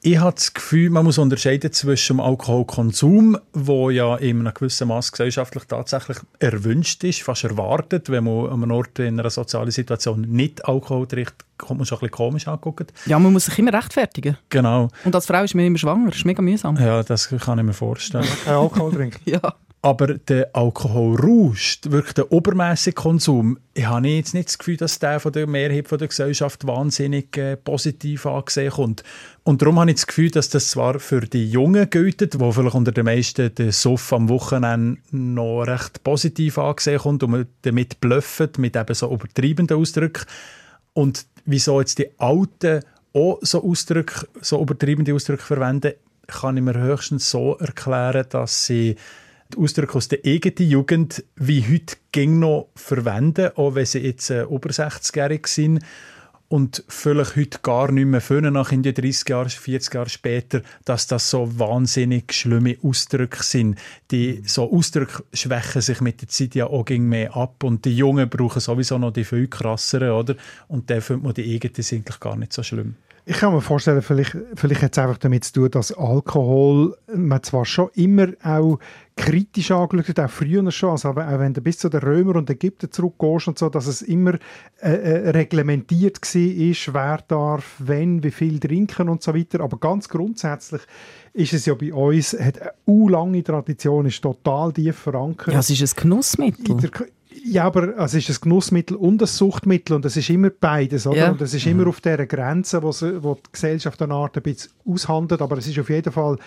Ich 0.03 0.18
habe 0.18 0.35
das 0.35 0.53
Gefühl, 0.53 0.90
man 0.90 1.05
muss 1.05 1.18
unterscheiden 1.18 1.72
zwischen 1.72 2.16
dem 2.16 2.20
Alkoholkonsum, 2.20 3.38
wo 3.53 3.90
ja 3.90 4.16
in 4.16 4.40
einem 4.40 4.53
gewissen 4.53 4.88
Maß 4.88 5.12
gesellschaftlich 5.12 5.64
tatsächlich 5.64 6.18
erwünscht 6.38 7.03
ist, 7.05 7.22
fast 7.22 7.44
erwartet, 7.44 8.11
wenn 8.11 8.24
man 8.24 8.46
an 8.46 8.62
einem 8.62 8.72
Ort 8.72 8.98
in 8.98 9.18
einer 9.18 9.31
sozialen 9.31 9.70
Situation 9.70 10.22
nicht 10.22 10.64
Alkohol 10.66 11.07
trinkt, 11.07 11.44
kommt 11.57 11.79
man 11.79 11.87
schon 11.87 11.98
ein 11.98 12.00
bisschen 12.00 12.12
komisch 12.12 12.48
angucken. 12.48 12.87
Ja, 13.07 13.18
man 13.18 13.33
muss 13.33 13.46
sich 13.46 13.59
immer 13.59 13.72
rechtfertigen. 13.72 14.37
Genau. 14.50 14.88
Und 15.05 15.14
als 15.14 15.27
Frau 15.27 15.42
ist 15.42 15.55
man 15.55 15.64
immer 15.64 15.79
schwanger, 15.79 16.09
das 16.09 16.16
ist 16.16 16.27
mega 16.27 16.42
mühsam. 16.42 16.77
Ja, 16.77 17.03
das 17.03 17.29
kann 17.29 17.59
ich 17.59 17.64
mir 17.64 17.72
vorstellen. 17.72 18.27
Kein 18.44 18.55
Alkohol 18.55 18.92
trinken. 18.92 19.20
ja. 19.31 19.55
Aber 19.85 20.14
der 20.14 20.49
Alkoholrausch, 20.57 21.81
wirklich 21.85 22.14
der 22.14 22.33
obermäßige 22.33 22.94
Konsum, 22.94 23.59
ich 23.75 23.85
habe 23.85 24.09
jetzt 24.09 24.33
nicht 24.33 24.49
das 24.49 24.57
Gefühl, 24.57 24.79
dass 24.79 24.99
der 24.99 25.20
von 25.20 25.31
der 25.31 25.47
Mehrheit 25.47 25.88
von 25.88 25.99
der 25.99 26.09
Gesellschaft 26.09 26.66
wahnsinnig 26.66 27.37
äh, 27.37 27.59
positiv 27.59 28.25
angesehen 28.25 28.70
kommt. 28.70 29.05
Und 29.42 29.61
darum 29.61 29.79
habe 29.79 29.90
ich 29.90 29.97
das 29.97 30.07
Gefühl, 30.07 30.31
dass 30.31 30.49
das 30.49 30.70
zwar 30.70 31.01
für 31.01 31.20
die 31.20 31.51
Jungen 31.51 31.90
gilt, 31.90 32.40
wo 32.40 32.51
vielleicht 32.51 32.75
unter 32.75 32.92
den 32.92 33.05
meisten 33.05 33.55
der 33.55 33.73
Suff 33.73 34.11
am 34.14 34.31
Wochenende 34.31 35.03
noch 35.11 35.64
recht 35.64 36.03
positiv 36.03 36.57
angesehen 36.57 37.01
kommt 37.01 37.23
und 37.23 37.31
man 37.33 37.47
damit 37.61 38.01
blufft, 38.01 38.57
mit 38.57 38.77
eben 38.77 38.94
so 38.94 39.12
übertreibenden 39.12 39.77
Ausdrücken. 39.77 40.25
Und 40.94 41.27
wieso 41.44 41.81
jetzt 41.81 41.99
die 41.99 42.09
Alten 42.18 42.81
auch 43.12 43.38
so 43.42 43.62
Ausdrücke, 43.62 44.29
so 44.40 44.62
übertriebene 44.62 45.12
Ausdrücke 45.12 45.42
verwenden, 45.42 45.92
kann 46.27 46.57
ich 46.57 46.62
mir 46.62 46.81
höchstens 46.81 47.31
so 47.31 47.59
erklären, 47.59 48.25
dass 48.31 48.64
sie 48.64 48.97
die 49.52 49.59
Ausdrücke 49.59 49.94
aus 49.94 50.09
der 50.09 50.20
eigenen 50.24 50.70
Jugend 50.70 51.24
wie 51.37 51.62
heute 51.62 51.96
ging 52.12 52.38
noch 52.38 52.68
verwenden, 52.74 53.50
auch 53.57 53.74
wenn 53.74 53.87
sie 53.87 54.00
jetzt 54.00 54.30
äh, 54.30 54.44
über 54.44 54.70
60-jährig 54.70 55.46
sind 55.46 55.80
und 56.48 56.85
vielleicht 56.88 57.37
heute 57.37 57.59
gar 57.62 57.90
nicht 57.90 58.07
mehr 58.07 58.20
finden, 58.20 58.54
nach 58.54 58.70
in 58.70 58.83
die 58.83 58.94
30 58.94 59.28
Jahre, 59.28 59.48
40 59.48 59.94
Jahre 59.94 60.09
später, 60.09 60.62
dass 60.85 61.07
das 61.07 61.30
so 61.30 61.59
wahnsinnig 61.59 62.33
schlimme 62.33 62.76
Ausdrücke 62.83 63.42
sind. 63.42 63.78
Die 64.11 64.42
so 64.46 64.70
Ausdrücke 64.70 65.24
schwächen 65.33 65.83
sich 65.83 66.00
mit 66.00 66.20
der 66.20 66.28
Zeit 66.28 66.54
ja 66.54 66.66
auch 66.66 66.88
mehr 66.88 67.35
ab 67.35 67.64
und 67.64 67.85
die 67.85 67.96
Jungen 67.96 68.28
brauchen 68.28 68.61
sowieso 68.61 68.98
noch 68.98 69.12
die 69.12 69.24
viel 69.24 69.48
krasseren, 69.48 70.11
oder? 70.11 70.37
Und 70.68 70.90
dann 70.90 71.00
findet 71.00 71.24
man 71.24 71.35
die 71.35 71.54
eigenen 71.54 71.74
eigentlich 71.76 72.20
gar 72.20 72.37
nicht 72.37 72.52
so 72.52 72.62
schlimm. 72.62 72.96
Ich 73.27 73.39
kann 73.39 73.55
mir 73.55 73.63
vorstellen, 73.63 74.03
vielleicht, 74.03 74.37
vielleicht 74.55 74.83
hat 74.83 74.93
es 74.93 74.99
einfach 74.99 75.17
damit 75.17 75.45
zu 75.45 75.53
tun, 75.55 75.71
dass 75.71 75.93
Alkohol 75.93 76.95
man 77.15 77.43
zwar 77.43 77.65
schon 77.65 77.89
immer 77.95 78.29
auch 78.43 78.79
kritisch 79.17 79.71
angeschaut 79.71 80.09
hat, 80.09 80.21
auch 80.21 80.31
früher 80.31 80.71
schon, 80.71 80.91
also 80.91 81.09
auch 81.09 81.17
wenn 81.17 81.55
du 81.55 81.63
bis 81.63 81.79
zu 81.79 81.89
den 81.89 82.01
Römer 82.01 82.37
und 82.37 82.51
Ägypter 82.51 82.91
zurückgehst 82.91 83.49
und 83.49 83.59
so, 83.59 83.71
dass 83.71 83.87
es 83.87 84.03
immer 84.03 84.35
äh, 84.83 84.91
äh 84.91 85.31
reglementiert 85.31 86.21
war, 86.21 86.95
wer 86.95 87.19
darf, 87.27 87.77
wenn, 87.79 88.23
wie 88.23 88.31
viel 88.31 88.61
trinken 88.61 89.09
und 89.09 89.23
so 89.23 89.35
weiter. 89.35 89.61
Aber 89.61 89.79
ganz 89.79 90.07
grundsätzlich 90.07 90.83
ist 91.33 91.55
es 91.55 91.65
ja 91.65 91.75
bei 91.75 91.95
uns, 91.95 92.37
hat 92.39 92.61
eine 92.61 93.11
lange 93.11 93.43
Tradition, 93.43 94.05
ist 94.05 94.21
total 94.21 94.71
tief 94.73 94.99
verankert. 94.99 95.55
Ja, 95.55 95.61
es 95.61 95.71
ist 95.71 95.97
ein 95.97 96.03
Genussmittel. 96.03 96.91
Ja, 97.46 97.64
aber 97.64 97.98
es 97.98 98.14
ist 98.14 98.30
ein 98.30 98.37
Genussmittel 98.40 98.96
und 98.96 99.20
ein 99.20 99.26
Suchtmittel 99.26 99.96
und 99.96 100.04
es 100.07 100.16
ist 100.16 100.30
immer 100.30 100.48
beides, 100.48 101.07
oder? 101.07 101.18
Ja. 101.18 101.30
Und 101.30 101.42
es 101.42 101.52
ist 101.52 101.66
immer 101.66 101.83
mhm. 101.83 101.88
auf 101.88 102.00
dieser 102.00 102.26
Grenze, 102.26 102.83
wo, 102.83 102.90
sie, 102.90 103.22
wo 103.22 103.35
die 103.35 103.52
Gesellschaft 103.52 104.00
eine 104.00 104.14
Art 104.14 104.37
ein 104.37 104.42
bisschen 104.42 104.72
aushandelt, 104.87 105.42
aber 105.42 105.59
es 105.59 105.66
ist 105.66 105.78
auf 105.78 105.90
jeden 105.90 106.11
Fall 106.11 106.38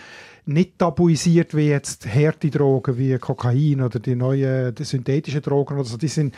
nicht 0.47 0.79
tabuisiert 0.79 1.55
wie 1.55 1.67
jetzt 1.67 2.07
harte 2.07 2.49
Drogen 2.49 2.97
wie 2.97 3.17
Kokain 3.19 3.81
oder 3.81 3.99
die 3.99 4.15
neuen 4.15 4.73
die 4.73 4.85
synthetischen 4.85 5.41
Drogen 5.41 5.75
oder 5.75 5.83
so. 5.83 5.97
Die 5.97 6.07
sind 6.07 6.33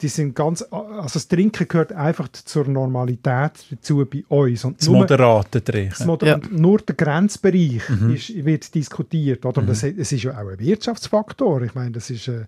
die 0.00 0.08
sind 0.08 0.34
ganz, 0.34 0.62
also 0.70 1.10
das 1.12 1.28
Trinken 1.28 1.68
gehört 1.68 1.92
einfach 1.92 2.28
zur 2.28 2.66
Normalität 2.66 3.52
dazu 3.70 4.04
bei 4.04 4.24
uns. 4.28 4.64
Und 4.64 4.80
das 4.80 4.88
nur, 4.88 4.98
moderate 4.98 5.62
Trinken. 5.62 5.94
Das 5.96 6.06
Moder 6.06 6.26
ja. 6.26 6.40
Nur 6.50 6.78
der 6.78 6.94
Grenzbereich 6.94 7.88
mhm. 7.88 8.14
ist, 8.14 8.44
wird 8.44 8.74
diskutiert. 8.74 9.46
Oder? 9.46 9.62
Mhm. 9.62 9.66
Das, 9.68 9.82
es 9.84 10.12
ist 10.12 10.22
ja 10.22 10.32
auch 10.32 10.48
ein 10.48 10.58
Wirtschaftsfaktor. 10.58 11.62
Ich 11.62 11.74
meine, 11.74 11.92
das 11.92 12.10
ist 12.10 12.28
eine, 12.28 12.46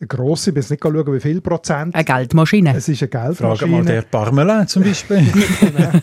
eine 0.00 0.08
grosse, 0.08 0.50
ich 0.50 0.56
muss 0.56 0.70
nicht 0.70 0.82
schauen, 0.82 1.14
wie 1.14 1.20
viel 1.20 1.40
Prozent. 1.40 1.94
Eine 1.94 2.04
Geldmaschine. 2.04 2.74
Es 2.76 2.88
ist 2.88 3.02
eine 3.02 3.08
Geldmaschine. 3.08 3.56
Frage 3.56 3.66
mal 3.66 3.84
der 3.84 4.02
Parmelin 4.02 4.66
zum 4.66 4.82
Beispiel. 4.82 5.18
genau. 5.60 6.00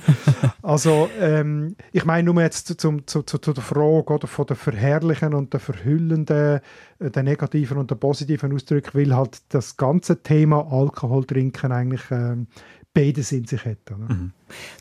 Also, 0.62 1.10
ähm, 1.20 1.76
ich 1.92 2.06
meine 2.06 2.32
nur 2.32 2.42
jetzt 2.42 2.80
zum, 2.80 3.06
zu, 3.08 3.24
zu, 3.24 3.38
zu 3.38 3.54
der 3.54 3.64
Frage 3.64 4.14
oder, 4.14 4.28
von 4.28 4.46
der 4.46 4.56
verherrlichen 4.56 5.34
und 5.34 5.54
der 5.54 5.60
verhüllenden 5.60 6.62
äh, 7.00 7.12
den 7.12 7.26
negativen 7.26 7.78
und 7.78 7.92
den 7.92 8.00
positiven 8.00 8.54
Ausdruck, 8.54 8.96
weil 8.96 9.16
halt 9.16 9.42
das 9.50 9.78
ganze 9.78 10.22
Thema 10.22 10.68
Alkohol 10.72 11.26
trinken 11.26 11.72
eigentlich 11.72 12.04
ähm, 12.12 12.48
beides 12.94 13.32
in 13.32 13.46
sich 13.46 13.66
hat. 13.66 13.78
Mhm. 13.90 14.32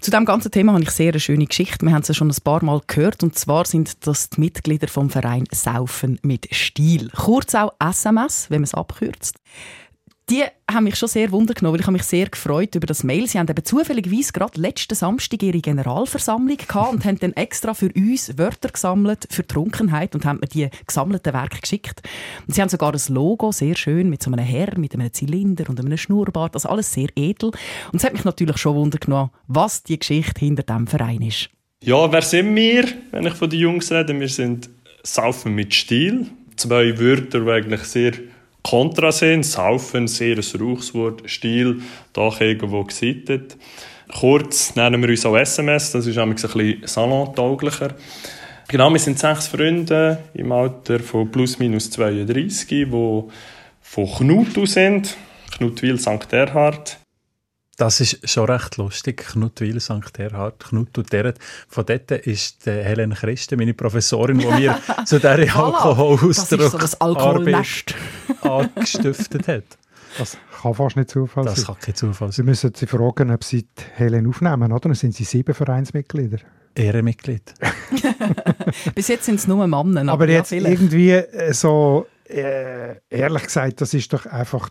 Zu 0.00 0.10
diesem 0.10 0.24
ganzen 0.26 0.50
Thema 0.50 0.74
habe 0.74 0.82
ich 0.82 0.90
sehr 0.90 1.12
eine 1.12 1.20
schöne 1.20 1.46
Geschichte. 1.46 1.84
Wir 1.86 1.92
haben 1.92 2.02
es 2.06 2.14
schon 2.14 2.28
ein 2.28 2.44
paar 2.44 2.62
Mal 2.62 2.80
gehört. 2.86 3.22
Und 3.22 3.38
zwar 3.38 3.64
sind 3.64 4.06
das 4.06 4.30
die 4.30 4.40
Mitglieder 4.40 4.88
vom 4.88 5.08
Verein 5.08 5.44
Saufen 5.50 6.18
mit 6.22 6.46
Stil. 6.54 7.10
Kurz 7.10 7.54
auch 7.54 7.72
SMS, 7.78 8.50
wenn 8.50 8.60
man 8.60 8.64
es 8.64 8.74
abkürzt 8.74 9.38
die 10.30 10.44
haben 10.70 10.84
mich 10.84 10.96
schon 10.96 11.08
sehr 11.08 11.32
wundergenommen, 11.32 11.74
weil 11.74 11.84
ich 11.84 11.90
mich 11.90 12.02
sehr 12.04 12.28
gefreut 12.28 12.74
über 12.74 12.86
das 12.86 13.02
Mail. 13.02 13.26
Sie 13.26 13.38
haben 13.38 13.48
eben 13.48 13.64
zufälligerweise 13.64 14.32
gerade 14.32 14.60
letzten 14.60 14.94
Samstag 14.94 15.42
ihre 15.42 15.60
Generalversammlung 15.60 16.56
gehabt 16.56 16.92
und 16.92 17.04
haben 17.04 17.18
dann 17.18 17.32
extra 17.32 17.74
für 17.74 17.90
uns 17.94 18.38
Wörter 18.38 18.68
gesammelt 18.68 19.26
für 19.30 19.46
Trunkenheit 19.46 20.14
und 20.14 20.24
haben 20.24 20.38
mir 20.40 20.46
die 20.46 20.68
gesammelten 20.86 21.32
Werke 21.32 21.60
geschickt. 21.60 22.02
Und 22.46 22.54
sie 22.54 22.62
haben 22.62 22.68
sogar 22.68 22.92
ein 22.92 23.14
Logo, 23.14 23.52
sehr 23.52 23.74
schön, 23.74 24.08
mit 24.08 24.22
so 24.22 24.30
einem 24.30 24.44
Herr, 24.44 24.78
mit 24.78 24.94
einem 24.94 25.12
Zylinder 25.12 25.68
und 25.68 25.80
einem 25.80 25.98
Schnurrbart. 25.98 26.54
Also 26.54 26.68
alles 26.68 26.92
sehr 26.92 27.08
edel. 27.16 27.50
Und 27.92 27.96
es 27.96 28.04
hat 28.04 28.12
mich 28.12 28.24
natürlich 28.24 28.58
schon 28.58 28.76
wundergenommen, 28.76 29.30
was 29.48 29.82
die 29.82 29.98
Geschichte 29.98 30.40
hinter 30.40 30.62
diesem 30.62 30.86
Verein 30.86 31.22
ist. 31.22 31.50
Ja, 31.82 32.10
wer 32.12 32.22
sind 32.22 32.54
wir, 32.54 32.84
wenn 33.10 33.26
ich 33.26 33.34
von 33.34 33.50
den 33.50 33.58
Jungs 33.58 33.90
rede? 33.90 34.18
Wir 34.18 34.28
sind 34.28 34.70
Saufen 35.02 35.54
mit 35.54 35.74
Stil. 35.74 36.28
Zwei 36.56 36.98
Wörter, 37.00 37.40
die 37.40 37.50
eigentlich 37.50 37.82
sehr 37.82 38.12
Kontra 38.62 39.12
sind. 39.12 39.44
Saufen, 39.44 40.08
sehr 40.08 40.36
ein 40.36 40.60
Rauchswort, 40.60 41.22
Stil, 41.26 41.82
doch 42.12 42.40
irgendwo 42.40 42.84
gesittet. 42.84 43.56
Kurz 44.18 44.76
nennen 44.76 45.00
wir 45.00 45.08
uns 45.08 45.24
auch 45.24 45.36
SMS, 45.36 45.92
das 45.92 46.06
ist 46.06 46.18
ein 46.18 46.34
bisschen 46.34 46.82
salontauglicher. 46.84 47.94
Genau, 48.68 48.90
wir 48.90 49.00
sind 49.00 49.18
sechs 49.18 49.48
Freunde 49.48 50.18
im 50.34 50.52
Alter 50.52 51.00
von 51.00 51.30
plus 51.30 51.58
minus 51.58 51.90
32, 51.90 52.66
die 52.68 52.86
von 52.86 54.06
Knutu 54.06 54.66
sind. 54.66 55.16
Knutwil 55.56 55.98
St. 55.98 56.32
Erhard. 56.32 57.01
Das 57.76 58.00
ist 58.00 58.28
schon 58.28 58.44
recht 58.44 58.76
lustig. 58.76 59.26
Knutwil, 59.28 59.80
St. 59.80 60.18
Erhard, 60.18 60.62
Knut 60.62 60.98
und 60.98 61.12
Deret. 61.12 61.38
Von 61.68 61.86
dort 61.86 62.10
ist 62.10 62.66
Helene 62.66 63.14
Christen, 63.14 63.58
meine 63.58 63.72
Professorin, 63.72 64.38
die 64.38 64.46
mir 64.46 64.78
zu 65.06 65.16
dieser 65.16 65.30
Alkoholausdruck 65.30 66.72
das, 66.78 66.92
so 66.92 66.98
Alkoholnest 66.98 67.94
angestiftet 68.42 69.48
hat. 69.48 69.64
Das 70.18 70.36
kann 70.60 70.74
fast 70.74 70.96
nicht 70.96 71.10
Zufall 71.10 71.44
sein. 71.44 71.54
Das 71.54 71.66
kann 71.66 71.78
kein 71.80 71.94
Zufall 71.94 72.28
sein. 72.28 72.32
Sie 72.32 72.42
müssen 72.42 72.74
Sie 72.74 72.86
fragen, 72.86 73.30
ob 73.30 73.42
Sie 73.42 73.62
die 73.62 73.82
Helene 73.94 74.28
aufnehmen, 74.28 74.70
oder? 74.70 74.80
Dann 74.80 74.94
sind 74.94 75.14
Sie 75.14 75.24
sieben 75.24 75.54
Vereinsmitglieder. 75.54 76.38
Ehrenmitglied. 76.74 77.54
Bis 78.94 79.08
jetzt 79.08 79.26
sind 79.26 79.36
es 79.36 79.46
nur 79.46 79.66
Männer. 79.66 80.00
Aber, 80.00 80.12
aber 80.12 80.28
jetzt 80.28 80.52
ja, 80.52 80.58
irgendwie 80.58 81.10
äh, 81.10 81.52
so, 81.52 82.06
äh, 82.28 82.96
ehrlich 83.10 83.42
gesagt, 83.42 83.80
das 83.80 83.94
ist 83.94 84.12
doch 84.12 84.26
einfach 84.26 84.70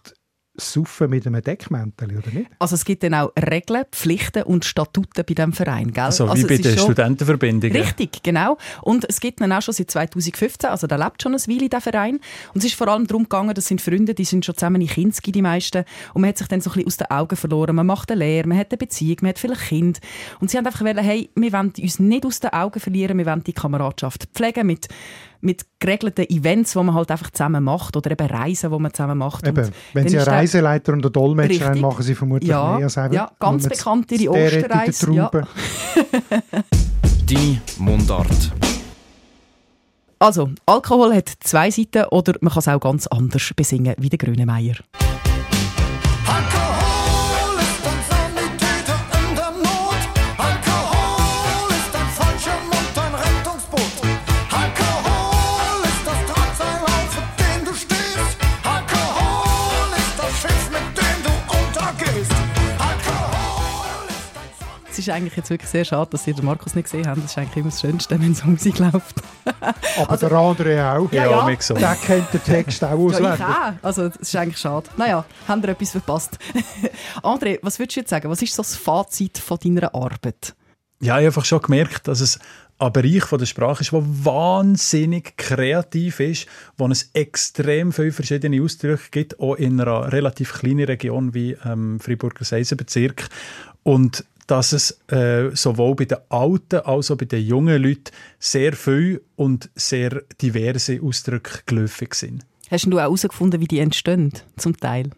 saufen 0.61 1.09
mit 1.09 1.27
einem 1.27 1.41
Deckmäntel, 1.41 2.17
oder 2.17 2.31
nicht? 2.31 2.49
Also 2.59 2.75
es 2.75 2.85
gibt 2.85 3.03
dann 3.03 3.13
auch 3.13 3.31
Regeln, 3.37 3.83
Pflichten 3.91 4.43
und 4.43 4.65
Statuten 4.65 5.23
bei 5.25 5.33
diesem 5.33 5.53
Verein, 5.53 5.91
gell? 5.91 6.03
Also 6.03 6.25
wie 6.25 6.31
also 6.31 6.47
bei 6.47 6.57
den 6.57 6.77
Studentenverbindungen. 6.77 7.81
Richtig, 7.81 8.23
genau. 8.23 8.57
Und 8.81 9.05
es 9.09 9.19
gibt 9.19 9.41
ihn 9.41 9.51
auch 9.51 9.61
schon 9.61 9.73
seit 9.73 9.91
2015, 9.91 10.69
also 10.69 10.87
da 10.87 10.95
lebt 10.95 11.21
schon 11.21 11.33
ein 11.33 11.39
Weile, 11.39 11.69
der 11.69 11.81
Verein. 11.81 12.19
Und 12.53 12.59
es 12.59 12.65
ist 12.65 12.75
vor 12.75 12.87
allem 12.87 13.07
darum 13.07 13.23
gegangen, 13.23 13.53
das 13.53 13.67
sind 13.67 13.81
Freunde, 13.81 14.13
die 14.13 14.25
sind 14.25 14.45
schon 14.45 14.55
zusammen 14.55 14.81
in 14.81 14.87
Kinski, 14.87 15.31
die 15.31 15.41
meisten. 15.41 15.83
Und 16.13 16.21
man 16.21 16.29
hat 16.29 16.37
sich 16.37 16.47
dann 16.47 16.61
so 16.61 16.69
ein 16.69 16.73
bisschen 16.73 16.87
aus 16.87 16.97
den 16.97 17.11
Augen 17.11 17.35
verloren. 17.35 17.75
Man 17.75 17.85
macht 17.85 18.11
eine 18.11 18.19
Lehre, 18.19 18.47
man 18.47 18.57
hat 18.57 18.71
eine 18.71 18.77
Beziehung, 18.77 19.17
man 19.21 19.29
hat 19.29 19.39
vielleicht 19.39 19.61
Kind. 19.61 19.99
Und 20.39 20.51
sie 20.51 20.57
haben 20.57 20.65
einfach 20.65 20.81
wollen, 20.81 20.97
hey, 20.97 21.29
wir 21.35 21.53
wollen 21.53 21.73
uns 21.77 21.99
nicht 21.99 22.25
aus 22.25 22.39
den 22.39 22.51
Augen 22.51 22.79
verlieren, 22.79 23.17
wir 23.17 23.25
wollen 23.25 23.43
die 23.43 23.53
Kameradschaft 23.53 24.29
pflegen 24.33 24.67
mit 24.67 24.87
mit 25.41 25.65
geregelten 25.79 26.29
Events, 26.29 26.73
die 26.73 26.77
man 26.79 26.93
halt 26.93 27.11
einfach 27.11 27.31
zusammen 27.31 27.63
macht 27.63 27.95
oder 27.97 28.11
eben 28.11 28.27
Reisen, 28.27 28.71
die 28.71 28.79
man 28.79 28.93
zusammen 28.93 29.17
macht. 29.17 29.47
Eben, 29.47 29.69
wenn 29.93 30.07
Sie 30.07 30.17
einen 30.17 30.27
Reiseleiter 30.27 30.93
und 30.93 31.03
einen 31.03 31.13
Dolmetscher 31.13 31.69
haben, 31.69 31.81
machen 31.81 32.03
Sie 32.03 32.15
vermutlich 32.15 32.49
Ja, 32.49 32.75
mehr 32.75 32.85
als 32.85 32.97
einfach 32.97 33.15
ja, 33.15 33.31
ganz 33.39 33.63
nur 33.63 33.69
bekannt, 33.71 34.11
ihre 34.11 34.31
Osterreise, 34.31 35.13
ja. 35.13 35.31
Deine 37.27 37.61
Mundart. 37.77 38.51
Also, 40.19 40.51
Alkohol 40.67 41.15
hat 41.15 41.31
zwei 41.39 41.71
Seiten 41.71 42.03
oder 42.11 42.33
man 42.41 42.53
kann 42.53 42.59
es 42.59 42.67
auch 42.67 42.79
ganz 42.79 43.07
anders 43.07 43.51
besingen, 43.55 43.95
wie 43.97 44.09
der 44.09 44.19
Grünemeier. 44.19 44.75
Alkohol 44.75 45.10
ist 65.07 65.09
eigentlich 65.13 65.35
jetzt 65.35 65.49
wirklich 65.49 65.69
sehr 65.69 65.85
schade, 65.85 66.09
dass 66.11 66.25
ihr 66.27 66.33
den 66.33 66.45
Markus 66.45 66.75
nicht 66.75 66.85
gesehen 66.85 67.07
habt. 67.07 67.17
Das 67.17 67.31
ist 67.31 67.37
eigentlich 67.37 67.57
immer 67.57 67.69
das 67.69 67.81
Schönste, 67.81 68.19
wenn 68.19 68.33
so 68.33 68.47
Musik 68.47 68.79
läuft. 68.79 69.21
Aber 69.97 70.17
der 70.17 70.31
andere 70.31 70.91
auch. 70.91 71.11
Ja, 71.11 71.29
ja. 71.29 71.45
mich 71.45 71.61
so. 71.61 71.73
Der 71.73 71.95
kennt 71.95 72.33
den 72.33 72.43
Text 72.43 72.83
auch 72.83 72.89
Ja, 72.89 72.95
ich 72.95 73.25
auswendig. 73.25 73.45
auch. 73.45 73.73
Also, 73.81 74.09
das 74.09 74.17
ist 74.17 74.35
eigentlich 74.35 74.57
schade. 74.57 74.89
Naja, 74.97 75.25
haben 75.47 75.61
ihr 75.63 75.69
etwas 75.69 75.91
verpasst. 75.91 76.37
André, 77.23 77.59
was 77.61 77.79
würdest 77.79 77.95
du 77.97 77.99
jetzt 78.01 78.09
sagen? 78.09 78.29
Was 78.29 78.41
ist 78.41 78.53
so 78.53 78.61
das 78.61 78.75
Fazit 78.75 79.37
von 79.37 79.57
deiner 79.63 79.93
Arbeit? 79.93 80.55
Ja, 81.01 81.15
ich 81.15 81.21
habe 81.21 81.25
einfach 81.27 81.45
schon 81.45 81.61
gemerkt, 81.61 82.07
dass 82.07 82.21
es 82.21 82.39
ein 82.77 82.93
Bereich 82.93 83.23
von 83.23 83.37
der 83.39 83.45
Sprache 83.45 83.81
ist, 83.81 83.91
der 83.91 84.01
wahnsinnig 84.03 85.37
kreativ 85.37 86.19
ist, 86.19 86.47
wo 86.77 86.87
es 86.87 87.11
extrem 87.13 87.91
viele 87.91 88.11
verschiedene 88.11 88.61
Ausdrücke 88.61 89.09
gibt, 89.11 89.39
auch 89.39 89.55
in 89.55 89.79
einer 89.79 90.11
relativ 90.11 90.53
kleinen 90.53 90.85
Region 90.85 91.33
wie 91.33 91.57
ähm, 91.63 91.99
Freiburger 91.99 92.43
Seisenbezirk. 92.43 93.29
Und 93.83 94.25
dass 94.47 94.73
es 94.73 94.99
äh, 95.07 95.55
sowohl 95.55 95.95
bei 95.95 96.05
den 96.05 96.17
alten 96.29 96.79
als 96.81 97.11
auch 97.11 97.17
bei 97.17 97.25
den 97.25 97.45
jungen 97.45 97.81
Leuten 97.81 98.11
sehr 98.39 98.73
viel 98.73 99.21
und 99.35 99.69
sehr 99.75 100.23
diverse 100.41 100.99
Ausdrücke 101.01 101.59
geläufig 101.65 102.13
sind. 102.15 102.45
Hast 102.69 102.85
du 102.85 102.97
auch 102.97 103.01
herausgefunden, 103.01 103.59
wie 103.59 103.67
die 103.67 103.79
entstehen, 103.79 104.31
zum 104.57 104.77
Teil? 104.77 105.09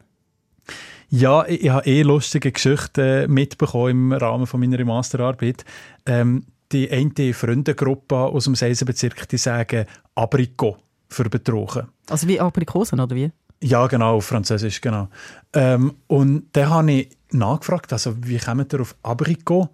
Ja, 1.10 1.46
ich, 1.46 1.64
ich 1.64 1.70
habe 1.70 1.86
eh 1.86 2.02
lustige 2.02 2.52
Geschichten 2.52 3.32
mitbekommen 3.32 3.90
im 3.90 4.14
Rahmen 4.14 4.48
von 4.48 4.60
meiner 4.60 4.84
Masterarbeit. 4.84 5.64
Ähm, 6.06 6.46
die 6.72 6.90
eine 6.90 7.34
Freundengruppe 7.34 8.16
aus 8.16 8.46
dem 8.46 8.56
Seisenbezirk, 8.56 9.30
die 9.30 9.38
sagen 9.38 9.86
Abricot 10.16 10.78
für 11.10 11.30
Betrogen. 11.30 11.88
Also 12.10 12.28
wie 12.28 12.40
Aprikosen, 12.40 13.00
oder 13.00 13.16
wie? 13.16 13.32
Ja, 13.62 13.88
genau, 13.88 14.18
auf 14.18 14.26
Französisch, 14.26 14.82
genau. 14.82 15.08
Ähm, 15.54 15.94
und 16.08 16.48
dann 16.54 16.70
habe 16.70 16.92
ich 16.92 17.18
nachgefragt, 17.34 17.94
also 17.94 18.16
wie 18.22 18.38
kommt 18.38 18.74
ihr 18.74 18.82
auf 18.82 18.96
Abricot? 19.04 19.70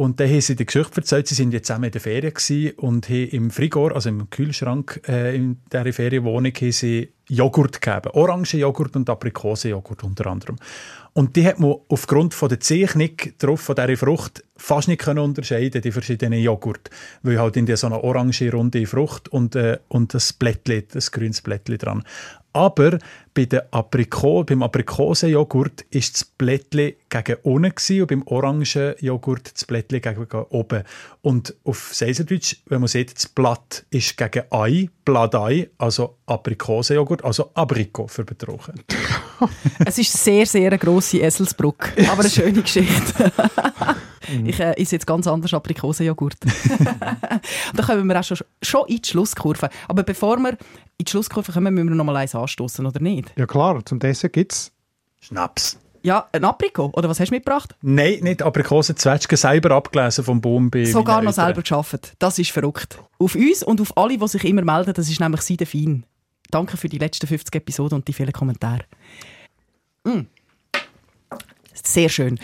Und 0.00 0.18
dann 0.18 0.30
haben 0.30 0.40
sie 0.40 0.56
die 0.56 0.64
Geschichte 0.64 1.02
erzählt, 1.02 1.28
sie 1.28 1.34
sind 1.34 1.52
jetzt 1.52 1.66
zusammen 1.66 1.84
in 1.84 1.90
der 1.90 2.00
Ferien 2.00 2.32
und 2.78 3.10
haben 3.10 3.28
im 3.28 3.50
Frigor, 3.50 3.94
also 3.94 4.08
im 4.08 4.30
Kühlschrank 4.30 5.02
äh, 5.06 5.36
in 5.36 5.58
dieser 5.70 5.92
Ferienwohnung, 5.92 6.54
haben 6.54 6.72
sie 6.72 7.12
Joghurt 7.28 7.82
gegeben. 7.82 8.10
Orangenjoghurt 8.14 8.96
und 8.96 9.10
Aprikosenjoghurt 9.10 10.02
unter 10.02 10.26
anderem. 10.28 10.56
Und 11.12 11.36
die 11.36 11.46
hat 11.46 11.60
man 11.60 11.76
aufgrund 11.88 12.34
von 12.34 12.48
der 12.48 12.60
Zeichnung 12.60 13.10
drauf, 13.38 13.60
von 13.60 13.74
dieser 13.74 13.96
Frucht 13.96 14.42
fast 14.56 14.88
nicht 14.88 15.02
können 15.02 15.18
unterscheiden, 15.18 15.82
die 15.82 15.92
verschiedenen 15.92 16.40
Joghurt. 16.40 16.88
Weil 17.22 17.38
halt 17.38 17.56
in 17.56 17.66
der 17.66 17.76
so 17.76 17.86
eine 17.86 18.02
orange 18.02 18.50
runde 18.50 18.86
Frucht 18.86 19.28
und, 19.28 19.54
äh, 19.54 19.78
und 19.88 20.14
das 20.14 20.32
Blättli, 20.32 20.88
das 20.88 21.12
grünes 21.12 21.42
Blättli 21.42 21.78
dran. 21.78 22.04
Aber 22.52 22.98
bei 23.32 23.44
der 23.44 23.68
Apriko, 23.72 24.42
beim 24.42 24.62
Aprikosenjoghurt 24.62 25.82
ist 25.90 26.14
das 26.14 26.24
Blättli 26.24 26.96
gegen 27.08 27.36
unten 27.42 27.74
gewesen 27.74 28.02
und 28.02 28.06
beim 28.08 28.22
Orangenjoghurt 28.26 29.54
das 29.54 29.64
Blättli 29.64 30.00
gegen 30.00 30.26
oben. 30.50 30.82
Und 31.22 31.54
auf 31.64 31.94
Seiserdeutsch, 31.94 32.56
wenn 32.66 32.80
man 32.80 32.88
sieht, 32.88 33.14
das 33.14 33.28
Blatt 33.28 33.84
ist 33.90 34.16
gegen 34.16 34.42
Ei, 34.50 34.88
Blattei, 35.04 35.70
also 35.78 36.16
Aprikosenjoghurt, 36.26 37.24
also 37.24 37.50
Abrikot 37.54 38.08
für 38.08 38.24
Betrogen. 38.24 38.80
Es 39.86 39.96
ist 39.96 40.12
sehr, 40.12 40.44
sehr 40.44 40.66
eine 40.66 40.78
grosse 40.78 41.18
Eselsbrücke, 41.18 42.06
aber 42.10 42.20
eine 42.20 42.28
schöne 42.28 42.60
Geschichte. 42.60 43.32
ich 44.44 44.60
äh, 44.60 44.72
esse 44.80 44.96
jetzt 44.96 45.06
ganz 45.06 45.26
anders 45.26 45.52
Aprikosenjoghurt. 45.54 46.36
da 47.74 47.82
kommen 47.82 48.06
wir 48.06 48.18
auch 48.18 48.24
schon, 48.24 48.38
schon 48.62 48.86
in 48.88 49.02
die 49.02 49.08
Schlusskurve. 49.08 49.68
Aber 49.88 50.02
bevor 50.02 50.38
wir 50.38 50.50
in 50.50 51.04
die 51.04 51.10
Schlusskurve 51.10 51.52
kommen, 51.52 51.74
müssen 51.74 51.88
wir 51.88 51.96
noch 51.96 52.04
mal 52.04 52.16
eins 52.16 52.34
anstoßen, 52.34 52.84
oder 52.86 53.00
nicht? 53.00 53.32
Ja 53.36 53.46
klar, 53.46 53.84
zum 53.84 53.98
Dessert 53.98 54.32
gibt 54.32 54.52
es 54.52 54.72
Schnaps. 55.20 55.78
Ja, 56.02 56.28
ein 56.32 56.44
Aprikot, 56.44 56.90
oder 56.94 57.10
was 57.10 57.20
hast 57.20 57.28
du 57.28 57.34
mitgebracht? 57.34 57.74
Nein, 57.82 58.20
nicht 58.22 58.42
Aprikosenzwetschgen, 58.42 59.36
selber 59.36 59.72
abgelesen 59.72 60.24
vom 60.24 60.40
Baum 60.40 60.70
bei 60.70 60.86
Sogar 60.86 61.20
noch 61.20 61.32
selber 61.32 61.60
geschafft. 61.60 62.14
Das 62.18 62.38
ist 62.38 62.52
verrückt. 62.52 62.98
Auf 63.18 63.34
uns 63.34 63.62
und 63.62 63.82
auf 63.82 63.96
alle, 63.98 64.16
die 64.16 64.28
sich 64.28 64.44
immer 64.44 64.62
melden, 64.62 64.94
das 64.94 65.10
ist 65.10 65.20
nämlich 65.20 65.42
Seide 65.42 65.66
fein. 65.66 66.06
Danke 66.50 66.78
für 66.78 66.88
die 66.88 66.98
letzten 66.98 67.26
50 67.26 67.54
Episoden 67.54 67.96
und 67.96 68.08
die 68.08 68.14
vielen 68.14 68.32
Kommentare. 68.32 68.84
Mm. 70.04 70.20
Sehr 71.74 72.08
schön. 72.08 72.38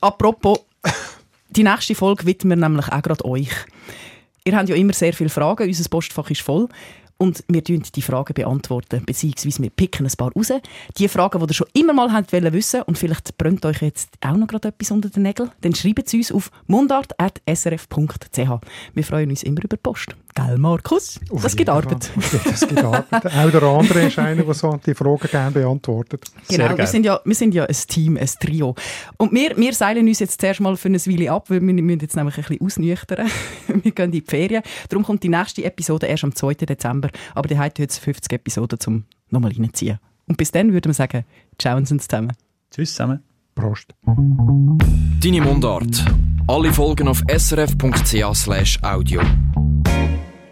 Apropos, 0.00 0.60
die 1.50 1.62
nächste 1.62 1.94
Folge 1.94 2.26
widmen 2.26 2.58
wir 2.58 2.68
nämlich 2.68 2.88
auch 2.88 3.02
gerade 3.02 3.24
euch. 3.24 3.50
Ihr 4.44 4.56
habt 4.56 4.68
ja 4.68 4.76
immer 4.76 4.92
sehr 4.92 5.12
viele 5.12 5.30
Fragen, 5.30 5.66
unser 5.66 5.88
Postfach 5.88 6.30
ist 6.30 6.42
voll. 6.42 6.68
Und 7.18 7.44
wir 7.48 7.62
beantworten 7.62 7.96
die 7.96 8.02
Fragen, 8.02 8.34
beantworten, 8.34 9.04
beziehungsweise 9.06 9.62
wir 9.62 9.70
picken 9.70 10.06
ein 10.06 10.12
paar 10.16 10.32
raus. 10.32 10.52
Die 10.98 11.08
Fragen, 11.08 11.40
die 11.40 11.46
ihr 11.50 11.54
schon 11.54 11.68
immer 11.72 11.92
mal 11.92 12.12
habt 12.12 12.32
wollen 12.32 12.52
wissen 12.52 12.82
und 12.82 12.98
vielleicht 12.98 13.38
brennt 13.38 13.64
euch 13.64 13.80
jetzt 13.80 14.10
auch 14.20 14.36
noch 14.36 14.46
gerade 14.46 14.68
etwas 14.68 14.90
unter 14.90 15.08
den 15.08 15.22
Nägeln, 15.22 15.50
dann 15.62 15.74
schreibt 15.74 16.08
sie 16.08 16.18
uns 16.18 16.32
auf 16.32 16.50
mundart.srf.ch. 16.66 18.38
Wir 18.94 19.04
freuen 19.04 19.30
uns 19.30 19.42
immer 19.42 19.64
über 19.64 19.76
die 19.76 19.82
Post. 19.82 20.14
Gell, 20.36 20.58
Markus? 20.58 21.18
Auf 21.30 21.42
das 21.42 21.56
gibt 21.56 21.70
Fall. 21.70 21.78
Arbeit. 21.78 22.10
Das 22.44 22.68
gibt 22.68 22.84
Arbeit. 22.84 23.06
Auch 23.10 23.50
der 23.50 23.62
andere 23.62 24.02
ist 24.02 24.18
einer, 24.18 24.42
der 24.42 24.52
so 24.52 24.78
die 24.84 24.92
Fragen 24.92 25.28
gerne 25.30 25.50
beantwortet. 25.50 26.24
Genau, 26.46 26.76
wir 26.76 26.86
sind, 26.86 27.06
ja, 27.06 27.18
wir 27.24 27.34
sind 27.34 27.54
ja 27.54 27.64
ein 27.64 27.76
Team, 27.88 28.18
ein 28.18 28.28
Trio. 28.38 28.74
Und 29.16 29.32
wir, 29.32 29.56
wir 29.56 29.72
seilen 29.72 30.06
uns 30.06 30.18
jetzt 30.18 30.38
zuerst 30.38 30.60
mal 30.60 30.76
für 30.76 30.88
eine 30.88 30.98
Weile 30.98 31.32
ab, 31.32 31.48
weil 31.48 31.62
wir 31.62 31.72
müssen 31.72 32.00
jetzt 32.00 32.16
nämlich 32.16 32.36
ein 32.36 32.44
bisschen 32.44 32.66
ausnüchtern. 32.66 33.30
wir 33.68 33.92
gehen 33.92 34.04
in 34.04 34.10
die 34.10 34.20
Ferien. 34.20 34.62
Darum 34.90 35.04
kommt 35.04 35.22
die 35.22 35.30
nächste 35.30 35.64
Episode 35.64 36.06
erst 36.06 36.24
am 36.24 36.34
2. 36.34 36.52
Dezember. 36.54 37.05
Aber 37.34 37.48
die 37.48 37.58
hat 37.58 37.78
jetzt 37.78 37.98
50 37.98 38.32
Episoden, 38.32 38.78
um 38.86 39.04
nochmal 39.30 39.52
reinzuziehen. 39.52 39.98
Und 40.26 40.36
bis 40.36 40.50
dann 40.50 40.72
würden 40.72 40.90
wir 40.90 40.94
sagen, 40.94 41.24
ciao 41.58 41.76
und 41.76 41.86
zusammen. 41.86 42.32
Tschüss 42.70 42.90
zusammen. 42.90 43.22
Prost. 43.54 43.94
Deine 44.04 45.40
Mundart. 45.40 46.04
Alle 46.46 46.72
Folgen 46.72 47.08
auf 47.08 47.22
srf.ch 47.28 48.82
audio. 48.82 49.20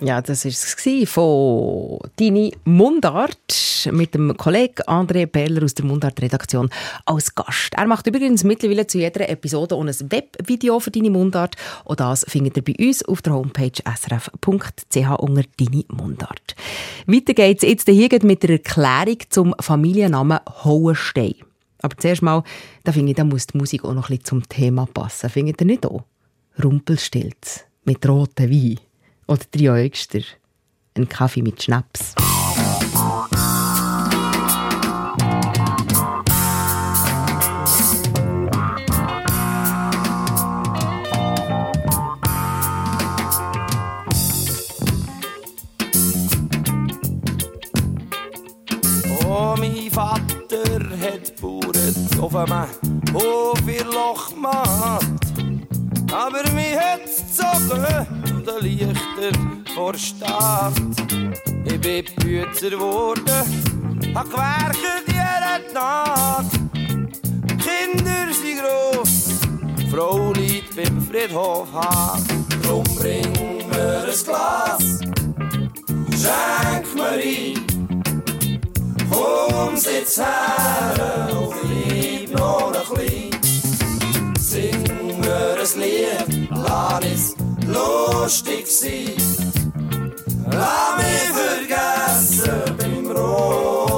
Ja, 0.04 0.20
das 0.20 0.44
war 0.44 0.50
es 0.50 1.08
von 1.08 1.98
«Deine 2.16 2.50
Mundart» 2.64 3.88
mit 3.90 4.14
dem 4.14 4.36
Kollegen 4.36 4.82
André 4.82 5.24
Perler 5.24 5.62
aus 5.62 5.72
der 5.72 5.86
Mundart-Redaktion 5.86 6.68
als 7.06 7.34
Gast. 7.34 7.72
Er 7.74 7.86
macht 7.86 8.06
übrigens 8.06 8.44
mittlerweile 8.44 8.86
zu 8.86 8.98
jeder 8.98 9.26
Episode 9.30 9.74
auch 9.74 9.80
ein 9.80 9.88
Webvideo 9.88 10.78
für 10.78 10.90
«Deine 10.90 11.08
Mundart» 11.08 11.56
und 11.84 12.00
das 12.00 12.26
findet 12.28 12.58
ihr 12.58 12.64
bei 12.64 12.74
uns 12.78 13.02
auf 13.02 13.22
der 13.22 13.32
Homepage 13.32 13.72
srf.ch 13.82 15.18
unter 15.20 15.42
«Deine 15.58 15.84
Mundart». 15.88 16.54
Weiter 17.06 17.32
geht's 17.32 17.62
jetzt 17.62 17.88
hier 17.88 18.18
mit 18.24 18.42
der 18.42 18.50
Erklärung 18.50 19.20
zum 19.30 19.54
Familiennamen 19.58 20.40
Hohenstein. 20.64 21.36
Aber 21.80 21.96
zuerst 21.96 22.20
mal, 22.20 22.42
da 22.82 22.92
finde 22.92 23.12
ich, 23.12 23.16
da 23.16 23.24
muss 23.24 23.46
die 23.46 23.56
Musik 23.56 23.86
auch 23.86 23.94
noch 23.94 24.10
ein 24.10 24.18
bisschen 24.18 24.42
zum 24.42 24.48
Thema 24.50 24.84
passen. 24.84 25.30
Findet 25.30 25.62
ihr 25.62 25.66
nicht 25.66 25.86
auch? 25.86 26.02
Rumpelstilz 26.62 27.64
mit 27.86 28.06
rotem 28.06 28.50
Wein. 28.50 28.80
Oder 29.26 29.42
drei 29.50 29.86
Äugster. 29.86 30.20
Ein 30.96 31.08
Kaffee 31.08 31.42
mit 31.42 31.62
Schnaps. 31.62 32.14
Oh, 49.20 49.56
auf 52.20 52.34
einem 52.36 52.66
Hof 53.12 53.60
in 53.66 53.86
Lochmatt. 53.86 55.04
Aber 56.12 56.50
mich 56.52 56.76
hat's 56.76 57.22
gezogen 57.26 58.23
zu 58.44 58.60
den 58.60 58.62
Lichtern 58.62 59.64
vor 59.74 59.94
Stadt. 59.94 60.72
Ich 61.64 61.80
bin 61.80 62.04
Bützer 62.16 62.70
geworden, 62.70 63.24
hab 64.14 64.30
gewerkelt 64.30 65.06
jede 65.06 65.72
Nacht. 65.72 66.52
Die 66.74 67.56
Kinder 67.56 68.26
gross, 68.60 69.40
die 69.78 69.88
Frau 69.88 70.32
liegt 70.32 70.76
beim 70.76 71.00
Friedhof 71.02 71.72
Haag. 71.72 72.20
Drum 72.62 72.84
bring 72.96 73.32
mir 73.68 74.04
ein 74.04 74.24
Glas, 74.24 75.00
schenk 76.10 76.94
mir 76.94 77.08
ein. 77.08 77.66
Komm, 79.10 79.76
sitz 79.76 80.18
her 80.18 81.28
und 81.32 81.54
bleib 81.62 82.38
noch 82.38 82.96
ein 82.96 83.30
bisschen. 83.40 84.34
Sing 84.38 85.20
mir 85.20 85.56
ein 85.58 85.80
Lied, 85.80 86.48
lass 86.50 87.04
es 87.04 87.43
lustig 87.74 88.66
sein. 88.66 89.16
Lass 90.50 90.96
mich 90.96 91.28
vergessen 91.32 92.76
beim 92.78 93.10
roten 93.10 93.93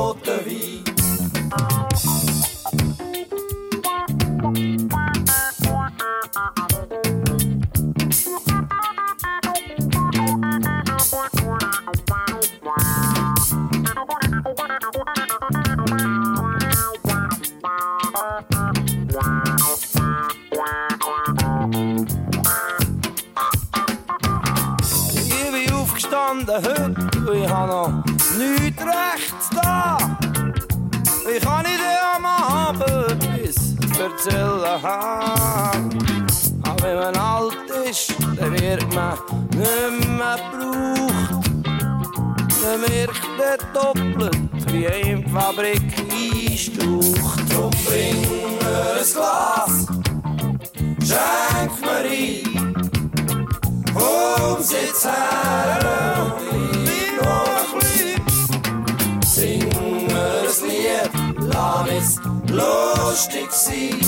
und 27.57 27.68
ich 27.68 27.68
habe 27.68 27.68
noch 27.68 28.04
nichts 28.36 28.82
rechts 28.82 29.50
da. 29.50 30.18
Ich 31.34 31.42
kann 31.42 31.62
nicht 31.62 31.80
am 32.14 32.24
Abend 32.24 33.18
bis 33.36 33.74
erzählen 33.98 34.82
haben. 34.82 35.98
Aber 36.62 36.82
wenn 36.82 36.96
man 36.96 37.16
alt 37.16 37.57
ist, 37.88 38.14
dann 38.38 38.52
wird 38.52 38.94
man 38.94 39.18
nicht 39.50 40.09
mehr 40.09 40.36
gebraucht. 40.50 41.50
Man 42.62 42.80
merkt 42.80 43.40
er 43.40 43.59
doppelt, 43.72 44.72
wie 44.72 44.84
in 44.84 45.24
die 45.24 45.30
Fabrik 45.30 45.82
einstaucht. 46.11 47.52
Drum 47.52 47.70
bring 47.86 48.20
mir 48.59 48.96
ein 48.98 49.07
Glas, 49.12 49.86
schenk 51.00 51.80
mir 51.80 52.04
ein. 52.11 52.74
Komm, 53.94 54.62
sitz 54.62 55.04
her 55.04 56.45
Lied, 61.97 62.03
lass 62.03 62.03
es 62.03 62.20
lustig 62.51 63.51
sein. 63.53 64.01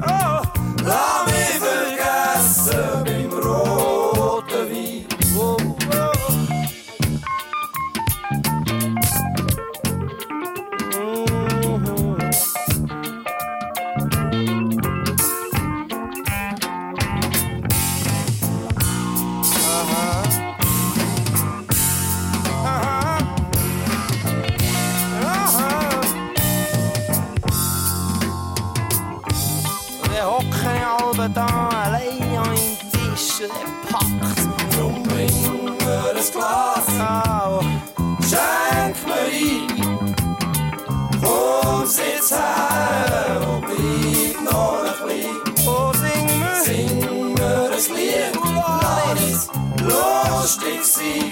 Oh, 0.00 0.42
lass 0.84 1.26
mich 1.26 3.21
lustig 50.42 51.31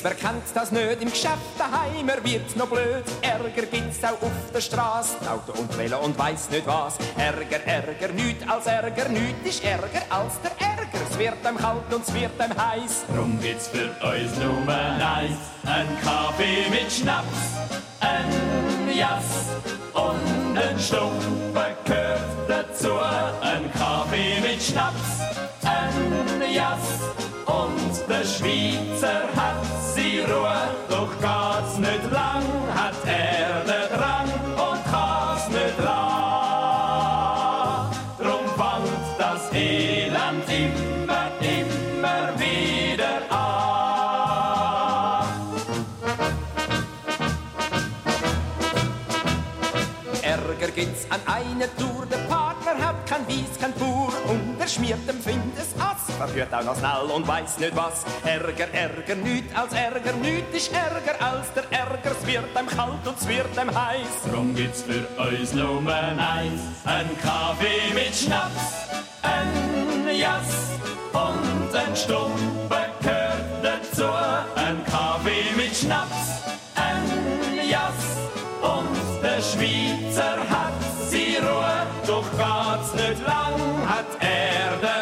Wer 0.00 0.14
kennt 0.14 0.44
das 0.54 0.72
nicht? 0.72 1.02
Im 1.02 1.10
Geschäft 1.10 1.36
daheim, 1.58 2.08
er 2.08 2.24
wird 2.24 2.56
noch 2.56 2.68
blöd. 2.68 3.04
Ärger 3.20 3.66
gibt's 3.66 4.02
auch 4.02 4.22
auf 4.22 4.52
der 4.52 4.60
Straße, 4.60 5.16
Auto 5.30 5.52
und 5.60 5.76
Velo 5.76 5.98
und 5.98 6.18
weiss 6.18 6.48
nicht 6.50 6.66
was. 6.66 6.96
Ärger, 7.16 7.64
Ärger, 7.66 8.08
nüt 8.12 8.48
als 8.48 8.66
Ärger, 8.66 9.08
nüt 9.08 9.44
ist 9.44 9.62
Ärger 9.62 10.02
als 10.08 10.40
der 10.40 10.52
Ärger. 10.58 10.98
Es 11.10 11.18
wird 11.18 11.44
einem 11.44 11.58
kalt 11.58 11.92
und 11.92 12.06
es 12.06 12.14
wird 12.14 12.40
einem 12.40 12.56
heiß. 12.56 13.04
Drum 13.14 13.38
gibt's 13.40 13.68
für 13.68 13.90
uns 14.06 14.38
Nummer 14.38 14.98
eins 15.16 15.38
ein 15.64 15.86
Kaffee 16.02 16.68
mit 16.70 16.90
Schnaps, 16.90 17.26
ein 18.00 18.96
Jass 18.96 19.50
und 19.92 20.56
ein 20.56 20.78
Stumper 20.80 21.76
gehört 21.84 22.20
dazu. 22.48 22.92
Ein 23.40 23.70
Kaffee 23.72 24.40
mit 24.40 24.62
Schnaps, 24.62 25.20
ein 25.64 26.52
Jass 26.52 26.78
und 27.46 28.08
der 28.08 28.24
Schweizer 28.24 29.22
hat 29.36 29.61
Ruhe. 30.32 30.60
Doch 30.88 31.12
geht's 31.20 31.74
nicht 31.78 32.10
lang, 32.10 32.44
hat 32.74 32.94
er 33.06 33.64
den 33.70 33.88
Drang 33.96 34.30
und 34.66 34.80
kann's 34.90 35.46
nicht 35.48 35.78
lang. 35.84 37.12
Drum 38.18 38.44
fängt 38.60 39.06
das 39.18 39.42
Elend 39.52 40.48
immer, 40.48 41.26
immer 41.40 42.22
wieder 42.38 43.14
an. 43.30 43.72
Ärger 50.22 50.70
gibt's 50.74 51.04
an 51.10 51.20
einer 51.26 51.70
Tour, 51.76 51.91
und 54.78 54.84
er 54.84 54.94
schmiert 54.94 55.08
dem 55.08 55.20
Find 55.20 55.58
es 55.58 55.74
Ass. 55.80 56.14
Verhört 56.16 56.54
auch 56.54 56.64
noch 56.64 56.78
schnell 56.78 57.10
und 57.14 57.26
weiß 57.26 57.58
nicht 57.58 57.76
was. 57.76 58.04
Ärger, 58.24 58.72
Ärger, 58.72 59.14
nüt 59.16 59.44
als 59.54 59.72
Ärger, 59.72 60.12
nüt 60.14 60.52
ist 60.52 60.72
Ärger 60.72 61.24
als 61.24 61.52
der 61.54 61.64
Ärger. 61.70 62.12
Es 62.18 62.26
wird 62.26 62.56
einem 62.56 62.68
kalt 62.68 63.06
und 63.06 63.18
es 63.18 63.28
wird 63.28 63.58
einem 63.58 63.74
heiß. 63.74 64.30
Drum 64.32 64.54
gibt's 64.54 64.82
für 64.82 65.06
uns 65.20 65.52
Nummer 65.52 65.94
eins 65.94 66.62
ein 66.84 67.08
Kaffee 67.20 67.92
mit 67.94 68.14
Schnaps, 68.14 68.88
ein 69.22 70.16
Jass 70.16 70.78
und 71.12 71.74
ein 71.74 71.96
Stumper 71.96 72.86
gehört 73.00 73.62
dazu. 73.62 74.04
Ein 74.54 74.84
Kaffee 74.84 75.54
mit 75.56 75.76
Schnaps, 75.76 76.42
ein 76.74 77.68
Jass 77.68 77.92
und 78.62 79.22
der 79.22 79.40
Schweizer 79.40 80.38
hat 80.48 80.72
sie 81.08 81.36
Ruhe. 81.36 81.86
Doch 82.06 82.28
geht's 82.32 82.94
nicht 82.94 83.26
lang, 83.26 83.71
hat 84.02 84.16
er 84.20 85.01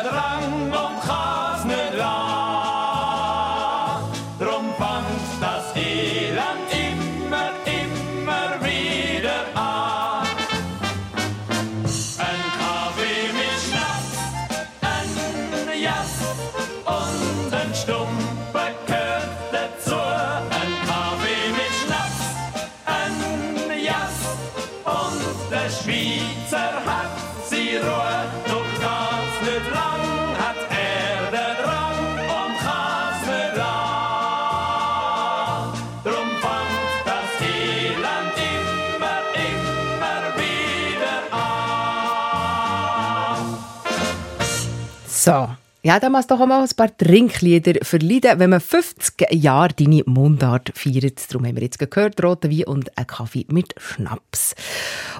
So. 45.30 45.48
Ja, 45.82 45.98
dann 45.98 46.12
muss 46.12 46.26
doch 46.26 46.40
auch 46.40 46.46
mal 46.46 46.60
ein 46.60 46.68
paar 46.76 46.94
Trinklieder 46.94 47.82
verleiden, 47.82 48.38
wenn 48.38 48.50
man 48.50 48.60
50 48.60 49.32
Jahre 49.32 49.72
deine 49.72 50.02
Mundart 50.04 50.72
feiert. 50.74 51.32
Darum 51.32 51.46
haben 51.46 51.56
wir 51.56 51.62
jetzt 51.62 51.78
gehört, 51.78 52.22
roten 52.22 52.50
Wein 52.50 52.64
und 52.64 52.98
einen 52.98 53.06
Kaffee 53.06 53.46
mit 53.48 53.74
Schnaps. 53.78 54.54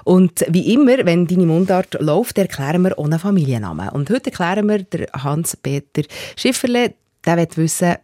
Und 0.03 0.45
wie 0.49 0.73
immer, 0.73 1.03
wenn 1.05 1.25
deine 1.25 1.47
Mundart 1.47 1.97
läuft, 1.99 2.37
erklären 2.37 2.83
wir 2.83 2.99
ohne 2.99 3.17
Familiennamen. 3.17 3.89
Und 3.89 4.09
heute 4.11 4.31
erklären 4.31 4.67
wir 4.67 5.07
Hans-Peter 5.13 6.03
Schifferle, 6.35 6.93
der 7.25 7.37
will 7.37 7.47
wissen, 7.55 7.95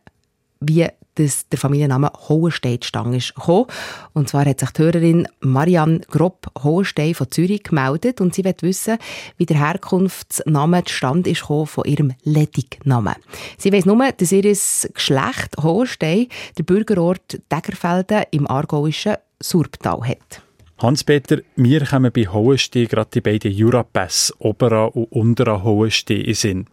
wie 0.62 0.88
dass 1.18 1.48
der 1.50 1.60
Familienname 1.60 2.12
Hohenstein 2.30 2.80
ist 3.14 3.36
gekommen. 3.36 3.66
Und 4.14 4.30
zwar 4.30 4.46
hat 4.46 4.60
sich 4.60 4.70
die 4.72 4.82
Hörerin 4.82 5.28
Marianne 5.40 6.02
Grob 6.10 6.48
Hohenstein 6.64 7.14
von 7.14 7.32
Zürich 7.32 7.64
gemeldet 7.64 8.22
und 8.22 8.34
sie 8.34 8.44
will 8.44 8.56
wissen, 8.62 8.98
wie 9.38 9.46
der 9.46 9.58
Herkunftsname 9.58 10.84
zustande 10.84 11.30
ist 11.30 11.42
von 11.42 11.86
ihrem 11.86 12.14
Ledignamen. 12.24 13.16
Sie 13.58 13.72
weiss 13.72 13.86
nur, 13.86 14.12
dass 14.12 14.32
ihr 14.32 14.44
Geschlecht 14.44 15.58
Hohenstein 15.62 16.28
der 16.58 16.64
Bürgerort 16.64 17.42
Degerfelden 17.52 18.24
im 18.32 18.50
aargauischen 18.50 19.16
Surbtal 19.40 20.02
hat. 20.08 20.42
Hans-Peter, 20.80 21.40
wir 21.56 21.84
kommen 21.86 22.12
bei 22.12 22.28
Hohenstein 22.28 22.88
gerade 22.88 23.10
die 23.12 23.22
beiden 23.22 23.52
Jurapässe, 23.52 24.32
Obera 24.38 24.86
und 24.86 25.12
Untera 25.12 25.64
Hohenstein 25.64 26.22
in 26.22 26.34
Sinn. 26.36 26.66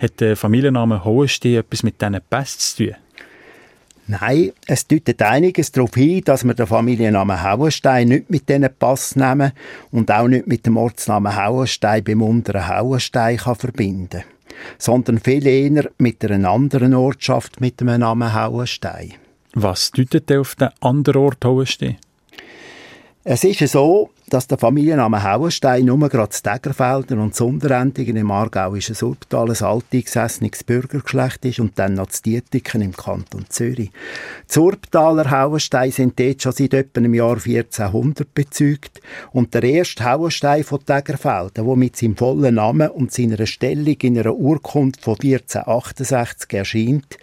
Hat 0.00 0.20
der 0.20 0.36
Familienname 0.36 1.04
Hohenstein 1.04 1.54
etwas 1.54 1.84
mit 1.84 2.02
diesen 2.02 2.18
Pässen 2.28 2.58
zu 2.58 2.76
tun? 2.86 2.96
Nein, 4.06 4.52
es 4.66 4.86
deutet 4.86 5.22
einiges 5.22 5.70
darauf 5.72 5.94
hin, 5.94 6.22
dass 6.24 6.44
man 6.44 6.56
den 6.56 6.66
Familiennamen 6.66 7.42
Hauenstein 7.42 8.08
nicht 8.08 8.30
mit 8.30 8.48
diesen 8.48 8.68
Pass 8.78 9.16
nehmen 9.16 9.52
und 9.90 10.10
auch 10.10 10.28
nicht 10.28 10.46
mit 10.46 10.66
dem 10.66 10.76
Ortsnamen 10.76 11.36
Hauenstein 11.36 12.02
beim 12.02 12.22
unteren 12.22 12.68
Hauenstein 12.68 13.36
kann 13.36 13.56
verbinden 13.56 14.24
sondern 14.78 15.18
viel 15.18 15.46
eher 15.46 15.90
mit 15.98 16.24
einer 16.24 16.50
anderen 16.50 16.94
Ortschaft 16.94 17.60
mit 17.60 17.80
dem 17.80 17.98
Namen 17.98 18.34
Hauenstein. 18.34 19.14
Was 19.54 19.90
deutet 19.90 20.32
auf 20.32 20.54
den 20.54 20.70
anderen 20.80 21.22
Ort 21.22 21.44
Hauenstein? 21.44 21.96
Es 23.24 23.44
ist 23.44 23.60
so, 23.70 24.10
dass 24.30 24.48
der 24.48 24.58
Familienname 24.58 25.22
Hauenstein 25.22 25.84
nur 25.84 26.08
gerade 26.08 26.34
Stegerfelden 26.34 27.20
und 27.20 27.36
Sonderendingen 27.36 28.16
im 28.16 28.32
aargauischen 28.32 28.96
Surbtal 28.96 29.50
ein 29.50 29.62
alteingesessenes 29.62 30.64
Bürgergeschlecht 30.64 31.44
ist 31.44 31.60
und 31.60 31.78
dann 31.78 31.94
noch 31.94 32.06
das 32.06 32.22
Dietiken 32.22 32.82
im 32.82 32.96
Kanton 32.96 33.44
Zürich. 33.48 33.90
Die 33.90 34.52
Surbtaler 34.52 35.30
Hauenstein 35.30 35.92
sind 35.92 36.18
dort 36.18 36.42
schon 36.42 36.50
seit 36.50 36.74
etwa 36.74 37.00
im 37.00 37.14
Jahr 37.14 37.36
1400 37.36 38.34
bezeugt. 38.34 39.00
Und 39.30 39.54
der 39.54 39.62
erste 39.62 40.04
Hauenstein 40.04 40.64
von 40.64 40.84
Tegerfelden, 40.84 41.64
der 41.64 41.76
mit 41.76 41.94
seinem 41.94 42.16
vollen 42.16 42.56
Namen 42.56 42.90
und 42.90 43.12
seiner 43.12 43.46
Stellung 43.46 43.96
in 44.02 44.18
einer 44.18 44.34
Urkunde 44.34 44.98
von 45.00 45.14
1468 45.14 46.52
erscheint, 46.54 47.18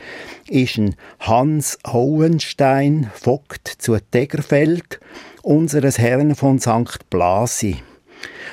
ist 0.47 0.77
ein 0.77 0.95
Hans 1.19 1.77
Hohenstein, 1.85 3.11
Vogt 3.15 3.67
zu 3.67 3.97
Tegerfeld, 4.11 5.01
unseres 5.49 5.97
Herrn 5.97 6.35
von 6.35 6.59
St. 6.59 7.09
Blasi. 7.09 7.81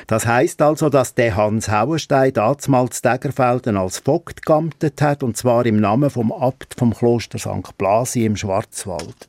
Das 0.07 0.27
heißt 0.27 0.63
also, 0.63 0.89
dass 0.89 1.15
der 1.15 1.37
Hans 1.37 1.69
Hauenstein 1.69 2.33
damals 2.33 3.03
Degerfelden 3.03 3.77
als 3.77 3.99
Vogt 3.99 4.47
geamtet 4.47 5.03
hat, 5.03 5.23
und 5.23 5.37
zwar 5.37 5.67
im 5.67 5.79
Namen 5.79 6.09
vom 6.09 6.33
Abt 6.33 6.75
vom 6.79 6.95
Kloster 6.95 7.39
St. 7.39 7.77
Blasi 7.77 8.25
im 8.25 8.35
Schwarzwald. 8.37 9.29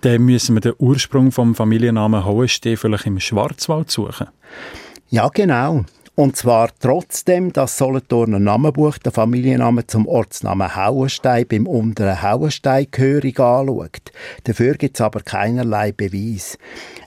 Dann 0.00 0.22
müssen 0.22 0.56
wir 0.56 0.60
den 0.60 0.74
Ursprung 0.78 1.30
vom 1.30 1.54
Familiennamen 1.54 2.24
Hohenstein 2.24 2.78
vielleicht 2.78 3.06
im 3.06 3.20
Schwarzwald 3.20 3.90
suchen. 3.90 4.28
Ja, 5.10 5.28
genau. 5.28 5.84
Und 6.16 6.36
zwar 6.36 6.70
trotzdem, 6.78 7.52
dass 7.52 7.76
Solothurner 7.76 8.38
Namenbuch 8.38 8.98
den 8.98 9.10
Familiennamen 9.10 9.88
zum 9.88 10.06
Ortsnamen 10.06 10.76
Hauenstein 10.76 11.44
beim 11.48 11.66
unteren 11.66 12.22
Hauenstein 12.22 12.86
gehörig 12.88 13.40
anschaut. 13.40 14.12
Dafür 14.44 14.74
gibt 14.74 14.96
es 14.96 15.00
aber 15.00 15.22
keinerlei 15.22 15.90
Beweis. 15.90 16.56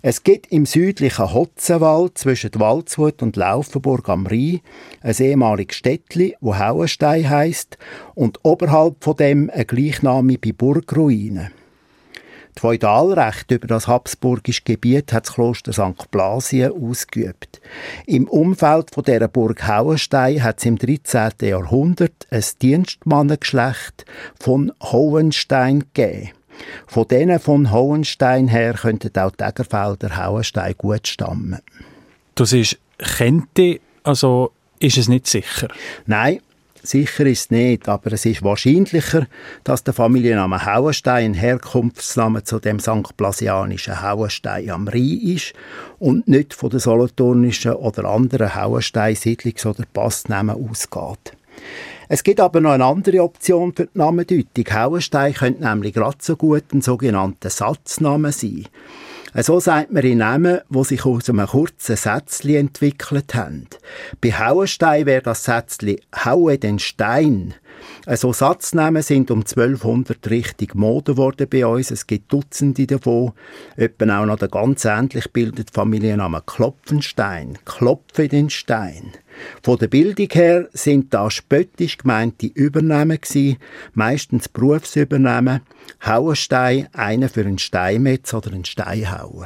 Es 0.01 0.23
gibt 0.23 0.51
im 0.51 0.65
südlichen 0.65 1.33
Hotzenwald 1.33 2.17
zwischen 2.17 2.51
Waldshut 2.55 3.23
und 3.23 3.37
Laufenburg 3.37 4.09
am 4.09 4.27
Rhein 4.27 4.59
ein 4.99 5.15
ehemaliges 5.17 5.77
Städtli, 5.77 6.35
wo 6.41 6.57
Hauenstein 6.57 7.29
heisst, 7.29 7.77
und 8.13 8.39
oberhalb 8.43 9.01
von 9.05 9.15
dem 9.15 9.49
eine 9.49 9.63
gleichnamige 9.63 10.53
Burgruine. 10.53 11.51
Das 11.51 11.56
Feudalrecht 12.59 13.51
über 13.51 13.67
das 13.67 13.87
habsburgische 13.87 14.61
Gebiet 14.63 15.13
hat 15.13 15.27
das 15.27 15.33
Kloster 15.33 15.73
St. 15.73 16.09
Blasien 16.11 16.71
ausgeübt. 16.71 17.61
Im 18.05 18.27
Umfeld 18.27 18.91
von 18.93 19.03
der 19.03 19.27
Burg 19.27 19.67
Hauenstein 19.67 20.43
hat 20.43 20.59
es 20.59 20.65
im 20.65 20.77
13. 20.77 21.31
Jahrhundert 21.41 22.27
ein 22.29 22.43
Dienstmannengeschlecht 22.61 24.05
von 24.39 24.71
Hohenstein 24.81 25.85
gegeben. 25.93 26.31
Von 26.87 27.07
denen 27.07 27.39
von 27.39 27.71
Hohenstein 27.71 28.47
her 28.47 28.73
könnten 28.73 29.17
auch 29.19 29.31
die 29.31 29.43
Egerfelder 29.43 30.17
Hauenstein 30.17 30.75
gut 30.77 31.07
stammen. 31.07 31.59
Das 32.35 32.53
ist 32.53 32.77
Kente, 32.97 33.79
also 34.03 34.51
ist 34.79 34.97
es 34.97 35.07
nicht 35.07 35.27
sicher? 35.27 35.67
Nein, 36.05 36.39
Sicher 36.87 37.25
ist 37.25 37.39
es 37.39 37.51
nicht, 37.51 37.89
aber 37.89 38.13
es 38.13 38.25
ist 38.25 38.43
wahrscheinlicher, 38.43 39.27
dass 39.65 39.83
der 39.83 39.93
Familienname 39.93 40.65
Hauenstein 40.65 41.31
ein 41.31 41.33
Herkunftsname 41.33 42.45
zu 42.45 42.59
dem 42.59 42.79
St. 42.79 43.17
Blasianischen 43.17 44.01
Hauenstein 44.01 44.69
am 44.69 44.87
Rhein 44.87 45.19
ist 45.21 45.51
und 45.99 46.29
nicht 46.29 46.53
von 46.53 46.69
den 46.69 46.79
solothurnischen 46.79 47.73
oder 47.73 48.05
anderen 48.05 48.55
Hauenstein-Siedlungs- 48.55 49.67
oder 49.67 49.83
Passnamen 49.91 50.55
ausgeht. 50.55 51.33
Es 52.07 52.23
gibt 52.23 52.39
aber 52.39 52.61
noch 52.61 52.71
eine 52.71 52.85
andere 52.85 53.21
Option 53.21 53.73
für 53.73 53.87
die 53.87 53.97
Namendeutung. 53.97 54.65
Hauenstein 54.71 55.33
könnte 55.33 55.63
nämlich 55.65 55.93
gerade 55.93 56.17
so 56.21 56.37
gut 56.37 56.73
ein 56.73 56.81
sogenannter 56.81 57.49
Satzname 57.49 58.31
sein. 58.31 58.65
So 59.39 59.59
sagt 59.59 59.91
man 59.91 60.03
in 60.03 60.17
Namen, 60.17 60.61
die 60.67 60.83
sich 60.83 61.05
aus 61.05 61.29
einem 61.29 61.45
kurzen 61.45 61.95
Sätzchen 61.95 62.55
entwickelt 62.55 63.35
haben. 63.35 63.67
Bei 64.19 64.31
Hauenstein 64.31 65.05
wäre 65.05 65.21
das 65.21 65.43
Sätzchen 65.43 65.97
«Haue 66.25 66.57
den 66.57 66.79
Stein». 66.79 67.53
So 68.07 68.33
Satznamen 68.33 69.03
sind 69.03 69.29
um 69.29 69.41
1200 69.41 70.27
richtig 70.31 70.73
Mode 70.73 71.11
geworden 71.11 71.47
bei 71.47 71.67
uns. 71.67 71.91
Es 71.91 72.07
gibt 72.07 72.33
Dutzende 72.33 72.87
davon. 72.87 73.33
Etwa 73.75 74.21
auch 74.21 74.25
noch 74.25 74.39
der 74.39 74.47
ganz 74.47 74.85
ähnlich 74.85 75.31
bildet 75.31 75.69
Familienname 75.69 76.41
Klopfenstein. 76.43 77.59
Klopfe 77.63 78.27
den 78.27 78.49
Stein. 78.49 79.11
Von 79.63 79.77
der 79.77 79.87
Bildung 79.87 80.29
her 80.31 80.67
sind 80.73 81.13
da 81.13 81.29
spöttisch 81.29 81.97
gemeinte 81.97 82.47
Übernahmen 82.47 83.19
gewesen, 83.19 83.57
meistens 83.93 84.49
Berufsübernahmen. 84.49 85.61
Hauenstein, 86.05 86.87
einer 86.93 87.29
für 87.29 87.41
einen 87.41 87.59
Steinmetz 87.59 88.33
oder 88.33 88.51
einen 88.51 88.65
Steinhauer. 88.65 89.45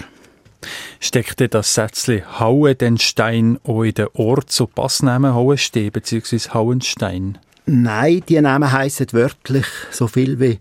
Steckte 1.00 1.50
das 1.50 1.74
Sätzchen 1.74 2.40
«Haue 2.40 2.76
den 2.76 2.98
Stein» 2.98 3.58
auch 3.64 3.84
in 3.84 3.94
den 3.94 4.08
Ort 4.14 4.52
so 4.52 4.68
Passnamen 4.68 5.34
Hauenstein 5.34 5.92
bzw. 5.92 6.38
Hauenstein? 6.54 7.40
Nein, 7.66 8.22
die 8.28 8.40
Namen 8.42 8.72
heißen 8.72 9.08
wörtlich 9.12 9.66
so 9.92 10.08
viel 10.08 10.40
wie 10.40 10.60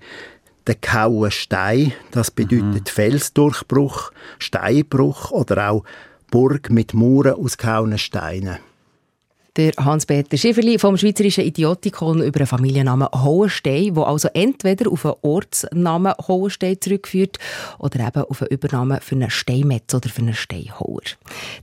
der 0.67 0.77
kaue 0.77 1.31
Stein. 1.31 1.93
Das 2.11 2.31
bedeutet 2.31 2.87
mhm. 2.87 2.87
Felsdurchbruch, 2.87 4.13
Steinbruch 4.39 5.31
oder 5.31 5.71
auch 5.71 5.85
Burg 6.31 6.71
mit 6.71 6.95
Mauern 6.95 7.35
aus 7.35 7.59
gehauenen 7.59 7.99
Steinen 7.99 8.59
der 9.57 9.73
Hans-Peter 9.79 10.37
Schifferli 10.37 10.79
vom 10.79 10.97
Schweizerischen 10.97 11.45
Idiotikon 11.45 12.23
über 12.23 12.39
den 12.41 12.47
Familiennamen 12.47 13.09
Hohenstein, 13.13 13.95
der 13.95 14.07
also 14.07 14.29
entweder 14.35 14.91
auf 14.91 15.05
einen 15.05 15.15
Ortsnamen 15.23 16.15
Hohenstein 16.27 16.81
zurückführt 16.81 17.39
oder 17.79 18.07
eben 18.07 18.23
auf 18.23 18.43
eine 18.43 18.51
Übernahme 18.51 19.01
für 19.01 19.15
einen 19.15 19.31
Steinmetz 19.31 19.93
oder 19.95 20.09
für 20.09 20.23
einen 20.23 20.35
Steinhauer. 20.35 21.03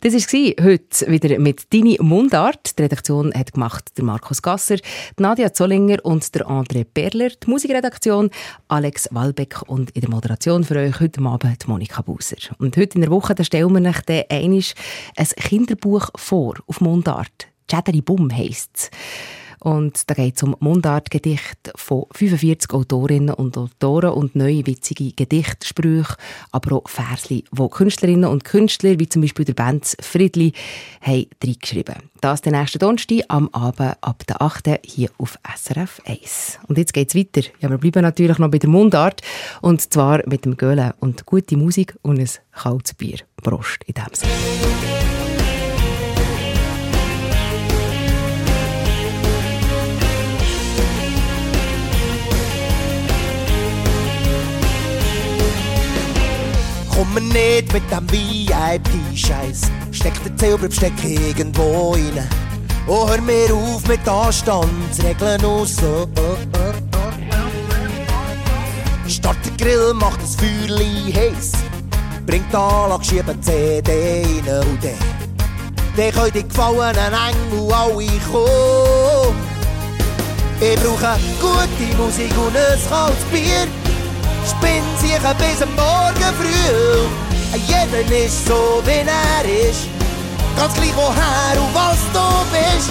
Das 0.01 0.13
war 0.13 0.65
heute 0.65 1.11
wieder 1.11 1.39
mit 1.39 1.73
«Deine 1.73 1.97
Mundart». 1.99 2.77
Die 2.77 2.83
Redaktion 2.83 3.33
hat 3.33 3.53
gemacht 3.53 3.97
der 3.97 4.03
Markus 4.03 4.41
Gasser, 4.41 4.77
Nadia 5.17 5.53
Zollinger 5.53 6.03
und 6.03 6.33
der 6.35 6.47
André 6.47 6.85
Perler. 6.85 7.29
Die 7.29 7.49
Musikredaktion 7.49 8.29
Alex 8.67 9.09
Walbeck 9.11 9.61
und 9.67 9.91
in 9.91 10.01
der 10.01 10.09
Moderation 10.09 10.63
für 10.63 10.75
euch 10.75 10.99
heute 10.99 11.21
Abend 11.21 11.67
Monika 11.67 12.01
Buser. 12.01 12.37
Und 12.57 12.77
heute 12.77 12.95
in 12.95 13.01
der 13.01 13.11
Woche 13.11 13.35
stellen 13.43 13.73
wir 13.73 13.89
euch 13.89 14.01
dann 14.01 14.23
ein 14.29 15.27
Kinderbuch 15.37 16.09
vor 16.15 16.55
auf 16.67 16.81
Mundart. 16.81 17.47
Chatteri 17.67 18.01
Bum 18.01 18.31
heisst 18.31 18.71
es. 18.75 18.89
Und 19.59 20.09
da 20.09 20.13
geht 20.13 20.37
es 20.37 20.43
um 20.43 20.55
Mundartgedichte 20.59 21.71
von 21.75 22.05
45 22.11 22.71
Autorinnen 22.73 23.33
und 23.33 23.57
Autoren 23.57 24.11
und 24.11 24.35
neue 24.35 24.65
witzige 24.67 25.11
Gedichtsprüche, 25.11 26.15
aber 26.51 26.77
auch 26.77 26.87
Versli, 26.87 27.43
wo 27.51 27.67
Künstlerinnen 27.67 28.29
und 28.29 28.43
Künstler, 28.43 28.99
wie 28.99 29.09
zum 29.09 29.23
Beispiel 29.23 29.45
der 29.45 29.53
Benz 29.53 29.97
Friedli, 29.99 30.53
haben 31.01 31.25
reingeschrieben. 31.43 31.95
Das 32.21 32.41
den 32.41 32.53
nächsten 32.53 32.79
Donnerstag 32.79 33.23
am 33.29 33.49
Abend 33.49 33.97
ab 34.01 34.25
der 34.27 34.41
8. 34.41 34.79
hier 34.85 35.09
auf 35.17 35.37
SRF 35.55 36.01
1. 36.05 36.59
Und 36.67 36.77
jetzt 36.77 36.93
geht 36.93 37.09
es 37.09 37.15
weiter. 37.15 37.47
Ja, 37.59 37.69
wir 37.69 37.77
bleiben 37.77 38.03
natürlich 38.03 38.37
noch 38.37 38.51
bei 38.51 38.59
der 38.59 38.69
Mundart 38.69 39.21
und 39.61 39.81
zwar 39.81 40.21
mit 40.27 40.45
dem 40.45 40.57
Göhle 40.57 40.95
und 40.99 41.25
gute 41.25 41.57
Musik 41.57 41.95
und 42.03 42.19
ein 42.19 42.29
kaltes 42.51 42.93
Bier. 42.93 43.17
Prost 43.43 43.83
in 43.85 43.93
dem 43.95 44.13
Sinne. 44.13 45.06
Mir 57.05 57.21
nicht 57.21 57.73
mit 57.73 57.83
dem 57.91 58.11
VIP-Scheiß. 58.11 59.61
Steck 59.91 60.23
den 60.23 60.37
Zauberbesteck 60.37 60.93
irgendwo 61.03 61.91
rein. 61.93 62.27
Oh, 62.87 63.07
hör 63.07 63.21
mir 63.21 63.53
auf 63.53 63.87
mit 63.87 64.07
Anstandsregeln 64.07 65.43
aus. 65.45 65.75
So. 65.75 66.07
Start 69.07 69.37
den 69.45 69.57
Grill, 69.57 69.93
mach 69.93 70.17
das 70.17 70.35
Feuerli 70.35 71.13
heiß. 71.13 71.51
Bring 72.25 72.43
die 72.51 72.55
Anlage, 72.55 73.03
schieb 73.05 73.29
eine 73.29 73.41
CD 73.41 74.23
rein 74.23 74.59
und 74.59 74.83
dann. 74.83 74.93
Dann 75.95 76.11
können 76.11 76.31
die 76.33 76.47
gefallenen 76.47 77.13
Engel 77.13 77.73
alle 77.73 78.07
kommen. 78.31 79.35
Ich 80.59 80.79
brauche 80.79 81.19
gute 81.39 81.97
Musik 81.97 82.31
und 82.37 82.55
ein 82.55 82.79
kaltes 82.89 83.23
Bier. 83.31 83.86
Spinn 84.45 84.83
sich 84.99 85.17
bis 85.37 85.61
am 85.61 85.73
Morgen 85.75 86.33
früh. 86.37 87.27
Jeder 87.67 88.25
ist 88.25 88.45
so, 88.45 88.81
wie 88.85 88.91
er 88.91 89.69
ist. 89.69 89.87
Ganz 90.57 90.73
gleich 90.73 90.95
woher 90.95 91.61
und 91.61 91.73
was 91.73 91.99
du 92.13 92.27
bist. 92.51 92.89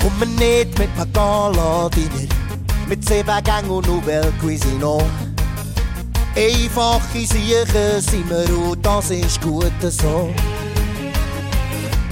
Komm 0.00 0.18
mir 0.18 0.26
nicht 0.26 0.78
mit 0.78 0.96
Pagala-Dinner, 0.96 2.28
mit 2.88 3.08
sieben 3.08 3.70
und 3.70 3.86
Nouvelle 3.86 4.32
Cuisine. 4.40 5.04
Einfache 6.36 7.26
Siechen 7.26 8.00
sind 8.00 8.28
wir 8.28 8.70
und 8.70 8.84
das 8.84 9.10
ist 9.10 9.40
gut 9.40 9.72
so. 9.80 10.30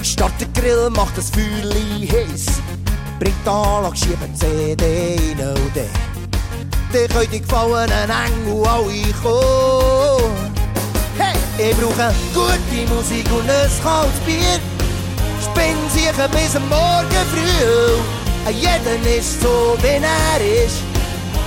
Start 0.04 0.38
den 0.38 0.52
Grill, 0.52 0.90
mach 0.90 1.10
das 1.12 1.30
Feuerli 1.30 2.06
heiß. 2.06 2.44
Bring 3.18 3.34
die 3.44 3.48
Anlage, 3.48 3.96
schieb 3.96 4.18
CD 4.34 5.16
rein 5.38 5.48
und 5.48 5.74
dann. 5.74 5.88
Dann 6.92 7.08
können 7.08 7.30
die 7.32 7.40
gefallenen 7.40 8.10
Engel 8.10 8.66
alle 8.66 9.12
kommen. 9.22 10.52
Hey, 11.16 11.70
ich 11.70 11.76
brauche 11.76 12.12
gute 12.34 12.94
Musik 12.94 13.26
und 13.32 13.48
ein 13.48 13.70
kaltes 13.82 14.20
Bier. 14.26 14.60
Spinn 15.42 15.90
sich 15.90 16.12
bis 16.30 16.54
am 16.54 16.68
Morgen 16.68 17.24
früh. 17.32 18.52
Jeder 18.52 19.18
ist 19.18 19.40
so, 19.40 19.76
wie 19.80 19.86
er 19.86 20.64
ist. 20.64 20.80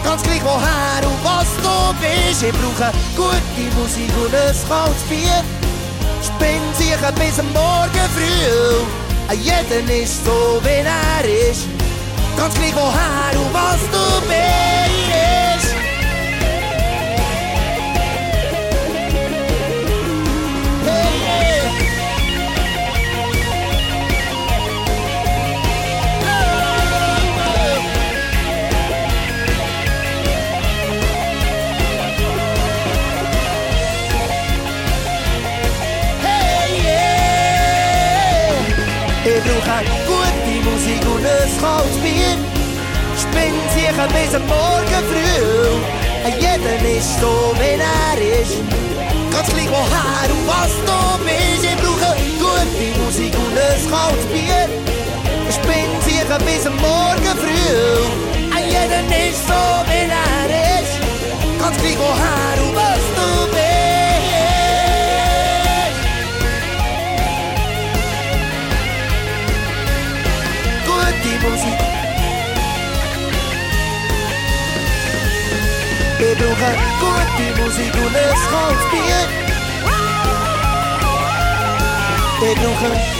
Ganz 0.03 0.23
gleich 0.23 0.43
woher 0.43 1.07
und 1.07 1.23
was 1.23 1.47
du 1.61 1.93
bist. 2.01 2.41
Ich 2.41 2.51
brauche 2.51 2.91
gute 3.15 3.75
Musik 3.79 4.11
und 4.17 4.33
ein 4.33 4.55
kaltes 4.67 5.03
Bier. 5.07 5.56
Spinn 6.23 6.61
sich 6.73 6.95
bis 7.15 7.39
am 7.39 7.51
Morgen 7.53 8.07
früh. 8.15 9.35
Jeder 9.35 9.93
ist 9.93 10.25
so, 10.25 10.61
wie 10.63 10.83
er 10.83 11.49
ist. 11.49 11.67
Ganz 12.37 12.53
gleich 12.55 12.75
woher 12.75 13.39
und 13.39 13.53
was 13.53 13.81
du 13.91 14.27
bist. 14.27 14.86
Bier. 41.57 42.37
Spinn 43.17 43.57
sich 43.73 43.97
bis 44.13 44.35
am 44.35 44.45
Morgen 44.47 45.03
früh. 45.09 45.41
Jeder 46.39 46.97
ist 46.97 47.19
so, 47.19 47.53
wie 47.59 47.79
er 47.79 48.19
ist. 48.41 48.57
Ganz 49.31 49.49
gleich 49.49 49.69
woher 49.69 50.29
und 50.31 50.47
was. 50.47 50.73
Ich 51.61 51.75
brauche 51.81 52.15
gute 52.39 52.87
Musik 53.03 53.33
und 53.33 53.57
ein 53.57 54.17
Bier. 54.31 54.63
Spinn 55.49 55.91
sich 56.05 56.29
bis 56.45 56.65
am 56.67 56.75
Morgen 56.77 57.33
früh. 57.41 57.77
Jeder 58.69 59.03
ist 59.27 59.47
so, 59.47 59.61
wie 59.89 60.09
er 60.09 60.49
ist. 60.79 60.95
Woher 61.99 62.57
und 62.63 62.75
was 62.75 62.86
Ich 76.57 76.63
brauche 76.63 76.75
gute 76.99 77.61
Musik 77.61 77.93
und 77.93 78.15
ein 78.15 78.35
kaltes 78.49 78.85
Bier. 78.89 79.21
Ich 82.41 83.16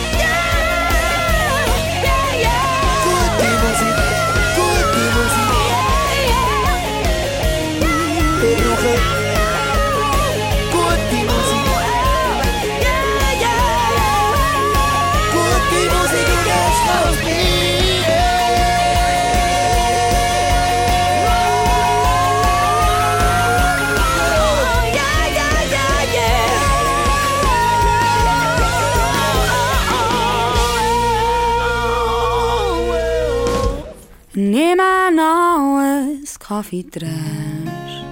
Kaffee 36.47 36.83
trinkst. 36.83 38.05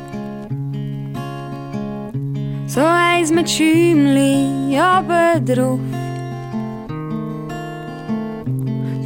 So 2.68 2.82
eins 2.82 3.32
mit 3.32 3.50
Schäumli 3.50 4.78
oben 4.78 5.46
drauf. 5.46 5.80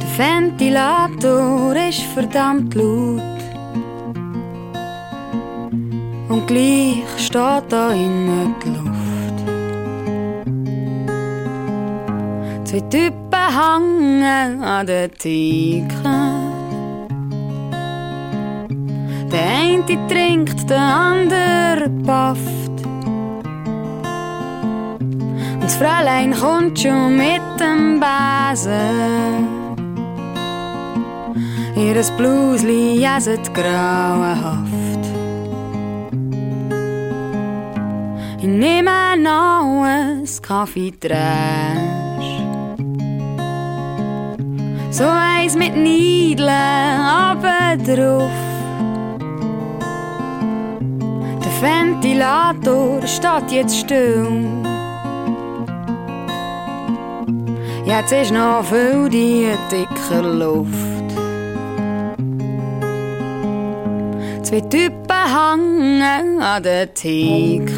Der 0.00 0.18
Ventilator 0.18 1.76
ist 1.76 2.02
verdammt 2.12 2.74
laut. 2.74 3.22
Und 6.28 6.46
gleich 6.48 7.04
steht 7.16 7.64
da 7.68 7.92
innen 7.92 8.56
die 8.64 8.68
Luft. 8.70 9.36
Zwei 12.64 12.80
Typen 12.80 13.30
hängen 13.30 14.64
an 14.64 14.86
der 14.88 15.08
Theke. 15.08 16.29
Eine 19.88 20.06
trinkt, 20.08 20.68
der 20.68 20.78
andere 20.78 21.88
pafft. 22.04 22.84
Und 25.54 25.62
das 25.62 25.76
Fräulein 25.76 26.34
kommt 26.34 26.78
schon 26.80 27.16
mit 27.16 27.40
dem 27.58 28.00
Besen. 28.00 29.48
Ihres 31.76 32.10
Blusli 32.12 32.96
jäset 32.98 33.54
grauenhaft. 33.54 34.80
Ich 38.38 38.46
nehme 38.46 39.16
noch 39.18 39.84
ein 39.84 40.28
Kaffee 40.42 40.92
Trash. 40.98 42.40
So 44.90 45.04
eins 45.04 45.54
mit 45.56 45.76
Niedeln 45.76 46.50
aber 46.50 47.76
drauf. 47.76 48.49
Ventilator 51.60 53.06
steht 53.06 53.50
jetzt 53.50 53.76
still. 53.80 54.46
Jetzt 57.84 58.12
ist 58.12 58.32
noch 58.32 58.64
viel 58.64 59.08
die 59.10 59.48
dicke 59.70 60.20
Luft. 60.22 61.08
Zwei 64.42 64.60
Typen 64.62 65.10
hängen 65.10 66.40
an 66.40 66.62
der 66.62 66.94
Theke. 66.94 67.70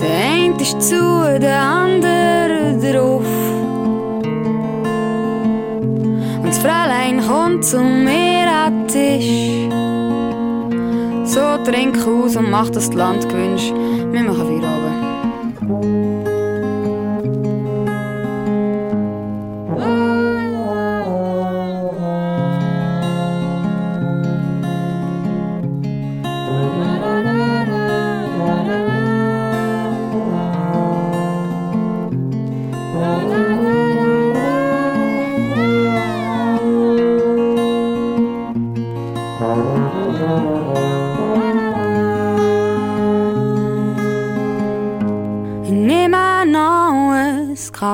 Der 0.00 0.10
eine 0.32 0.62
ist 0.62 0.80
zu, 0.80 1.38
der 1.38 1.60
andere 1.60 2.78
drauf. 2.80 3.22
Und 6.42 6.46
das 6.46 6.58
Fräulein 6.58 7.20
kommt 7.26 7.64
zu 7.64 7.80
mir 7.80 8.48
an 8.50 8.86
den 8.86 8.88
Tisch. 8.88 9.77
So 11.38 11.56
trink 11.62 11.96
aus 12.04 12.34
und 12.34 12.50
macht 12.50 12.74
das 12.74 12.92
Land 12.94 13.28
gewünscht. 13.28 13.72
Wir 13.72 14.24
machen 14.24 14.60
Feierabend. 14.60 14.87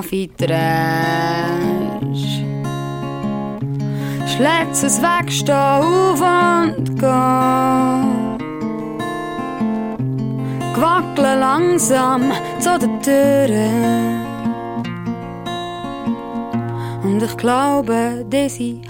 Kaffee 0.05 0.28
Trash. 0.36 0.55
Schlätz 4.26 4.82
es 4.82 5.00
weg, 5.00 5.32
steh 5.32 5.52
auf 5.52 6.20
und 6.20 7.00
geh. 7.00 8.05
Gewackle 10.74 11.38
langsam 11.38 12.32
zu 12.59 12.78
der 12.78 13.00
Türe. 13.00 13.70
Und 17.02 17.22
ich 17.22 17.36
glaube, 17.38 18.26
Desi 18.28 18.82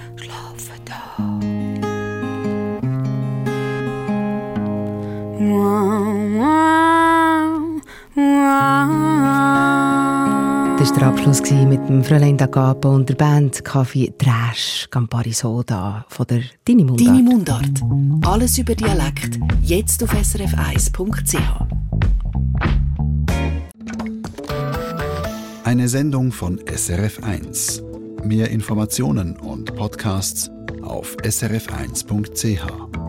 der 10.95 11.07
Abschluss 11.07 11.41
mit 11.41 11.89
dem 11.89 12.03
Fräulein 12.03 12.37
D'Agapo 12.37 12.95
und 12.95 13.09
der 13.09 13.15
Band 13.15 13.63
Kaffee 13.65 14.13
Trash 14.17 14.87
Campari 14.89 15.33
Soda 15.33 16.05
von 16.09 16.25
der 16.27 16.41
Dini 16.67 16.83
Mundart. 16.83 17.07
Deine 17.07 17.23
Mundart. 17.23 18.25
Alles 18.25 18.57
über 18.57 18.75
Dialekt. 18.75 19.39
Jetzt 19.61 20.03
auf 20.03 20.13
srf1.ch. 20.13 21.37
Eine 25.63 25.89
Sendung 25.89 26.31
von 26.31 26.59
SRF1. 26.59 27.81
Mehr 28.23 28.49
Informationen 28.51 29.35
und 29.37 29.75
Podcasts 29.75 30.49
auf 30.81 31.17
srf1.ch. 31.23 33.04